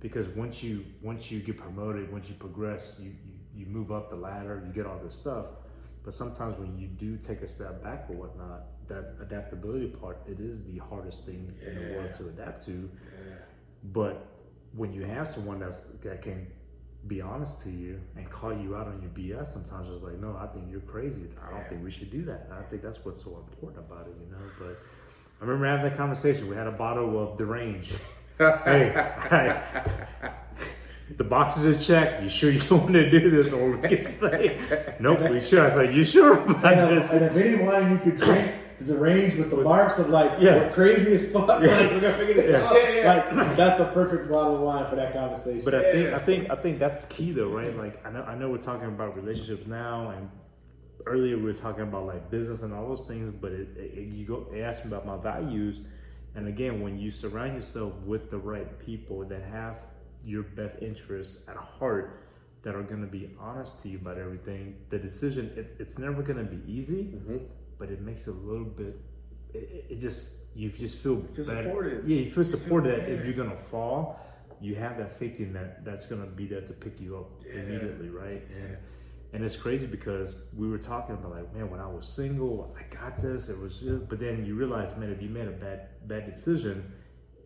because 0.00 0.28
once 0.36 0.62
you 0.62 0.84
once 1.02 1.30
you 1.30 1.40
get 1.40 1.56
promoted, 1.56 2.12
once 2.12 2.28
you 2.28 2.34
progress, 2.34 2.92
you, 2.98 3.06
you 3.08 3.32
you 3.56 3.66
move 3.66 3.90
up 3.90 4.10
the 4.10 4.16
ladder, 4.16 4.62
you 4.66 4.72
get 4.74 4.84
all 4.84 5.00
this 5.02 5.14
stuff. 5.14 5.46
But 6.06 6.14
sometimes 6.14 6.56
when 6.56 6.78
you 6.78 6.86
do 6.86 7.18
take 7.26 7.42
a 7.42 7.48
step 7.48 7.82
back 7.82 8.06
or 8.08 8.14
whatnot, 8.14 8.66
that 8.86 9.16
adaptability 9.20 9.88
part, 9.88 10.20
it 10.28 10.38
is 10.38 10.62
the 10.62 10.78
hardest 10.78 11.26
thing 11.26 11.52
in 11.66 11.74
the 11.74 11.82
world 11.82 12.14
to 12.18 12.28
adapt 12.28 12.64
to. 12.66 12.88
But 13.92 14.24
when 14.76 14.92
you 14.92 15.02
have 15.02 15.26
someone 15.28 15.58
that's 15.58 15.78
that 16.04 16.22
can 16.22 16.46
be 17.08 17.20
honest 17.20 17.60
to 17.64 17.70
you 17.70 18.00
and 18.16 18.30
call 18.30 18.56
you 18.56 18.76
out 18.76 18.86
on 18.86 19.02
your 19.02 19.10
BS, 19.10 19.52
sometimes 19.52 19.88
it's 19.92 20.04
like, 20.04 20.20
no, 20.20 20.36
I 20.40 20.46
think 20.46 20.66
you're 20.70 20.80
crazy. 20.80 21.26
I 21.44 21.50
don't 21.50 21.68
think 21.68 21.82
we 21.82 21.90
should 21.90 22.12
do 22.12 22.24
that. 22.26 22.46
And 22.50 22.54
I 22.54 22.62
think 22.62 22.82
that's 22.82 23.04
what's 23.04 23.22
so 23.24 23.36
important 23.36 23.84
about 23.84 24.06
it, 24.06 24.14
you 24.24 24.30
know. 24.30 24.44
But 24.60 24.80
I 25.40 25.44
remember 25.44 25.66
having 25.66 25.90
that 25.90 25.96
conversation. 25.98 26.48
We 26.48 26.54
had 26.54 26.68
a 26.68 26.72
bottle 26.72 27.20
of 27.20 27.36
Derange. 27.36 27.88
hey, 28.38 28.92
hey, 29.28 29.62
the 31.16 31.24
boxes 31.24 31.64
are 31.66 31.78
checked. 31.82 32.22
You 32.22 32.28
sure 32.28 32.50
you 32.50 32.60
don't 32.60 32.82
want 32.82 32.94
to 32.94 33.10
do 33.10 33.30
this, 33.30 33.52
or 33.52 33.76
we 33.76 33.88
can 33.88 34.00
stay? 34.00 34.58
Nope, 35.00 35.30
we 35.30 35.40
sure. 35.40 35.62
I 35.62 35.68
was 35.68 35.76
like, 35.76 35.92
you 35.94 36.04
sure 36.04 36.32
about 36.40 36.64
And, 36.72 36.98
this? 36.98 37.04
if- 37.06 37.12
and 37.12 37.24
if 37.24 37.36
any 37.36 37.62
wine 37.64 37.92
you 37.92 37.98
could 37.98 38.18
drink 38.18 38.54
to 38.78 38.84
the 38.84 38.98
range 38.98 39.36
with 39.36 39.48
the 39.50 39.56
marks 39.56 39.98
of 39.98 40.10
like 40.10 40.32
Yeah. 40.38 40.56
we're 40.66 40.72
crazy 40.72 41.14
as 41.14 41.30
fuck, 41.32 41.48
like 41.48 41.60
we're 41.62 42.00
gonna 42.00 42.12
figure 42.14 42.34
this 42.34 42.50
Yeah. 42.50 42.66
out. 42.68 42.74
Yeah, 42.74 42.90
yeah. 42.90 43.34
Like 43.34 43.56
that's 43.56 43.78
the 43.78 43.86
perfect 43.86 44.28
bottle 44.28 44.56
of 44.56 44.60
wine 44.62 44.90
for 44.90 44.96
that 44.96 45.12
conversation. 45.14 45.62
But 45.64 45.74
I 45.76 45.92
think 45.92 46.12
I 46.12 46.18
think 46.18 46.50
I 46.50 46.56
think 46.56 46.78
that's 46.78 47.02
the 47.04 47.08
key 47.14 47.32
though, 47.32 47.48
right? 47.48 47.74
Like 47.76 48.04
I 48.06 48.10
know 48.10 48.22
I 48.24 48.34
know 48.36 48.50
we're 48.50 48.58
talking 48.58 48.88
about 48.88 49.16
relationships 49.16 49.66
now, 49.66 50.10
and 50.10 50.28
earlier 51.06 51.36
we 51.38 51.44
were 51.44 51.52
talking 51.54 51.84
about 51.84 52.04
like 52.06 52.30
business 52.30 52.62
and 52.64 52.74
all 52.74 52.86
those 52.88 53.06
things. 53.06 53.32
But 53.40 53.52
it, 53.52 53.68
it, 53.78 53.94
you 54.12 54.26
go 54.26 54.46
they 54.52 54.62
asked 54.62 54.84
me 54.84 54.90
about 54.90 55.06
my 55.06 55.16
values, 55.16 55.78
and 56.34 56.46
again, 56.48 56.82
when 56.82 56.98
you 56.98 57.10
surround 57.10 57.54
yourself 57.54 57.94
with 58.04 58.30
the 58.30 58.36
right 58.38 58.78
people 58.84 59.24
that 59.24 59.42
have 59.50 59.78
your 60.26 60.42
best 60.42 60.82
interests 60.82 61.36
at 61.48 61.56
heart, 61.56 62.22
that 62.62 62.74
are 62.74 62.82
going 62.82 63.00
to 63.00 63.06
be 63.06 63.30
honest 63.40 63.80
to 63.82 63.88
you 63.88 63.96
about 63.98 64.18
everything, 64.18 64.74
the 64.90 64.98
decision 64.98 65.52
it's 65.56 65.72
it's 65.78 65.98
never 65.98 66.20
going 66.20 66.38
to 66.38 66.50
be 66.56 66.60
easy, 66.70 67.04
mm-hmm. 67.14 67.36
but 67.78 67.90
it 67.90 68.00
makes 68.00 68.22
it 68.26 68.30
a 68.30 68.32
little 68.50 68.64
bit. 68.64 68.94
It, 69.54 69.86
it- 69.90 70.00
just 70.00 70.30
you 70.54 70.70
just 70.70 70.96
feel, 70.96 71.22
Feel 71.34 71.44
better. 71.44 71.62
supported. 71.64 72.08
Yeah, 72.08 72.16
you 72.16 72.30
feel 72.32 72.42
supported 72.44 72.90
that 73.00 73.08
if 73.10 73.24
you're 73.24 73.34
gonna 73.34 73.60
fall, 73.70 74.18
you 74.60 74.74
have 74.74 74.96
that 74.98 75.12
safety 75.12 75.44
net 75.44 75.84
that's 75.84 76.06
going 76.06 76.22
to 76.22 76.26
be 76.26 76.46
there 76.46 76.62
to 76.62 76.72
pick 76.72 76.98
you 76.98 77.18
up 77.18 77.26
Yeah. 77.46 77.60
immediately, 77.60 78.08
right? 78.08 78.42
Yeah. 78.50 78.56
And, 78.64 78.76
and 79.34 79.44
it's 79.44 79.54
crazy 79.54 79.86
because 79.86 80.34
we 80.56 80.66
were 80.66 80.78
talking 80.78 81.14
about 81.14 81.32
like, 81.32 81.54
man, 81.54 81.70
when 81.70 81.78
I 81.78 81.86
was 81.86 82.08
single, 82.08 82.74
I 82.80 82.94
got 82.94 83.20
this. 83.20 83.50
It 83.50 83.58
was, 83.58 83.78
just, 83.78 84.08
but 84.08 84.18
then 84.18 84.46
you 84.46 84.54
realize, 84.54 84.96
man, 84.96 85.10
if 85.10 85.20
you 85.20 85.28
made 85.28 85.46
a 85.46 85.50
bad 85.52 85.88
bad 86.08 86.24
decision 86.32 86.90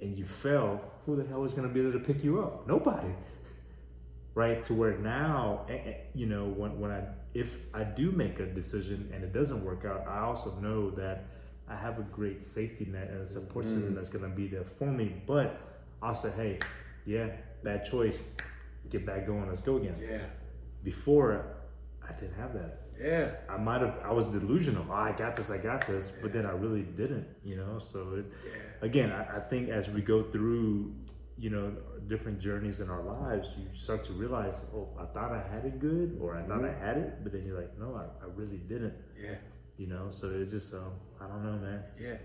and 0.00 0.16
you 0.16 0.24
fell, 0.24 0.80
who 1.06 1.16
the 1.16 1.26
hell 1.26 1.44
is 1.44 1.52
going 1.52 1.68
to 1.68 1.72
be 1.72 1.80
there 1.80 1.92
to 1.92 1.98
pick 1.98 2.22
you 2.22 2.40
up? 2.40 2.66
Nobody, 2.66 3.08
right? 4.34 4.64
To 4.66 4.74
where 4.74 4.96
now, 4.98 5.66
eh, 5.68 5.74
eh, 5.74 5.94
you 6.14 6.26
know, 6.26 6.46
when 6.46 6.78
when 6.78 6.90
I 6.90 7.02
if 7.34 7.48
I 7.74 7.84
do 7.84 8.10
make 8.10 8.40
a 8.40 8.46
decision 8.46 9.10
and 9.14 9.24
it 9.24 9.32
doesn't 9.32 9.64
work 9.64 9.84
out, 9.84 10.06
I 10.06 10.20
also 10.20 10.54
know 10.60 10.90
that 10.92 11.24
I 11.68 11.76
have 11.76 11.98
a 11.98 12.02
great 12.02 12.44
safety 12.44 12.86
net 12.90 13.10
and 13.10 13.22
a 13.22 13.30
support 13.30 13.64
system 13.66 13.94
that's 13.94 14.08
going 14.08 14.28
to 14.28 14.36
be 14.36 14.48
there 14.48 14.64
for 14.78 14.90
me. 14.90 15.22
But 15.26 15.60
I'll 16.02 16.14
say, 16.14 16.30
hey, 16.34 16.58
yeah, 17.06 17.28
bad 17.62 17.88
choice. 17.88 18.16
Get 18.90 19.06
back 19.06 19.26
going. 19.26 19.48
Let's 19.48 19.60
go 19.60 19.76
again. 19.76 19.94
Yeah. 20.00 20.22
Before, 20.82 21.44
I 22.02 22.12
didn't 22.14 22.34
have 22.34 22.54
that. 22.54 22.80
Yeah. 23.00 23.30
I 23.48 23.56
might 23.56 23.80
have. 23.80 23.94
I 24.04 24.12
was 24.12 24.26
delusional. 24.26 24.84
Oh, 24.88 24.92
I 24.94 25.12
got 25.12 25.36
this. 25.36 25.50
I 25.50 25.58
got 25.58 25.86
this. 25.86 26.06
But 26.22 26.32
then 26.32 26.46
I 26.46 26.50
really 26.52 26.82
didn't. 26.82 27.26
You 27.44 27.56
know. 27.56 27.78
So 27.78 28.14
it, 28.18 28.26
again, 28.82 29.10
I, 29.10 29.38
I 29.38 29.40
think 29.40 29.68
as 29.70 29.88
we 29.88 30.02
go 30.02 30.24
through, 30.24 30.92
you 31.38 31.50
know, 31.50 31.72
different 32.08 32.40
journeys 32.40 32.80
in 32.80 32.90
our 32.90 33.02
lives, 33.02 33.48
you 33.56 33.66
start 33.78 34.04
to 34.04 34.12
realize, 34.12 34.54
oh, 34.74 34.88
I 34.98 35.06
thought 35.06 35.32
I 35.32 35.42
had 35.52 35.64
it 35.64 35.78
good, 35.80 36.18
or 36.20 36.36
I 36.36 36.42
thought 36.42 36.64
I 36.64 36.72
had 36.72 36.98
it, 36.98 37.22
but 37.22 37.32
then 37.32 37.44
you're 37.46 37.58
like, 37.58 37.78
no, 37.78 37.94
I, 37.94 38.04
I 38.24 38.28
really 38.34 38.58
didn't. 38.68 38.94
Yeah. 39.20 39.36
You 39.78 39.86
know. 39.86 40.08
So 40.10 40.28
it's 40.30 40.50
just, 40.52 40.74
um, 40.74 40.92
I 41.20 41.26
don't 41.26 41.42
know, 41.44 41.58
man. 41.58 41.82
Yeah. 41.98 42.16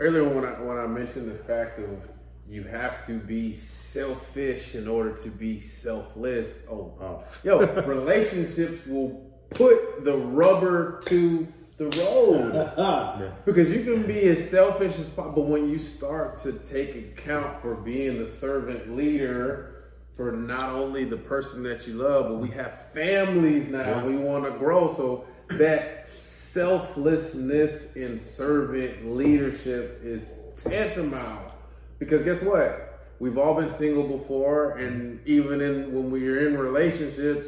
Earlier 0.00 0.24
when 0.24 0.44
I 0.44 0.52
when 0.62 0.78
I 0.78 0.86
mentioned 0.86 1.30
the 1.30 1.42
fact 1.44 1.78
of 1.78 2.08
you 2.48 2.62
have 2.64 3.06
to 3.06 3.18
be 3.18 3.54
selfish 3.54 4.74
in 4.74 4.86
order 4.88 5.12
to 5.16 5.28
be 5.30 5.58
selfless. 5.60 6.58
Oh, 6.70 6.92
Oh, 7.00 7.24
yo, 7.42 7.60
relationships 7.86 8.86
will 8.86 9.33
put 9.54 10.04
the 10.04 10.16
rubber 10.16 11.00
to 11.06 11.46
the 11.76 11.86
road. 11.86 13.32
Because 13.44 13.70
you 13.70 13.84
can 13.84 14.06
be 14.06 14.20
as 14.28 14.50
selfish 14.50 14.98
as 14.98 15.08
possible, 15.08 15.42
but 15.42 15.50
when 15.50 15.68
you 15.68 15.78
start 15.78 16.36
to 16.38 16.52
take 16.52 16.94
account 16.96 17.60
for 17.60 17.74
being 17.74 18.18
the 18.18 18.28
servant 18.28 18.96
leader 18.96 19.74
for 20.16 20.32
not 20.32 20.70
only 20.70 21.04
the 21.04 21.16
person 21.16 21.62
that 21.64 21.86
you 21.86 21.94
love, 21.94 22.28
but 22.28 22.38
we 22.38 22.48
have 22.50 22.90
families 22.92 23.68
now. 23.70 23.80
Yeah. 23.80 24.04
We 24.04 24.16
want 24.16 24.44
to 24.44 24.50
grow. 24.52 24.88
So 24.88 25.26
that 25.50 26.08
selflessness 26.22 27.96
in 27.96 28.16
servant 28.16 29.14
leadership 29.14 30.00
is 30.04 30.40
tantamount. 30.62 31.52
Because 31.98 32.22
guess 32.22 32.42
what? 32.42 33.00
We've 33.18 33.38
all 33.38 33.54
been 33.54 33.68
single 33.68 34.06
before, 34.06 34.78
and 34.78 35.24
even 35.26 35.60
in 35.60 35.94
when 35.94 36.10
we 36.10 36.28
are 36.28 36.48
in 36.48 36.58
relationships, 36.58 37.46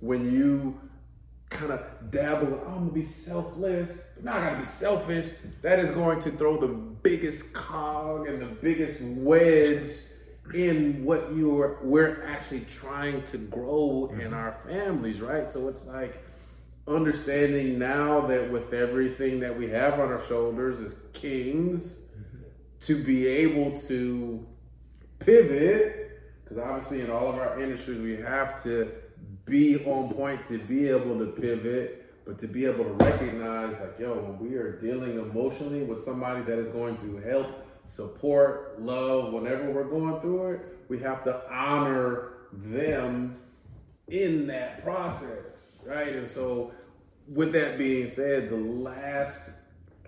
when 0.00 0.32
you 0.32 0.78
kind 1.50 1.72
of 1.72 1.80
dabble, 2.10 2.60
oh, 2.66 2.68
I'm 2.68 2.88
gonna 2.88 2.92
be 2.92 3.04
selfless, 3.04 4.02
but 4.14 4.24
now 4.24 4.36
I 4.36 4.40
gotta 4.40 4.58
be 4.58 4.64
selfish. 4.64 5.26
That 5.62 5.78
is 5.78 5.90
going 5.92 6.20
to 6.20 6.30
throw 6.30 6.60
the 6.60 6.68
biggest 6.68 7.52
cog 7.54 8.28
and 8.28 8.40
the 8.40 8.46
biggest 8.46 9.02
wedge 9.02 9.90
in 10.54 11.04
what 11.04 11.30
you 11.32 11.60
are 11.60 11.78
we're 11.82 12.24
actually 12.24 12.64
trying 12.74 13.22
to 13.24 13.38
grow 13.38 14.08
in 14.12 14.20
mm-hmm. 14.20 14.34
our 14.34 14.52
families, 14.66 15.20
right? 15.20 15.48
So 15.48 15.68
it's 15.68 15.86
like 15.86 16.24
understanding 16.86 17.78
now 17.78 18.20
that 18.22 18.50
with 18.50 18.72
everything 18.72 19.40
that 19.40 19.56
we 19.56 19.68
have 19.68 19.94
on 19.94 20.08
our 20.08 20.24
shoulders 20.26 20.80
as 20.80 20.96
kings, 21.12 21.96
mm-hmm. 21.96 22.44
to 22.84 23.04
be 23.04 23.26
able 23.26 23.78
to 23.80 24.46
pivot, 25.18 26.20
because 26.44 26.58
obviously 26.58 27.00
in 27.02 27.10
all 27.10 27.28
of 27.28 27.36
our 27.36 27.60
industries 27.60 28.00
we 28.00 28.16
have 28.16 28.62
to 28.62 28.90
be 29.48 29.84
on 29.84 30.12
point 30.12 30.46
to 30.48 30.58
be 30.58 30.88
able 30.88 31.18
to 31.18 31.26
pivot, 31.26 32.24
but 32.24 32.38
to 32.38 32.46
be 32.46 32.66
able 32.66 32.84
to 32.84 32.92
recognize 33.04 33.78
like, 33.80 33.98
yo, 33.98 34.14
when 34.14 34.38
we 34.38 34.56
are 34.56 34.78
dealing 34.80 35.18
emotionally 35.18 35.82
with 35.82 36.04
somebody 36.04 36.42
that 36.42 36.58
is 36.58 36.70
going 36.70 36.96
to 36.98 37.16
help, 37.28 37.66
support, 37.86 38.80
love, 38.80 39.32
whenever 39.32 39.70
we're 39.70 39.84
going 39.84 40.20
through 40.20 40.52
it, 40.52 40.60
we 40.88 40.98
have 41.00 41.24
to 41.24 41.42
honor 41.50 42.32
them 42.52 43.40
in 44.08 44.46
that 44.46 44.82
process, 44.82 45.72
right? 45.84 46.14
And 46.14 46.28
so, 46.28 46.72
with 47.28 47.52
that 47.52 47.76
being 47.76 48.08
said, 48.08 48.48
the 48.50 48.56
last, 48.56 49.50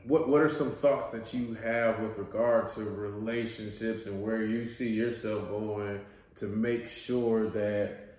what 0.05 0.28
what 0.28 0.41
are 0.41 0.49
some 0.49 0.70
thoughts 0.70 1.12
that 1.12 1.34
you 1.34 1.55
have 1.55 2.01
with 2.01 2.16
regard 2.16 2.70
to 2.74 2.82
relationships 2.82 4.07
and 4.07 4.22
where 4.22 4.45
you 4.45 4.66
see 4.66 4.91
yourself 4.91 5.49
going 5.49 6.01
to 6.36 6.47
make 6.47 6.88
sure 6.88 7.51
that 7.51 8.09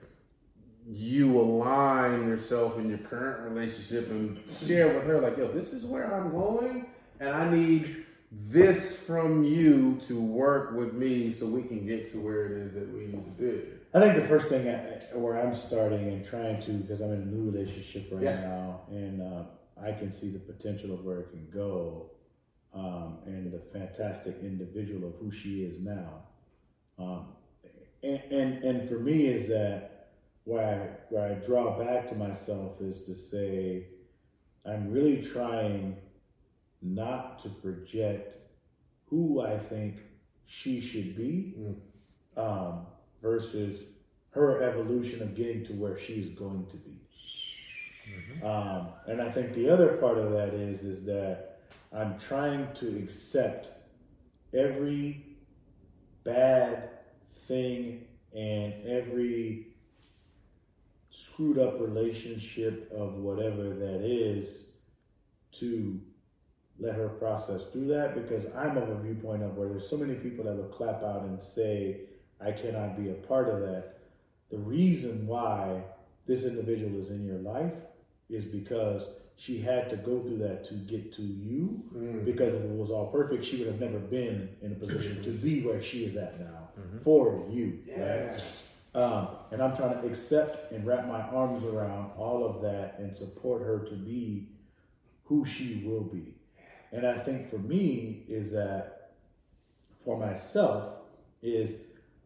you 0.90 1.40
align 1.40 2.28
yourself 2.28 2.78
in 2.78 2.90
your 2.90 2.98
current 3.00 3.52
relationship 3.52 4.10
and 4.10 4.40
share 4.52 4.88
with 4.94 5.04
her, 5.06 5.20
like, 5.22 5.38
yo, 5.38 5.48
this 5.52 5.74
is 5.74 5.86
where 5.86 6.14
I'm 6.14 6.32
going, 6.32 6.86
and 7.20 7.30
I 7.30 7.50
need 7.54 8.06
this 8.32 8.98
from 9.00 9.44
you 9.44 10.00
to 10.08 10.20
work 10.20 10.74
with 10.74 10.94
me 10.94 11.32
so 11.34 11.46
we 11.46 11.64
can 11.64 11.86
get 11.86 12.12
to 12.14 12.20
where 12.20 12.46
it 12.46 12.52
is 12.54 12.74
that 12.74 12.90
we 12.94 13.02
need 13.08 13.26
to 13.26 13.32
be. 13.32 13.62
I 13.94 14.00
think 14.00 14.16
the 14.16 14.28
first 14.28 14.48
thing 14.48 14.70
I, 14.70 14.78
where 15.18 15.38
I'm 15.38 15.54
starting 15.54 16.08
and 16.08 16.26
trying 16.26 16.62
to, 16.62 16.72
because 16.72 17.02
I'm 17.02 17.12
in 17.12 17.22
a 17.22 17.26
new 17.26 17.52
relationship 17.52 18.08
right 18.12 18.24
Yeah. 18.24 18.42
now, 18.42 18.82
and 18.90 19.22
uh, 19.22 19.44
I 19.84 19.92
can 19.92 20.12
see 20.12 20.30
the 20.30 20.40
potential 20.40 20.94
of 20.94 21.04
where 21.04 21.20
it 21.22 21.32
can 21.32 21.48
go, 21.54 22.12
um, 22.74 23.18
and 23.26 23.52
the 23.52 23.60
fantastic 23.60 24.38
individual 24.42 25.10
of 25.10 25.16
who 25.16 25.30
she 25.30 25.64
is 25.64 25.80
now. 25.80 26.24
Um, 26.98 27.26
and, 28.02 28.22
and 28.32 28.64
and 28.64 28.90
for 28.90 28.96
me 29.00 29.28
is 29.28 29.50
that 29.50 29.91
where 30.46 30.66
I 30.66 31.14
where 31.14 31.32
I 31.32 31.34
draw 31.46 31.78
back 31.78 32.08
to 32.10 32.16
myself 32.16 32.82
is 32.82 33.02
to 33.04 33.16
say 33.16 33.88
I'm 34.66 34.92
really 34.92 35.22
trying 35.22 35.96
not 36.82 37.40
to 37.40 37.50
project 37.50 38.38
who 39.06 39.42
I 39.42 39.58
think 39.58 39.98
she 40.46 40.82
should 40.82 41.16
be 41.16 41.56
um, 42.38 42.86
versus 43.22 43.82
her 44.32 44.64
evolution 44.64 45.22
of 45.22 45.36
getting 45.36 45.66
to 45.66 45.74
where 45.74 46.00
she's 46.00 46.30
going 46.30 46.66
to 46.68 46.78
be. 46.78 46.98
Um, 48.44 48.90
and 49.08 49.22
I 49.22 49.30
think 49.30 49.54
the 49.54 49.70
other 49.70 49.98
part 49.98 50.18
of 50.18 50.32
that 50.32 50.54
is 50.54 50.82
is 50.82 51.06
that 51.06 51.60
I'm 51.94 52.18
trying 52.20 52.74
to 52.76 52.98
accept 52.98 53.68
every 54.54 55.26
bad 56.24 56.90
thing 57.48 58.06
and 58.34 58.74
every 58.88 59.71
screwed 61.12 61.60
up 61.60 61.80
relationship 61.80 62.92
of 62.96 63.16
whatever 63.16 63.70
that 63.76 64.02
is 64.02 64.66
to 65.52 66.00
let 66.80 66.96
her 66.96 67.10
process 67.10 67.66
through 67.72 67.88
that 67.88 68.16
because 68.16 68.46
I'm 68.56 68.78
of 68.78 68.90
a 68.90 69.00
viewpoint 69.00 69.44
of 69.44 69.56
where 69.56 69.70
there's 69.70 69.90
so 69.90 69.98
many 69.98 70.16
people 70.16 70.46
that 70.46 70.56
would 70.56 70.72
clap 70.72 71.04
out 71.04 71.24
and 71.24 71.42
say, 71.42 72.02
I 72.44 72.52
cannot 72.52 72.98
be 72.98 73.10
a 73.10 73.14
part 73.14 73.50
of 73.50 73.60
that. 73.62 74.00
The 74.50 74.58
reason 74.58 75.28
why 75.28 75.84
this 76.26 76.44
individual 76.46 77.00
is 77.00 77.12
in 77.12 77.26
your 77.26 77.38
life 77.38 77.76
is 78.30 78.46
because 78.46 79.06
she 79.36 79.60
had 79.60 79.90
to 79.90 79.96
go 79.98 80.22
through 80.22 80.38
that 80.38 80.64
to 80.66 80.74
get 80.76 81.12
to 81.14 81.22
you. 81.22 81.84
Mm. 81.96 82.26
Because 82.26 82.54
if 82.54 82.64
it 82.64 82.70
was 82.70 82.92
all 82.92 83.08
perfect, 83.08 83.46
she 83.46 83.58
would 83.58 83.68
have 83.68 83.80
never 83.80 84.00
been 84.00 84.50
in 84.62 84.72
a 84.72 84.76
position 84.76 85.22
to 85.24 85.30
be 85.30 85.62
where 85.62 85.82
she 85.82 86.06
is 86.06 86.16
at 86.16 86.40
now 86.40 86.70
mm-hmm. 86.80 87.00
for 87.00 87.46
you. 87.50 87.80
Right? 87.88 88.42
Um, 88.94 89.30
and 89.52 89.62
I'm 89.62 89.76
trying 89.76 90.02
to 90.02 90.08
accept 90.08 90.72
and 90.72 90.86
wrap 90.86 91.08
my 91.08 91.22
arms 91.22 91.64
around 91.64 92.12
all 92.18 92.46
of 92.46 92.62
that 92.64 92.96
and 93.00 93.16
support 93.16 93.62
her 93.62 93.80
to 93.80 93.96
be 93.96 94.50
who 95.24 95.46
she 95.46 95.84
will 95.86 96.04
be. 96.04 96.36
And 96.92 97.08
I 97.08 97.18
think 97.18 97.50
for 97.50 97.58
me 97.58 98.26
is 98.28 98.52
that 98.52 99.14
for 100.04 100.18
myself 100.18 100.96
is 101.42 101.76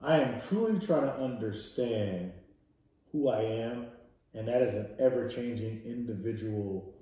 I 0.02 0.20
am 0.20 0.40
truly 0.40 0.80
trying 0.80 1.04
to 1.04 1.16
understand 1.16 2.32
who 3.12 3.30
I 3.30 3.42
am, 3.42 3.88
and 4.34 4.48
that 4.48 4.62
is 4.62 4.76
an 4.76 4.88
ever 5.00 5.30
changing 5.30 5.82
individual 5.86 6.94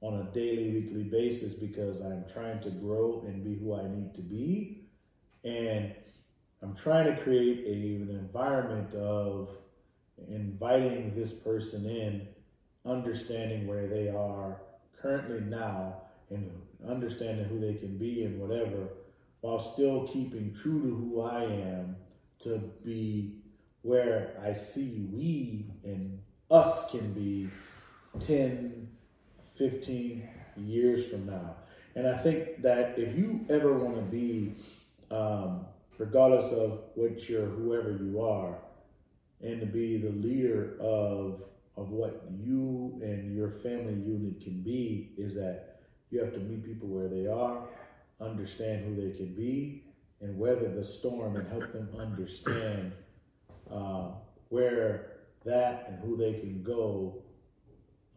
on 0.00 0.20
a 0.20 0.24
daily, 0.34 0.70
weekly 0.70 1.04
basis 1.04 1.54
because 1.54 2.00
I'm 2.00 2.24
trying 2.32 2.60
to 2.60 2.70
grow 2.70 3.24
and 3.26 3.42
be 3.42 3.54
who 3.54 3.74
I 3.74 3.88
need 3.88 4.14
to 4.14 4.20
be. 4.20 4.82
And 5.44 5.94
I'm 6.64 6.74
trying 6.74 7.14
to 7.14 7.22
create 7.22 7.62
a, 7.66 8.02
an 8.02 8.18
environment 8.18 8.94
of 8.94 9.50
inviting 10.30 11.14
this 11.14 11.30
person 11.30 11.84
in, 11.84 12.26
understanding 12.86 13.66
where 13.66 13.86
they 13.86 14.08
are 14.08 14.62
currently 15.00 15.40
now, 15.40 15.96
and 16.30 16.50
understanding 16.88 17.44
who 17.44 17.60
they 17.60 17.74
can 17.74 17.98
be 17.98 18.24
and 18.24 18.40
whatever, 18.40 18.88
while 19.42 19.58
still 19.58 20.08
keeping 20.08 20.54
true 20.54 20.80
to 20.80 20.88
who 20.88 21.20
I 21.20 21.44
am 21.44 21.96
to 22.40 22.58
be 22.82 23.34
where 23.82 24.34
I 24.42 24.54
see 24.54 25.06
we 25.12 25.66
and 25.84 26.18
us 26.50 26.90
can 26.90 27.12
be 27.12 27.50
10, 28.20 28.88
15 29.58 30.28
years 30.56 31.06
from 31.08 31.26
now. 31.26 31.56
And 31.94 32.08
I 32.08 32.16
think 32.16 32.62
that 32.62 32.98
if 32.98 33.14
you 33.14 33.44
ever 33.50 33.74
want 33.74 33.96
to 33.96 34.02
be 34.02 34.54
um, 35.10 35.66
regardless 35.98 36.52
of 36.52 36.80
what 36.94 37.28
you're, 37.28 37.46
whoever 37.46 37.92
you 37.92 38.20
are, 38.20 38.58
and 39.40 39.60
to 39.60 39.66
be 39.66 39.98
the 39.98 40.10
leader 40.10 40.76
of 40.80 41.42
of 41.76 41.90
what 41.90 42.24
you 42.30 43.00
and 43.02 43.34
your 43.36 43.50
family 43.50 43.94
unit 43.94 44.40
can 44.40 44.62
be 44.62 45.12
is 45.18 45.34
that 45.34 45.80
you 46.10 46.20
have 46.20 46.32
to 46.32 46.38
meet 46.38 46.64
people 46.64 46.86
where 46.86 47.08
they 47.08 47.26
are, 47.26 47.66
understand 48.20 48.84
who 48.84 48.94
they 48.94 49.16
can 49.16 49.34
be, 49.34 49.82
and 50.20 50.38
weather 50.38 50.72
the 50.72 50.84
storm 50.84 51.36
and 51.36 51.48
help 51.48 51.72
them 51.72 51.88
understand 51.98 52.92
uh, 53.70 54.10
where 54.50 55.10
that 55.44 55.86
and 55.88 55.98
who 56.00 56.16
they 56.16 56.38
can 56.38 56.62
go 56.62 57.22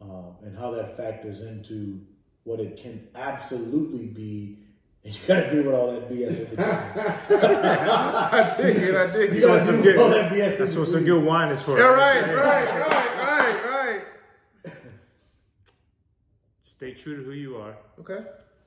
um, 0.02 0.36
and 0.44 0.58
how 0.58 0.72
that 0.72 0.96
factors 0.96 1.42
into 1.42 2.00
what 2.44 2.60
it 2.60 2.82
can 2.82 3.08
absolutely 3.16 4.06
be. 4.06 4.60
And 5.08 5.16
you 5.16 5.22
gotta 5.26 5.50
deal 5.50 5.64
with 5.64 5.74
all 5.74 5.90
that 5.94 6.10
BS 6.12 6.38
in 6.38 6.46
between. 6.50 6.68
I 7.40 8.54
dig 8.58 8.76
it. 8.76 8.94
I 8.96 9.08
dig 9.14 9.32
You 9.32 9.38
it. 9.38 9.42
gotta 9.42 9.66
some 9.66 9.76
deal 9.76 9.84
good- 9.84 9.96
with 9.96 10.04
all 10.04 10.10
that 10.10 10.32
BS 10.34 10.60
in 10.60 10.66
That's 10.66 10.76
what 10.76 10.90
some 10.90 11.06
good 11.06 11.24
wine 11.24 11.50
is 11.50 11.62
for. 11.62 11.80
Yeah, 11.80 11.86
right, 11.86 12.24
right, 12.36 12.36
right, 12.36 13.18
right, 13.18 14.04
right. 14.66 14.74
Stay 16.62 16.94
true 16.94 17.16
to 17.16 17.24
who 17.24 17.32
you 17.32 17.56
are. 17.56 17.78
Okay. 18.02 18.20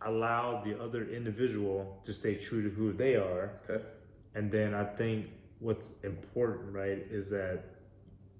Allow 0.07 0.63
the 0.65 0.83
other 0.83 1.11
individual 1.11 2.01
to 2.07 2.15
stay 2.15 2.37
true 2.37 2.63
to 2.63 2.71
who 2.71 2.95
they 2.95 3.17
are. 3.17 3.51
Okay. 3.69 3.85
And 4.35 4.51
then 4.51 4.73
I 4.73 4.85
think 4.85 5.27
what's 5.59 5.89
important, 6.05 6.73
right, 6.75 7.05
is 7.11 7.29
that 7.29 7.65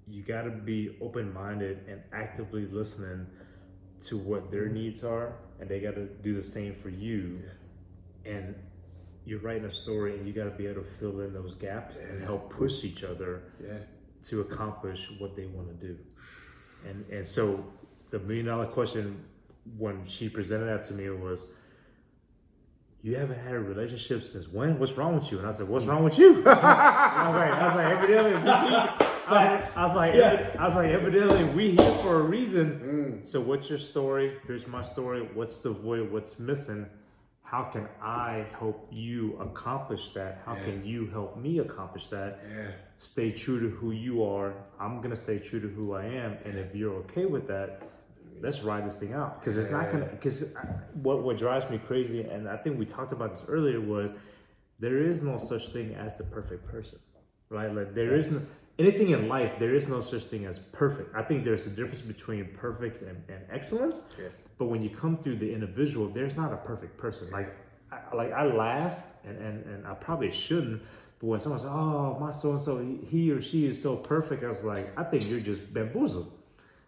you 0.09 0.23
got 0.23 0.45
to 0.45 0.51
be 0.51 0.97
open 1.03 1.35
minded 1.35 1.81
and 1.87 2.01
actively 2.15 2.67
listening 2.67 3.27
to 4.07 4.17
what 4.17 4.51
their 4.51 4.69
needs 4.69 5.05
are, 5.05 5.35
and 5.61 5.69
they 5.69 5.81
got 5.81 5.97
to 5.97 6.07
do 6.07 6.35
the 6.35 6.43
same 6.43 6.75
for 6.75 6.89
you. 6.89 7.41
And 8.25 8.55
you're 9.25 9.41
writing 9.41 9.65
a 9.65 9.73
story, 9.73 10.17
and 10.17 10.27
you 10.27 10.33
got 10.33 10.45
to 10.45 10.51
be 10.51 10.67
able 10.67 10.83
to 10.83 10.89
fill 10.99 11.21
in 11.21 11.33
those 11.33 11.55
gaps 11.55 11.97
and 11.97 12.23
help 12.23 12.51
push 12.51 12.85
each 12.85 13.05
other 13.05 13.43
Yeah. 13.63 13.79
to 14.29 14.41
accomplish 14.43 15.09
what 15.19 15.37
they 15.37 15.47
want 15.47 15.69
to 15.69 15.87
do. 15.87 15.97
And 16.89 17.05
and 17.11 17.27
so 17.27 17.65
the 18.11 18.19
million 18.19 18.47
dollar 18.47 18.67
question 18.67 19.23
when 19.79 20.07
she 20.07 20.29
presented 20.29 20.65
that 20.67 20.87
to 20.89 20.95
me 20.95 21.09
was, 21.11 21.45
"You 23.03 23.17
haven't 23.17 23.39
had 23.39 23.55
a 23.55 23.61
relationship 23.61 24.23
since 24.25 24.49
when? 24.49 24.79
What's 24.79 24.93
wrong 24.93 25.15
with 25.15 25.31
you?" 25.31 25.39
And 25.39 25.47
I 25.47 25.53
said, 25.55 25.69
"What's 25.69 25.85
wrong 25.87 26.03
with 26.05 26.19
you?" 26.19 26.43
I 26.47 27.27
was 27.29 27.37
like, 27.37 27.53
"I 27.53 27.67
was 27.67 27.77
like, 27.77 27.99
evidently, 27.99 28.33
we 28.33 28.49
I, 28.51 29.57
was- 29.57 29.77
I 29.77 29.87
was 29.87 29.97
like, 29.97 30.15
Yes. 30.15 30.57
I 30.57 30.67
was 30.67 30.75
like, 30.75 30.91
evidently, 30.91 31.45
we 31.45 31.71
here 31.73 31.95
for 32.03 32.21
a 32.21 32.23
reason. 32.23 33.21
Mm. 33.23 33.29
So, 33.29 33.41
what's 33.41 33.69
your 33.69 33.79
story? 33.79 34.37
Here's 34.47 34.67
my 34.67 34.83
story. 34.83 35.29
What's 35.35 35.59
the 35.59 35.71
void? 35.71 36.11
What's 36.11 36.39
missing? 36.39 36.87
How 37.51 37.65
can 37.65 37.89
I 38.01 38.47
help 38.61 38.87
you 38.93 39.37
accomplish 39.41 40.11
that? 40.11 40.41
How 40.47 40.55
can 40.55 40.85
you 40.85 41.09
help 41.09 41.37
me 41.37 41.59
accomplish 41.59 42.07
that? 42.07 42.39
Yeah. 42.49 42.71
stay 43.01 43.33
true 43.33 43.59
to 43.59 43.69
who 43.77 43.91
you 43.91 44.23
are. 44.23 44.55
I'm 44.79 45.01
gonna 45.01 45.17
stay 45.17 45.39
true 45.41 45.59
to 45.59 45.67
who 45.67 45.95
I 45.95 46.05
am, 46.05 46.37
and 46.45 46.57
if 46.57 46.77
you're 46.77 46.95
okay 47.05 47.27
with 47.27 47.49
that, 47.49 47.83
let's 48.41 48.61
ride 48.61 48.87
this 48.87 48.97
thing 48.97 49.15
out. 49.15 49.41
Because 49.41 49.57
it's 49.57 49.71
not 49.71 49.91
gonna. 49.91 50.05
Because 50.05 50.45
what 51.03 51.25
what 51.25 51.39
drives 51.39 51.69
me 51.69 51.79
crazy, 51.79 52.21
and 52.21 52.49
I 52.49 52.57
think 52.57 52.79
we 52.79 52.87
talked 52.87 53.13
about 53.13 53.35
this 53.35 53.45
earlier, 53.49 53.81
was 53.81 54.11
there 54.79 54.99
is 54.99 55.21
no 55.21 55.37
such 55.37 55.71
thing 55.71 55.95
as 55.95 56.15
the 56.17 56.25
perfect 56.25 56.69
person, 56.69 57.01
right? 57.49 57.75
Like 57.75 57.97
there 57.97 58.15
is 58.15 58.31
no 58.31 58.41
anything 58.81 59.11
in 59.11 59.29
life. 59.29 59.53
There 59.59 59.75
is 59.75 59.87
no 59.87 60.01
such 60.01 60.25
thing 60.25 60.47
as 60.47 60.59
perfect. 60.73 61.15
I 61.15 61.23
think 61.23 61.45
there's 61.45 61.67
a 61.67 61.71
difference 61.71 62.01
between 62.01 62.45
perfect 62.57 63.03
and, 63.03 63.23
and 63.29 63.41
excellence. 63.53 64.03
Yeah. 64.19 64.29
But 64.59 64.67
when 64.67 64.83
you 64.83 64.91
come 64.91 65.17
through 65.23 65.37
the 65.37 65.53
individual, 65.53 66.09
there's 66.09 66.37
not 66.37 66.53
a 66.53 66.57
perfect 66.57 66.99
person. 66.99 67.31
Like, 67.31 67.55
I, 67.93 68.17
like 68.17 68.33
I 68.33 68.45
laugh, 68.45 68.97
and, 69.25 69.37
and, 69.39 69.65
and 69.67 69.87
I 69.87 69.95
probably 69.95 70.31
shouldn't. 70.31 70.83
But 71.19 71.27
when 71.27 71.41
someone 71.41 71.61
says, 71.61 71.69
"Oh, 71.71 72.19
my 72.19 72.31
so 72.31 72.53
and 72.53 72.63
so, 72.63 72.73
he 73.09 73.31
or 73.31 73.43
she 73.43 73.67
is 73.67 73.81
so 73.81 73.97
perfect," 73.97 74.43
I 74.43 74.49
was 74.49 74.63
like, 74.63 74.87
I 74.99 75.05
think 75.05 75.29
you're 75.29 75.41
just 75.41 75.73
bamboozled, 75.73 76.33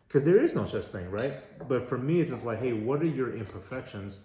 because 0.09 0.25
there 0.25 0.43
is 0.43 0.55
no 0.55 0.67
such 0.67 0.87
thing, 0.87 1.11
right? 1.11 1.35
But 1.69 1.89
for 1.89 1.99
me, 1.99 2.21
it's 2.21 2.31
just 2.31 2.45
like, 2.45 2.61
hey, 2.61 2.73
what 2.73 3.03
are 3.03 3.07
your 3.07 3.37
imperfections? 3.37 4.19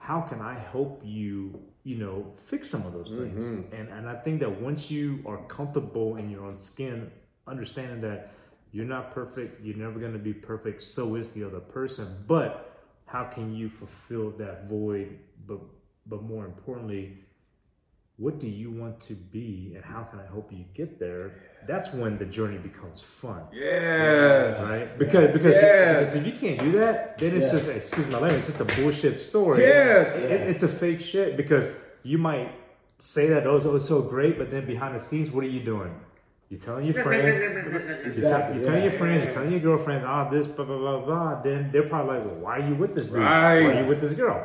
How 0.00 0.22
can 0.22 0.40
I 0.40 0.58
help 0.72 1.02
you, 1.04 1.60
you 1.84 1.96
know, 1.96 2.32
fix 2.46 2.68
some 2.68 2.84
of 2.86 2.92
those 2.92 3.10
things? 3.10 3.38
Mm-hmm. 3.38 3.74
And 3.74 3.88
and 3.90 4.08
I 4.08 4.16
think 4.16 4.40
that 4.40 4.60
once 4.60 4.90
you 4.90 5.22
are 5.26 5.38
comfortable 5.46 6.16
in 6.16 6.30
your 6.30 6.44
own 6.46 6.58
skin, 6.58 7.10
understanding 7.46 8.00
that 8.00 8.32
you're 8.72 8.86
not 8.96 9.12
perfect, 9.12 9.62
you're 9.64 9.76
never 9.76 10.00
going 10.00 10.14
to 10.14 10.18
be 10.18 10.32
perfect, 10.32 10.82
so 10.82 11.16
is 11.16 11.28
the 11.30 11.44
other 11.44 11.60
person. 11.60 12.24
But 12.26 12.82
how 13.06 13.24
can 13.24 13.54
you 13.54 13.68
fulfill 13.68 14.30
that 14.38 14.68
void? 14.68 15.18
But 15.46 15.60
but 16.06 16.22
more 16.22 16.46
importantly, 16.46 17.18
what 18.20 18.38
do 18.38 18.46
you 18.46 18.70
want 18.70 19.00
to 19.08 19.14
be, 19.14 19.72
and 19.74 19.82
how 19.82 20.02
can 20.02 20.20
I 20.20 20.26
help 20.26 20.52
you 20.52 20.64
get 20.74 20.98
there? 21.00 21.32
That's 21.66 21.88
when 21.92 22.18
the 22.18 22.26
journey 22.26 22.58
becomes 22.58 23.00
fun, 23.00 23.42
Yes. 23.52 24.62
right? 24.70 24.88
Because 24.98 25.32
because 25.32 25.54
Yes. 25.54 26.16
if 26.16 26.26
you 26.28 26.34
can't 26.48 26.60
do 26.72 26.78
that, 26.80 27.16
then 27.18 27.30
it's 27.36 27.44
Yes. 27.46 27.52
just 27.66 27.76
excuse 27.76 28.06
my 28.12 28.18
language, 28.18 28.44
it's 28.46 28.58
just 28.58 28.60
a 28.60 28.82
bullshit 28.82 29.18
story. 29.18 29.60
Yes. 29.60 30.30
It- 30.30 30.48
it's 30.52 30.62
a 30.62 30.68
fake 30.68 31.00
shit 31.00 31.36
because 31.42 31.66
you 32.02 32.18
might 32.18 32.50
say 32.98 33.28
that 33.30 33.46
oh, 33.46 33.58
so 33.58 33.74
it's 33.76 33.88
so 33.88 34.02
great, 34.02 34.34
but 34.38 34.50
then 34.50 34.66
behind 34.66 34.92
the 34.98 35.02
scenes, 35.08 35.30
what 35.30 35.42
are 35.44 35.48
you 35.58 35.60
doing? 35.74 35.94
You're 36.50 36.60
telling 36.60 36.84
your 36.86 37.02
friends, 37.02 37.40
Exactly. 38.06 38.56
you're 38.56 38.66
telling 38.66 38.82
yeah. 38.84 38.90
your 38.90 38.98
friends, 39.00 39.24
you're 39.24 39.32
telling 39.34 39.52
your 39.52 39.60
girlfriend, 39.60 40.04
ah, 40.04 40.28
this, 40.28 40.46
blah, 40.46 40.64
blah, 40.64 40.78
blah, 40.78 41.00
blah. 41.06 41.42
Then 41.42 41.70
they're 41.72 41.88
probably 41.88 42.16
like, 42.18 42.26
well, 42.26 42.34
why 42.44 42.56
are 42.58 42.68
you 42.68 42.74
with 42.74 42.94
this 42.96 43.06
dude? 43.06 43.20
Why 43.20 43.56
are 43.58 43.74
you 43.80 43.86
with 43.88 44.00
this 44.00 44.12
girl? 44.14 44.44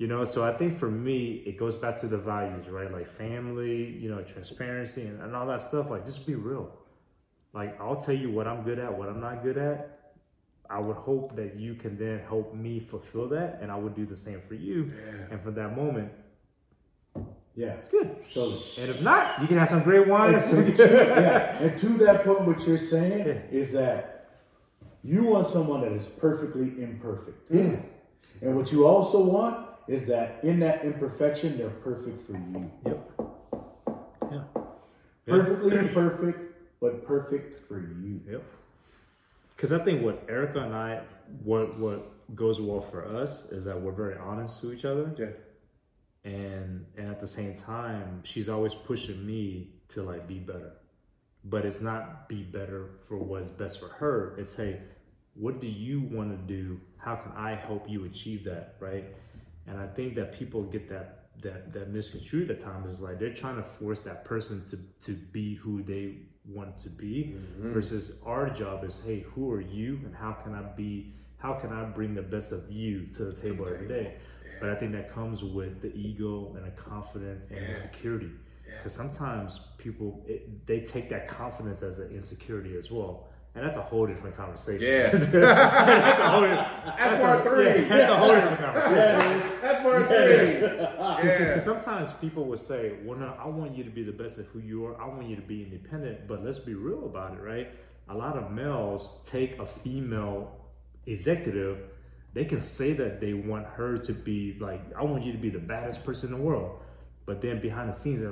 You 0.00 0.06
know, 0.06 0.24
so 0.24 0.42
I 0.42 0.54
think 0.56 0.78
for 0.78 0.90
me, 0.90 1.42
it 1.44 1.58
goes 1.58 1.74
back 1.74 2.00
to 2.00 2.06
the 2.06 2.16
values, 2.16 2.66
right? 2.70 2.90
Like 2.90 3.06
family, 3.06 3.84
you 4.00 4.08
know, 4.08 4.22
transparency 4.22 5.02
and, 5.02 5.20
and 5.20 5.36
all 5.36 5.46
that 5.48 5.60
stuff. 5.68 5.90
Like, 5.90 6.06
just 6.06 6.26
be 6.26 6.36
real. 6.36 6.72
Like, 7.52 7.78
I'll 7.78 8.00
tell 8.00 8.14
you 8.14 8.30
what 8.30 8.46
I'm 8.46 8.62
good 8.62 8.78
at, 8.78 8.96
what 8.96 9.10
I'm 9.10 9.20
not 9.20 9.42
good 9.42 9.58
at. 9.58 9.98
I 10.70 10.78
would 10.78 10.96
hope 10.96 11.36
that 11.36 11.56
you 11.60 11.74
can 11.74 11.98
then 11.98 12.20
help 12.20 12.54
me 12.54 12.80
fulfill 12.80 13.28
that, 13.28 13.58
and 13.60 13.70
I 13.70 13.76
would 13.76 13.94
do 13.94 14.06
the 14.06 14.16
same 14.16 14.40
for 14.48 14.54
you. 14.54 14.90
And 15.30 15.38
for 15.42 15.50
that 15.50 15.76
moment, 15.76 16.10
Yeah. 17.54 17.72
it's 17.74 17.88
good. 17.88 18.16
Totally. 18.32 18.62
And 18.78 18.90
if 18.90 19.02
not, 19.02 19.42
you 19.42 19.48
can 19.48 19.58
have 19.58 19.68
some 19.68 19.82
great 19.82 20.08
wine. 20.08 20.34
And 20.34 20.76
to, 20.78 20.82
yeah, 20.86 21.58
and 21.58 21.76
to 21.78 21.86
that 22.06 22.24
point, 22.24 22.40
what 22.46 22.66
you're 22.66 22.78
saying 22.78 23.26
Yeah. 23.26 23.42
is 23.50 23.70
that 23.72 24.30
you 25.04 25.24
want 25.24 25.48
someone 25.48 25.82
that 25.82 25.92
is 25.92 26.06
perfectly 26.06 26.82
imperfect, 26.82 27.50
and 27.50 27.84
what 28.40 28.72
you 28.72 28.86
also 28.86 29.22
want 29.22 29.66
is 29.88 30.06
that 30.06 30.40
in 30.42 30.60
that 30.60 30.84
imperfection, 30.84 31.58
they're 31.58 31.70
perfect 31.70 32.26
for 32.26 32.32
you. 32.32 32.70
Yep. 32.86 33.10
Yeah. 34.32 34.42
Perfectly 35.26 35.76
imperfect, 35.76 36.38
but 36.80 37.06
perfect 37.06 37.66
for 37.66 37.78
you. 37.80 38.20
Yep. 38.30 38.42
Because 39.56 39.72
I 39.72 39.84
think 39.84 40.02
what 40.02 40.24
Erica 40.28 40.60
and 40.60 40.74
I, 40.74 41.02
what 41.44 41.78
what 41.78 42.34
goes 42.34 42.60
well 42.60 42.80
for 42.80 43.04
us 43.04 43.44
is 43.50 43.64
that 43.64 43.80
we're 43.80 43.92
very 43.92 44.16
honest 44.16 44.60
to 44.62 44.72
each 44.72 44.84
other, 44.84 45.12
Yeah. 45.18 46.30
and 46.30 46.86
and 46.96 47.08
at 47.10 47.20
the 47.20 47.28
same 47.28 47.56
time, 47.56 48.22
she's 48.24 48.48
always 48.48 48.74
pushing 48.74 49.24
me 49.26 49.72
to 49.90 50.02
like 50.02 50.26
be 50.26 50.38
better. 50.38 50.72
But 51.44 51.64
it's 51.64 51.80
not 51.80 52.28
be 52.28 52.42
better 52.42 52.90
for 53.08 53.16
what's 53.16 53.50
best 53.50 53.80
for 53.80 53.88
her. 53.88 54.34
It's 54.38 54.54
hey, 54.54 54.80
what 55.34 55.60
do 55.60 55.66
you 55.66 56.00
want 56.02 56.30
to 56.30 56.54
do? 56.54 56.80
How 56.98 57.16
can 57.16 57.32
I 57.32 57.54
help 57.54 57.88
you 57.88 58.04
achieve 58.04 58.44
that? 58.44 58.76
Right. 58.80 59.04
And 59.66 59.78
I 59.78 59.86
think 59.86 60.14
that 60.16 60.32
people 60.32 60.62
get 60.64 60.88
that 60.88 61.16
that 61.42 61.72
that 61.72 61.90
misconstrued 61.90 62.50
at 62.50 62.62
times. 62.62 62.90
Is 62.90 63.00
like 63.00 63.18
they're 63.18 63.34
trying 63.34 63.56
to 63.56 63.62
force 63.62 64.00
that 64.00 64.24
person 64.24 64.64
to 64.70 64.78
to 65.06 65.14
be 65.32 65.54
who 65.54 65.82
they 65.82 66.16
want 66.46 66.78
to 66.78 66.88
be 66.88 67.36
versus 67.60 68.12
our 68.24 68.48
job 68.50 68.82
is 68.82 68.96
hey 69.04 69.20
who 69.20 69.52
are 69.52 69.60
you 69.60 70.00
and 70.04 70.14
how 70.14 70.32
can 70.32 70.54
i 70.54 70.62
be 70.74 71.12
how 71.36 71.52
can 71.52 71.70
i 71.72 71.84
bring 71.84 72.14
the 72.14 72.22
best 72.22 72.50
of 72.50 72.70
you 72.72 73.06
to 73.16 73.24
the 73.26 73.32
table 73.40 73.66
every 73.68 73.86
day? 73.86 74.14
But 74.58 74.70
i 74.70 74.74
think 74.74 74.92
that 74.92 75.12
comes 75.12 75.44
with 75.44 75.80
the 75.82 75.94
ego 75.94 76.52
and 76.56 76.64
the 76.66 76.70
confidence 76.70 77.44
and 77.50 77.60
Yeah. 77.62 77.74
insecurity 77.74 78.30
because 78.76 78.92
sometimes 78.94 79.60
people 79.78 80.24
it, 80.26 80.66
they 80.66 80.80
take 80.80 81.10
that 81.10 81.28
confidence 81.28 81.82
as 81.82 81.98
an 81.98 82.10
insecurity 82.10 82.76
as 82.76 82.90
well 82.90 83.28
and 83.54 83.64
that's 83.64 83.76
a 83.76 83.82
whole 83.82 84.06
different 84.06 84.36
conversation 84.36 84.86
Yeah. 84.86 85.10
that's 85.16 86.20
a 86.20 86.28
whole 86.28 86.42
That's 86.42 87.22
part 87.22 87.42
three. 87.42 87.66
yeah, 87.66 87.88
that's 87.88 88.12
a 88.12 88.16
whole 88.16 88.34
different 88.34 88.60
conversation 88.60 88.96
Yeah. 88.96 89.58
That's 89.60 89.82
part 89.82 90.10
Yeah, 90.10 90.16
it 90.16 90.68
three. 90.68 90.68
Yeah. 90.68 91.46
because 91.48 91.64
sometimes 91.64 92.10
people 92.20 92.44
would 92.46 92.60
say, 92.60 92.94
"Well, 93.04 93.18
no, 93.18 93.34
I 93.38 93.48
want 93.48 93.76
you 93.76 93.84
to 93.84 93.90
be 93.90 94.02
the 94.02 94.12
best 94.12 94.38
of 94.38 94.46
who 94.46 94.60
you 94.60 94.86
are. 94.86 95.00
I 95.00 95.06
want 95.06 95.26
you 95.26 95.36
to 95.36 95.42
be 95.42 95.62
independent." 95.64 96.28
But 96.28 96.44
let's 96.44 96.58
be 96.58 96.74
real 96.74 97.04
about 97.06 97.34
it, 97.34 97.40
right? 97.42 97.68
A 98.08 98.14
lot 98.14 98.36
of 98.36 98.50
males 98.50 99.10
take 99.26 99.58
a 99.58 99.66
female 99.66 100.50
executive. 101.06 101.78
They 102.32 102.44
can 102.44 102.60
say 102.60 102.92
that 102.94 103.20
they 103.20 103.34
want 103.34 103.66
her 103.66 103.98
to 103.98 104.12
be 104.12 104.56
like, 104.60 104.80
"I 104.96 105.02
want 105.04 105.24
you 105.24 105.32
to 105.32 105.38
be 105.38 105.50
the 105.50 105.58
baddest 105.58 106.04
person 106.04 106.32
in 106.32 106.38
the 106.38 106.44
world," 106.44 106.78
but 107.26 107.40
then 107.42 107.60
behind 107.60 107.92
the 107.92 107.98
scenes, 107.98 108.24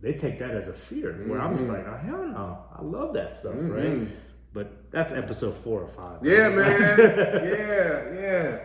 they 0.00 0.12
take 0.14 0.38
that 0.40 0.50
as 0.50 0.68
a 0.68 0.72
fear. 0.74 1.24
Where 1.26 1.40
I'm 1.40 1.56
just 1.56 1.68
mm-hmm. 1.68 1.74
like, 1.74 1.86
"Oh 1.86 1.96
hell 1.96 2.26
no, 2.26 2.58
I 2.76 2.82
love 2.82 3.14
that 3.14 3.32
stuff," 3.34 3.54
mm-hmm. 3.54 3.70
right? 3.70 4.08
But 4.54 4.90
that's 4.92 5.10
episode 5.12 5.56
four 5.64 5.82
or 5.82 5.88
five. 5.88 6.24
Yeah, 6.24 6.48
man. 6.48 6.80
yeah, 7.44 8.20
yeah. 8.22 8.58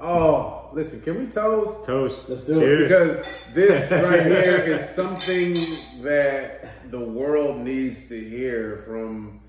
Oh, 0.00 0.70
listen, 0.72 1.00
can 1.02 1.18
we 1.18 1.26
toast? 1.26 1.84
Toast. 1.86 2.28
Let's 2.28 2.44
do 2.44 2.60
it. 2.62 2.82
Because 2.84 3.26
this 3.52 3.90
right 4.08 4.24
here 4.24 4.58
is 4.78 4.88
something 4.90 5.54
that 6.02 6.90
the 6.90 7.00
world 7.00 7.58
needs 7.58 8.08
to 8.08 8.24
hear 8.28 8.84
from 8.86 9.40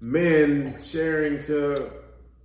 men 0.00 0.76
sharing 0.82 1.38
to 1.40 1.90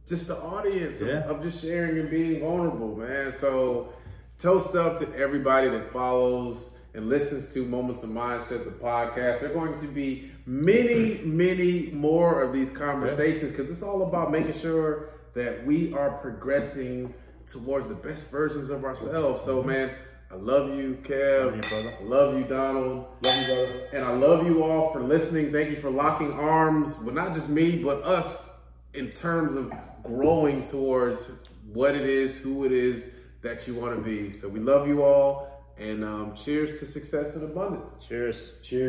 just 0.08 0.28
the 0.28 0.38
audience 0.38 1.02
of- 1.02 1.08
Yeah. 1.08 1.28
of, 1.30 1.42
just 1.44 1.62
sharing 1.62 2.00
and 2.00 2.10
being 2.10 2.40
vulnerable, 2.42 2.96
man. 2.96 3.32
So 3.32 3.94
toast 4.40 4.76
up 4.76 5.00
to 5.00 5.16
everybody 5.18 5.70
that 5.70 5.92
follows 5.92 6.72
and 6.94 7.10
listens 7.10 7.54
to 7.54 7.66
Moments 7.66 8.04
of 8.04 8.10
Mindset, 8.10 8.64
the 8.66 8.72
podcast. 8.72 9.42
They're 9.42 9.50
going 9.54 9.80
to 9.82 9.88
be 9.88 10.32
many, 10.48 11.20
many 11.26 11.92
more 11.92 12.42
of 12.42 12.54
these 12.54 12.72
conversations 12.72 13.52
because 13.52 13.70
it's 13.70 13.84
all 13.84 14.04
about 14.04 14.32
making 14.32 14.54
sure 14.54 15.10
that 15.34 15.64
we 15.66 15.94
are 15.94 16.12
progressing 16.12 17.14
towards 17.46 17.88
the 17.90 17.96
best 17.96 18.32
versions 18.32 18.70
of 18.70 18.86
ourselves. 18.86 19.44
So, 19.44 19.62
man, 19.62 19.92
I 20.32 20.36
love 20.36 20.76
you, 20.76 20.98
Kev. 21.04 21.46
Love 21.46 21.56
you, 21.56 21.62
brother. 21.62 21.94
I 22.00 22.04
love 22.04 22.38
you, 22.38 22.44
Donald. 22.46 23.06
Love 23.22 23.40
you, 23.40 23.46
brother. 23.46 23.90
And 23.94 24.06
I 24.06 24.12
love 24.14 24.46
you 24.46 24.64
all 24.64 24.92
for 24.92 25.02
listening. 25.02 25.52
Thank 25.52 25.70
you 25.70 25.78
for 25.78 25.90
locking 25.90 26.32
arms 26.34 26.98
with 27.00 27.14
not 27.14 27.34
just 27.34 27.50
me, 27.50 27.84
but 27.84 28.02
us 28.04 28.58
in 28.94 29.12
terms 29.12 29.54
of 29.54 29.72
growing 30.04 30.64
towards 30.64 31.30
what 31.74 31.94
it 31.94 32.10
is, 32.10 32.38
who 32.38 32.66
it 32.66 32.72
is 32.72 33.10
that 33.42 33.68
you 33.68 33.76
want 33.76 33.96
to 33.96 34.02
be. 34.02 34.32
So 34.32 34.48
we 34.48 34.60
love 34.60 34.88
you 34.88 35.04
all. 35.04 35.54
And 35.78 36.04
um, 36.04 36.36
cheers 36.36 36.80
to 36.80 36.86
success 36.86 37.36
and 37.36 37.44
abundance. 37.44 37.92
Cheers. 38.08 38.54
Cheers. 38.64 38.86